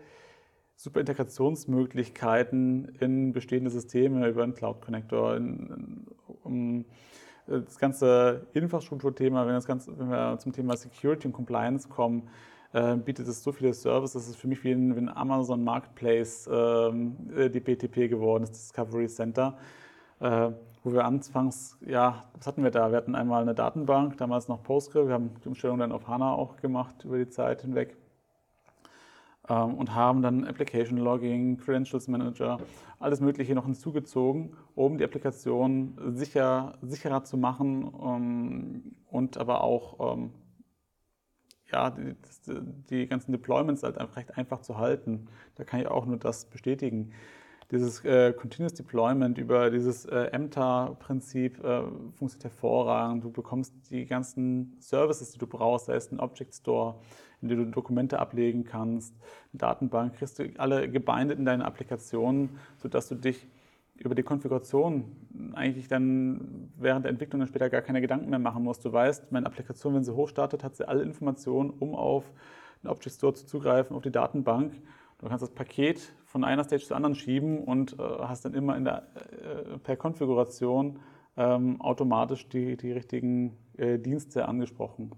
super 0.76 1.00
Integrationsmöglichkeiten 1.00 2.96
in 3.00 3.32
bestehende 3.32 3.70
Systeme 3.70 4.28
über 4.28 4.42
einen 4.42 4.54
Cloud 4.54 4.80
Connector, 4.82 5.36
in, 5.36 5.70
in, 5.70 6.06
um, 6.42 6.84
das 7.46 7.78
ganze 7.78 8.46
Infrastrukturthema, 8.52 9.46
wenn, 9.46 9.54
das 9.54 9.66
ganze, 9.66 9.98
wenn 9.98 10.08
wir 10.08 10.38
zum 10.38 10.52
Thema 10.52 10.76
Security 10.76 11.26
und 11.26 11.32
Compliance 11.32 11.88
kommen, 11.88 12.28
äh, 12.72 12.96
bietet 12.96 13.28
es 13.28 13.42
so 13.42 13.52
viele 13.52 13.72
Services, 13.72 14.14
das 14.14 14.28
ist 14.28 14.36
für 14.36 14.48
mich 14.48 14.64
wie 14.64 14.72
ein, 14.72 14.96
wie 14.96 15.00
ein 15.00 15.08
Amazon 15.08 15.62
Marketplace 15.62 16.48
ähm, 16.50 17.16
äh, 17.36 17.48
die 17.48 17.60
BTP 17.60 18.08
geworden, 18.08 18.42
das 18.42 18.52
Discovery 18.52 19.06
Center, 19.08 19.56
äh, 20.20 20.50
wo 20.82 20.92
wir 20.92 21.04
anfangs, 21.04 21.78
ja, 21.86 22.24
was 22.36 22.46
hatten 22.46 22.62
wir 22.62 22.70
da? 22.70 22.90
Wir 22.90 22.98
hatten 22.98 23.14
einmal 23.14 23.42
eine 23.42 23.54
Datenbank, 23.54 24.16
damals 24.16 24.48
noch 24.48 24.62
Postgre, 24.62 25.06
wir 25.06 25.14
haben 25.14 25.30
die 25.42 25.48
Umstellung 25.48 25.78
dann 25.78 25.92
auf 25.92 26.08
HANA 26.08 26.32
auch 26.32 26.56
gemacht 26.56 27.04
über 27.04 27.18
die 27.18 27.28
Zeit 27.28 27.62
hinweg 27.62 27.96
und 29.52 29.94
haben 29.94 30.22
dann 30.22 30.44
Application 30.44 30.98
Logging, 30.98 31.58
Credentials 31.58 32.08
Manager, 32.08 32.58
alles 32.98 33.20
Mögliche 33.20 33.54
noch 33.54 33.66
hinzugezogen, 33.66 34.56
um 34.74 34.96
die 34.96 35.04
Applikation 35.04 35.98
sicher, 36.14 36.78
sicherer 36.80 37.24
zu 37.24 37.36
machen 37.36 37.92
ähm, 38.02 38.96
und 39.06 39.36
aber 39.36 39.62
auch 39.62 40.14
ähm, 40.14 40.30
ja, 41.70 41.90
die, 41.90 42.14
die, 42.88 43.06
ganzen 43.06 43.32
Deployments 43.32 43.82
halt 43.82 43.98
einfach 43.98 44.16
recht 44.16 44.36
einfach 44.36 44.60
zu 44.60 44.78
halten. 44.78 45.26
Da 45.56 45.64
kann 45.64 45.80
ich 45.80 45.88
auch 45.88 46.06
nur 46.06 46.18
das 46.18 46.46
bestätigen. 46.46 47.12
Dieses 47.74 48.04
äh, 48.04 48.32
Continuous 48.32 48.74
Deployment 48.74 49.36
über 49.36 49.68
dieses 49.68 50.04
äh, 50.04 50.30
MTA-Prinzip 50.38 51.58
äh, 51.58 51.82
funktioniert 52.16 52.44
hervorragend. 52.44 53.24
Du 53.24 53.32
bekommst 53.32 53.74
die 53.90 54.06
ganzen 54.06 54.76
Services, 54.78 55.32
die 55.32 55.38
du 55.38 55.48
brauchst, 55.48 55.86
sei 55.86 55.96
es 55.96 56.12
ein 56.12 56.20
Object 56.20 56.54
Store, 56.54 56.94
in 57.42 57.48
dem 57.48 57.58
du 57.58 57.64
Dokumente 57.72 58.20
ablegen 58.20 58.62
kannst, 58.62 59.12
eine 59.52 59.58
Datenbank, 59.58 60.14
kriegst 60.14 60.38
du 60.38 60.48
alle 60.56 60.88
gebindet 60.88 61.36
in 61.36 61.44
deine 61.44 61.64
Applikationen, 61.64 62.50
sodass 62.76 63.08
du 63.08 63.16
dich 63.16 63.48
über 63.96 64.14
die 64.14 64.22
Konfiguration 64.22 65.16
eigentlich 65.54 65.88
dann 65.88 66.70
während 66.76 67.06
der 67.06 67.10
Entwicklung 67.10 67.40
dann 67.40 67.48
später 67.48 67.70
gar 67.70 67.82
keine 67.82 68.00
Gedanken 68.00 68.30
mehr 68.30 68.38
machen 68.38 68.62
musst. 68.62 68.84
Du 68.84 68.92
weißt, 68.92 69.32
meine 69.32 69.46
Applikation, 69.46 69.96
wenn 69.96 70.04
sie 70.04 70.14
hochstartet, 70.14 70.62
hat 70.62 70.76
sie 70.76 70.86
alle 70.86 71.02
Informationen, 71.02 71.70
um 71.70 71.96
auf 71.96 72.30
den 72.84 72.90
Object 72.90 73.16
Store 73.16 73.34
zuzugreifen, 73.34 73.96
auf 73.96 74.02
die 74.02 74.12
Datenbank. 74.12 74.74
Du 75.18 75.26
kannst 75.26 75.42
das 75.42 75.50
Paket 75.50 76.12
von 76.34 76.42
einer 76.42 76.64
Stage 76.64 76.84
zur 76.84 76.96
anderen 76.96 77.14
schieben 77.14 77.62
und 77.62 77.92
äh, 77.92 78.02
hast 78.02 78.44
dann 78.44 78.54
immer 78.54 78.76
der, 78.80 79.06
äh, 79.14 79.78
per 79.78 79.96
Konfiguration 79.96 80.98
ähm, 81.36 81.80
automatisch 81.80 82.48
die, 82.48 82.76
die 82.76 82.90
richtigen 82.90 83.56
äh, 83.76 84.00
Dienste 84.00 84.48
angesprochen. 84.48 85.12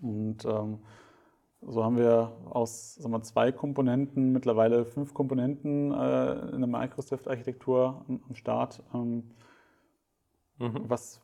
Und 0.00 0.46
ähm, 0.46 0.78
so 1.60 1.84
haben 1.84 1.98
wir 1.98 2.32
aus 2.48 2.94
sagen 2.94 3.12
wir, 3.12 3.20
zwei 3.20 3.52
Komponenten 3.52 4.32
mittlerweile 4.32 4.86
fünf 4.86 5.12
Komponenten 5.12 5.92
äh, 5.92 6.32
in 6.54 6.60
der 6.60 6.68
Microsoft-Architektur 6.68 8.02
am, 8.08 8.22
am, 8.26 8.34
Start, 8.34 8.82
ähm, 8.94 9.32
mhm. 10.56 10.84
was 10.88 11.20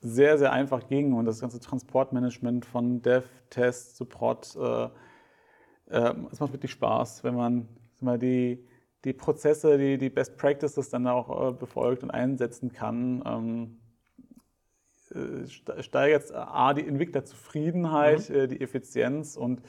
sehr, 0.00 0.38
sehr 0.38 0.54
einfach 0.54 0.88
ging 0.88 1.12
und 1.12 1.26
das 1.26 1.38
ganze 1.38 1.60
Transportmanagement 1.60 2.64
von 2.64 3.02
Dev, 3.02 3.28
Test, 3.50 3.98
Support, 3.98 4.56
äh, 4.56 4.84
äh, 5.90 6.14
es 6.32 6.40
macht 6.40 6.54
wirklich 6.54 6.72
Spaß, 6.72 7.22
wenn 7.22 7.34
man 7.34 7.68
mal, 8.02 8.18
die, 8.18 8.64
die 9.04 9.12
Prozesse, 9.12 9.78
die, 9.78 9.98
die 9.98 10.10
Best 10.10 10.36
Practices 10.36 10.90
dann 10.90 11.06
auch 11.06 11.50
äh, 11.50 11.52
befolgt 11.52 12.02
und 12.02 12.10
einsetzen 12.10 12.72
kann. 12.72 13.22
Ähm, 13.26 13.78
äh, 15.14 15.82
steigert 15.82 16.32
A, 16.34 16.74
die 16.74 16.86
Entwicklerzufriedenheit, 16.86 18.28
mhm. 18.28 18.34
Äh, 18.34 18.46
die 18.48 18.60
Effizienz 18.60 19.36
und 19.36 19.62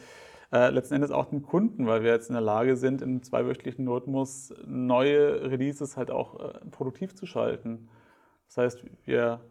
äh, 0.52 0.70
letzten 0.70 0.96
Endes 0.96 1.12
auch 1.12 1.26
den 1.26 1.44
Kunden, 1.44 1.88
weil 1.88 2.04
wir 2.04 2.12
jetzt 2.12 2.30
in 2.30 2.34
der 2.34 2.42
Lage 2.42 2.78
sind, 2.78 3.02
im 3.02 3.22
zweiwöchentlichen 3.22 3.88
Rhythmus 3.88 4.54
neue 4.66 5.50
Releases 5.52 5.98
halt 5.98 6.10
auch 6.10 6.40
äh, 6.40 6.60
produktiv 6.72 7.16
zu 7.16 7.26
schalten. 7.26 7.90
Das 8.48 8.58
heißt, 8.58 8.84
wir 9.06 9.42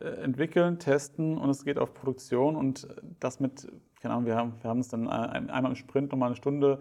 äh, 0.00 0.04
entwickeln, 0.04 0.78
testen 0.78 1.36
und 1.36 1.50
es 1.50 1.64
geht 1.64 1.78
auf 1.78 1.94
Produktion 1.94 2.56
und 2.56 2.88
das 3.20 3.40
mit, 3.40 3.66
keine 4.00 4.14
Ahnung, 4.14 4.26
wir 4.26 4.36
haben, 4.36 4.54
wir 4.62 4.70
haben 4.70 4.80
es 4.80 4.88
dann 4.88 5.08
einmal 5.08 5.72
im 5.72 5.76
Sprint 5.76 6.12
nochmal 6.12 6.28
eine 6.28 6.36
Stunde 6.36 6.80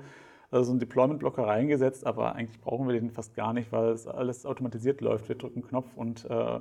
so 0.63 0.71
einen 0.71 0.79
Deployment-Blocker 0.79 1.45
reingesetzt, 1.45 2.05
aber 2.05 2.35
eigentlich 2.35 2.61
brauchen 2.61 2.87
wir 2.87 2.99
den 2.99 3.11
fast 3.11 3.35
gar 3.35 3.53
nicht, 3.53 3.71
weil 3.71 3.89
es 3.89 4.07
alles 4.07 4.45
automatisiert 4.45 5.01
läuft. 5.01 5.27
Wir 5.27 5.35
drücken 5.35 5.59
einen 5.59 5.67
Knopf 5.67 5.87
und 5.95 6.25
äh, 6.29 6.59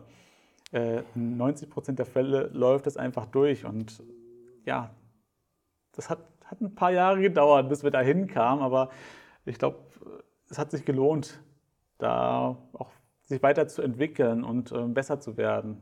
in 1.14 1.36
90 1.36 1.70
Prozent 1.70 1.99
der 2.01 2.07
Fälle 2.07 2.51
läuft 2.53 2.86
es 2.86 2.97
einfach 2.97 3.26
durch. 3.26 3.64
Und 3.64 4.03
ja, 4.64 4.90
das 5.92 6.11
hat, 6.11 6.18
hat 6.45 6.61
ein 6.61 6.74
paar 6.74 6.90
Jahre 6.90 7.20
gedauert, 7.20 7.68
bis 7.68 7.84
wir 7.84 7.90
dahin 7.90 8.26
kamen, 8.26 8.62
aber 8.62 8.90
ich 9.45 9.59
glaube, 9.59 9.78
es 10.51 10.59
hat 10.59 10.70
sich 10.70 10.84
gelohnt, 10.84 11.40
da 11.99 12.57
auch 12.72 12.90
sich 13.22 13.42
weiterzuentwickeln 13.42 14.45
und 14.45 14.72
äh, 14.72 14.82
besser 14.86 15.20
zu 15.20 15.36
werden. 15.36 15.80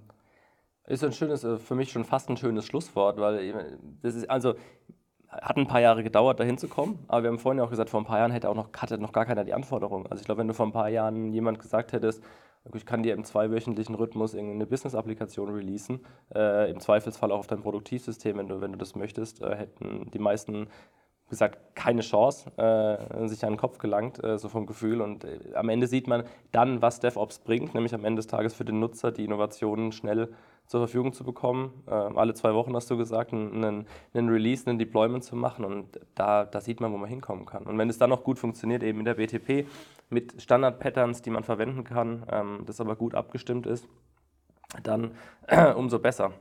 Ist 0.86 1.04
ein 1.04 1.12
schönes, 1.12 1.44
äh, 1.44 1.58
für 1.58 1.74
mich 1.74 1.90
schon 1.90 2.04
fast 2.04 2.28
ein 2.28 2.36
schönes 2.36 2.66
Schlusswort, 2.66 3.18
weil 3.18 3.78
das 4.02 4.14
ist, 4.14 4.30
also 4.30 4.54
hat 5.40 5.56
ein 5.56 5.66
paar 5.66 5.80
Jahre 5.80 6.02
gedauert, 6.02 6.40
dahin 6.40 6.58
zu 6.58 6.68
kommen, 6.68 6.98
aber 7.08 7.22
wir 7.22 7.30
haben 7.30 7.38
vorhin 7.38 7.58
ja 7.58 7.64
auch 7.64 7.70
gesagt, 7.70 7.90
vor 7.90 8.00
ein 8.00 8.04
paar 8.06 8.18
Jahren 8.18 8.32
hätte 8.32 8.48
auch 8.48 8.54
noch, 8.54 8.68
hatte 8.76 8.98
noch 8.98 9.12
gar 9.12 9.24
keiner 9.24 9.44
die 9.44 9.54
Anforderungen. 9.54 10.06
Also 10.06 10.20
ich 10.20 10.26
glaube, 10.26 10.40
wenn 10.40 10.48
du 10.48 10.54
vor 10.54 10.66
ein 10.66 10.72
paar 10.72 10.88
Jahren 10.88 11.32
jemand 11.32 11.58
gesagt 11.58 11.92
hättest, 11.92 12.22
ich 12.74 12.86
kann 12.86 13.02
dir 13.02 13.14
im 13.14 13.24
zweiwöchentlichen 13.24 13.94
Rhythmus 13.94 14.34
irgendeine 14.34 14.66
Business-Applikation 14.66 15.50
releasen, 15.50 16.00
äh, 16.34 16.70
im 16.70 16.78
Zweifelsfall 16.78 17.32
auch 17.32 17.40
auf 17.40 17.46
dein 17.48 17.60
Produktivsystem, 17.60 18.36
wenn 18.38 18.46
du, 18.46 18.60
wenn 18.60 18.72
du 18.72 18.78
das 18.78 18.94
möchtest, 18.94 19.42
äh, 19.42 19.56
hätten 19.56 20.10
die 20.12 20.20
meisten 20.20 20.68
gesagt, 21.32 21.74
keine 21.74 22.02
Chance, 22.02 22.50
äh, 22.58 23.26
sich 23.26 23.42
an 23.42 23.54
den 23.54 23.58
Kopf 23.58 23.78
gelangt, 23.78 24.22
äh, 24.22 24.36
so 24.36 24.50
vom 24.50 24.66
Gefühl. 24.66 25.00
Und 25.00 25.24
äh, 25.24 25.38
am 25.54 25.70
Ende 25.70 25.86
sieht 25.86 26.06
man 26.06 26.24
dann, 26.52 26.82
was 26.82 27.00
DevOps 27.00 27.38
bringt, 27.38 27.74
nämlich 27.74 27.94
am 27.94 28.04
Ende 28.04 28.20
des 28.20 28.26
Tages 28.26 28.52
für 28.52 28.66
den 28.66 28.80
Nutzer 28.80 29.12
die 29.12 29.24
Innovationen 29.24 29.92
schnell 29.92 30.28
zur 30.66 30.80
Verfügung 30.80 31.14
zu 31.14 31.24
bekommen. 31.24 31.84
Äh, 31.86 31.92
alle 31.92 32.34
zwei 32.34 32.52
Wochen 32.52 32.76
hast 32.76 32.90
du 32.90 32.98
gesagt, 32.98 33.32
einen, 33.32 33.86
einen 34.12 34.28
Release, 34.28 34.68
einen 34.68 34.78
Deployment 34.78 35.24
zu 35.24 35.34
machen 35.34 35.64
und 35.64 35.98
da, 36.14 36.44
da 36.44 36.60
sieht 36.60 36.82
man, 36.82 36.92
wo 36.92 36.98
man 36.98 37.08
hinkommen 37.08 37.46
kann. 37.46 37.64
Und 37.64 37.78
wenn 37.78 37.88
es 37.88 37.96
dann 37.96 38.10
noch 38.10 38.24
gut 38.24 38.38
funktioniert, 38.38 38.82
eben 38.82 38.98
in 38.98 39.06
der 39.06 39.14
BTP 39.14 39.66
mit 40.10 40.34
Standard-Patterns, 40.40 41.22
die 41.22 41.30
man 41.30 41.44
verwenden 41.44 41.82
kann, 41.82 42.26
ähm, 42.30 42.64
das 42.66 42.78
aber 42.78 42.94
gut 42.94 43.14
abgestimmt 43.14 43.66
ist, 43.66 43.88
dann 44.82 45.12
umso 45.76 45.98
besser. 45.98 46.32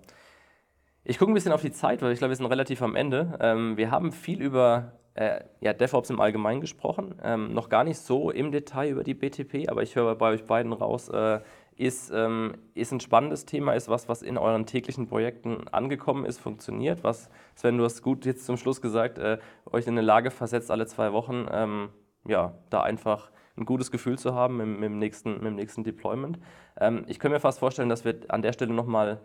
Ich 1.03 1.17
gucke 1.17 1.31
ein 1.31 1.33
bisschen 1.33 1.51
auf 1.51 1.61
die 1.61 1.71
Zeit, 1.71 2.03
weil 2.03 2.11
ich 2.11 2.19
glaube, 2.19 2.29
wir 2.29 2.35
sind 2.35 2.45
relativ 2.45 2.83
am 2.83 2.95
Ende. 2.95 3.37
Ähm, 3.41 3.75
wir 3.75 3.89
haben 3.89 4.11
viel 4.11 4.39
über 4.39 4.91
äh, 5.15 5.41
ja, 5.59 5.73
DevOps 5.73 6.11
im 6.11 6.21
Allgemeinen 6.21 6.61
gesprochen, 6.61 7.15
ähm, 7.23 7.53
noch 7.53 7.69
gar 7.69 7.83
nicht 7.83 7.97
so 7.97 8.29
im 8.29 8.51
Detail 8.51 8.91
über 8.91 9.03
die 9.03 9.15
BTP, 9.15 9.67
aber 9.67 9.81
ich 9.81 9.95
höre 9.95 10.15
bei 10.15 10.29
euch 10.29 10.45
beiden 10.45 10.71
raus, 10.73 11.09
äh, 11.09 11.39
ist, 11.75 12.11
ähm, 12.13 12.53
ist 12.75 12.91
ein 12.91 12.99
spannendes 12.99 13.45
Thema, 13.45 13.73
ist 13.73 13.89
was, 13.89 14.07
was 14.09 14.21
in 14.21 14.37
euren 14.37 14.67
täglichen 14.67 15.07
Projekten 15.07 15.67
angekommen 15.69 16.23
ist, 16.23 16.39
funktioniert, 16.39 17.03
was, 17.03 17.31
Sven, 17.55 17.79
du 17.79 17.83
hast 17.83 18.03
gut 18.03 18.25
jetzt 18.25 18.45
zum 18.45 18.55
Schluss 18.55 18.79
gesagt, 18.79 19.17
äh, 19.17 19.39
euch 19.71 19.87
in 19.87 19.93
eine 19.93 20.01
Lage 20.01 20.29
versetzt, 20.29 20.69
alle 20.69 20.85
zwei 20.85 21.13
Wochen, 21.13 21.47
ähm, 21.51 21.89
ja, 22.25 22.53
da 22.69 22.83
einfach 22.83 23.31
ein 23.57 23.65
gutes 23.65 23.89
Gefühl 23.89 24.19
zu 24.19 24.35
haben 24.35 24.57
mit, 24.57 24.67
mit, 24.67 24.83
dem, 24.83 24.99
nächsten, 24.99 25.43
mit 25.43 25.53
nächsten 25.55 25.83
Deployment. 25.83 26.37
Ähm, 26.79 27.05
ich 27.07 27.19
könnte 27.19 27.35
mir 27.35 27.41
fast 27.41 27.59
vorstellen, 27.59 27.89
dass 27.89 28.05
wir 28.05 28.19
an 28.27 28.43
der 28.43 28.53
Stelle 28.53 28.73
nochmal 28.73 29.15
noch 29.15 29.21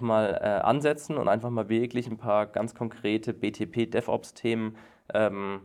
mal, 0.00 0.38
äh, 0.40 0.62
ansetzen 0.62 1.16
und 1.16 1.28
einfach 1.28 1.50
mal 1.50 1.68
wirklich 1.68 2.06
ein 2.06 2.16
paar 2.16 2.46
ganz 2.46 2.74
konkrete 2.74 3.32
BTP-DevOps-Themen 3.32 4.76
ähm, 5.14 5.62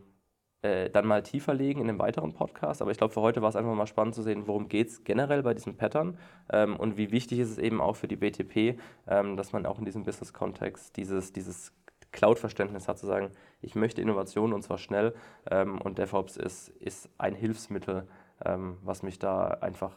äh, 0.64 0.90
dann 0.90 1.06
mal 1.06 1.24
tiefer 1.24 1.54
legen 1.54 1.82
in 1.82 1.90
einem 1.90 2.00
weiteren 2.00 2.34
Podcast. 2.34 2.82
Aber 2.82 2.92
ich 2.92 2.98
glaube, 2.98 3.14
für 3.14 3.22
heute 3.22 3.42
war 3.42 3.50
es 3.50 3.56
einfach 3.56 3.74
mal 3.74 3.88
spannend 3.88 4.16
zu 4.16 4.24
sehen, 4.24 4.48
worum 4.48 4.70
geht 4.70 4.90
es 4.90 5.04
generell 5.04 5.44
bei 5.44 5.54
diesem 5.54 5.78
Pattern 5.78 6.18
ähm, 6.52 6.76
und 6.76 6.98
wie 6.98 7.12
wichtig 7.12 7.40
ist 7.40 7.52
es 7.52 7.58
eben 7.58 7.80
auch 7.80 7.96
für 7.96 8.08
die 8.08 8.16
BTP, 8.16 8.80
ähm, 9.08 9.38
dass 9.38 9.54
man 9.54 9.66
auch 9.66 9.80
in 9.80 9.86
diesem 9.86 10.04
Business-Kontext 10.04 10.98
dieses, 10.98 11.32
dieses 11.32 11.74
Cloud-Verständnis 12.12 12.88
hat, 12.88 12.98
zu 12.98 13.06
sagen, 13.06 13.32
ich 13.62 13.76
möchte 13.76 14.02
Innovation 14.02 14.54
und 14.54 14.64
zwar 14.64 14.78
schnell 14.78 15.14
ähm, 15.50 15.80
und 15.80 16.00
DevOps 16.00 16.38
ist, 16.38 16.70
ist 16.70 17.10
ein 17.18 17.36
Hilfsmittel, 17.36 18.08
ähm, 18.44 18.78
was 18.82 19.04
mich 19.04 19.20
da 19.20 19.48
einfach 19.48 19.96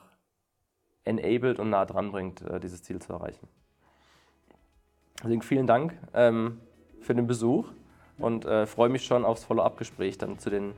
enabled 1.04 1.58
und 1.58 1.70
nah 1.70 1.86
dran 1.86 2.10
bringt, 2.12 2.42
äh, 2.42 2.60
dieses 2.60 2.82
Ziel 2.82 3.00
zu 3.00 3.12
erreichen. 3.12 3.48
Deswegen 5.22 5.42
vielen 5.42 5.66
Dank 5.66 5.94
ähm, 6.14 6.60
für 7.00 7.14
den 7.14 7.26
Besuch 7.26 7.68
und 8.18 8.44
äh, 8.44 8.66
freue 8.66 8.88
mich 8.88 9.04
schon 9.04 9.24
aufs 9.24 9.44
Follow-up-Gespräch 9.44 10.18
dann 10.18 10.38
zu 10.38 10.50
den 10.50 10.72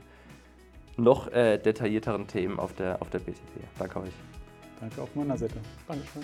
noch 0.97 1.31
äh, 1.31 1.57
detaillierteren 1.57 2.27
Themen 2.27 2.59
auf 2.59 2.73
der, 2.73 3.01
auf 3.01 3.09
der 3.09 3.19
BTP. 3.19 3.39
Danke 3.79 3.99
euch. 3.99 4.13
Danke 4.79 5.01
auf 5.01 5.15
meiner 5.15 5.37
Seite. 5.37 5.55
Dankeschön. 5.87 6.23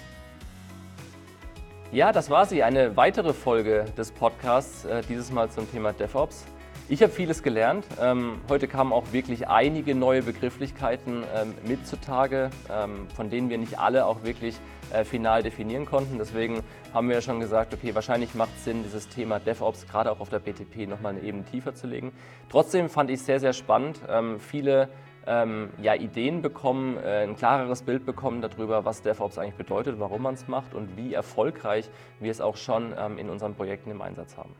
Ja, 1.91 2.11
das 2.11 2.29
war 2.29 2.45
sie, 2.45 2.61
eine 2.61 2.95
weitere 2.97 3.33
Folge 3.33 3.85
des 3.97 4.11
Podcasts, 4.11 4.85
äh, 4.85 5.01
dieses 5.09 5.31
Mal 5.31 5.49
zum 5.49 5.69
Thema 5.71 5.91
DevOps. 5.91 6.45
Ich 6.91 7.03
habe 7.03 7.13
vieles 7.13 7.43
gelernt. 7.43 7.85
Ähm, 8.01 8.41
heute 8.49 8.67
kamen 8.67 8.93
auch 8.93 9.13
wirklich 9.13 9.47
einige 9.47 9.93
neue 9.93 10.23
Begrifflichkeiten 10.23 11.23
ähm, 11.35 11.53
mit 11.67 11.85
zutage, 11.85 12.49
ähm, 12.67 13.07
von 13.15 13.29
denen 13.29 13.51
wir 13.51 13.59
nicht 13.59 13.77
alle 13.77 14.07
auch 14.07 14.23
wirklich 14.23 14.55
äh, 14.91 15.03
final 15.03 15.43
definieren 15.43 15.85
konnten. 15.85 16.17
Deswegen 16.17 16.63
haben 16.91 17.07
wir 17.07 17.17
ja 17.17 17.21
schon 17.21 17.39
gesagt, 17.39 17.75
okay, 17.75 17.93
wahrscheinlich 17.93 18.33
macht 18.33 18.49
es 18.57 18.63
Sinn, 18.63 18.81
dieses 18.81 19.07
Thema 19.07 19.37
DevOps 19.39 19.85
gerade 19.87 20.11
auch 20.11 20.19
auf 20.19 20.29
der 20.29 20.39
BTP 20.39 20.89
nochmal 20.89 21.13
eine 21.13 21.21
Ebene 21.21 21.45
tiefer 21.45 21.75
zu 21.75 21.85
legen. 21.85 22.11
Trotzdem 22.49 22.89
fand 22.89 23.11
ich 23.11 23.19
es 23.19 23.25
sehr, 23.27 23.39
sehr 23.39 23.53
spannend. 23.53 23.99
Ähm, 24.09 24.39
viele 24.39 24.89
ähm, 25.27 25.69
ja, 25.79 25.93
Ideen 25.93 26.41
bekommen, 26.41 26.97
äh, 26.97 27.21
ein 27.21 27.35
klareres 27.35 27.83
Bild 27.83 28.03
bekommen 28.07 28.41
darüber, 28.41 28.83
was 28.83 29.03
DevOps 29.03 29.37
eigentlich 29.37 29.53
bedeutet, 29.53 29.99
warum 29.99 30.23
man 30.23 30.33
es 30.33 30.47
macht 30.47 30.73
und 30.73 30.97
wie 30.97 31.13
erfolgreich 31.13 31.87
wir 32.19 32.31
es 32.31 32.41
auch 32.41 32.57
schon 32.57 32.95
ähm, 32.97 33.19
in 33.19 33.29
unseren 33.29 33.53
Projekten 33.53 33.91
im 33.91 34.01
Einsatz 34.01 34.37
haben. 34.37 34.55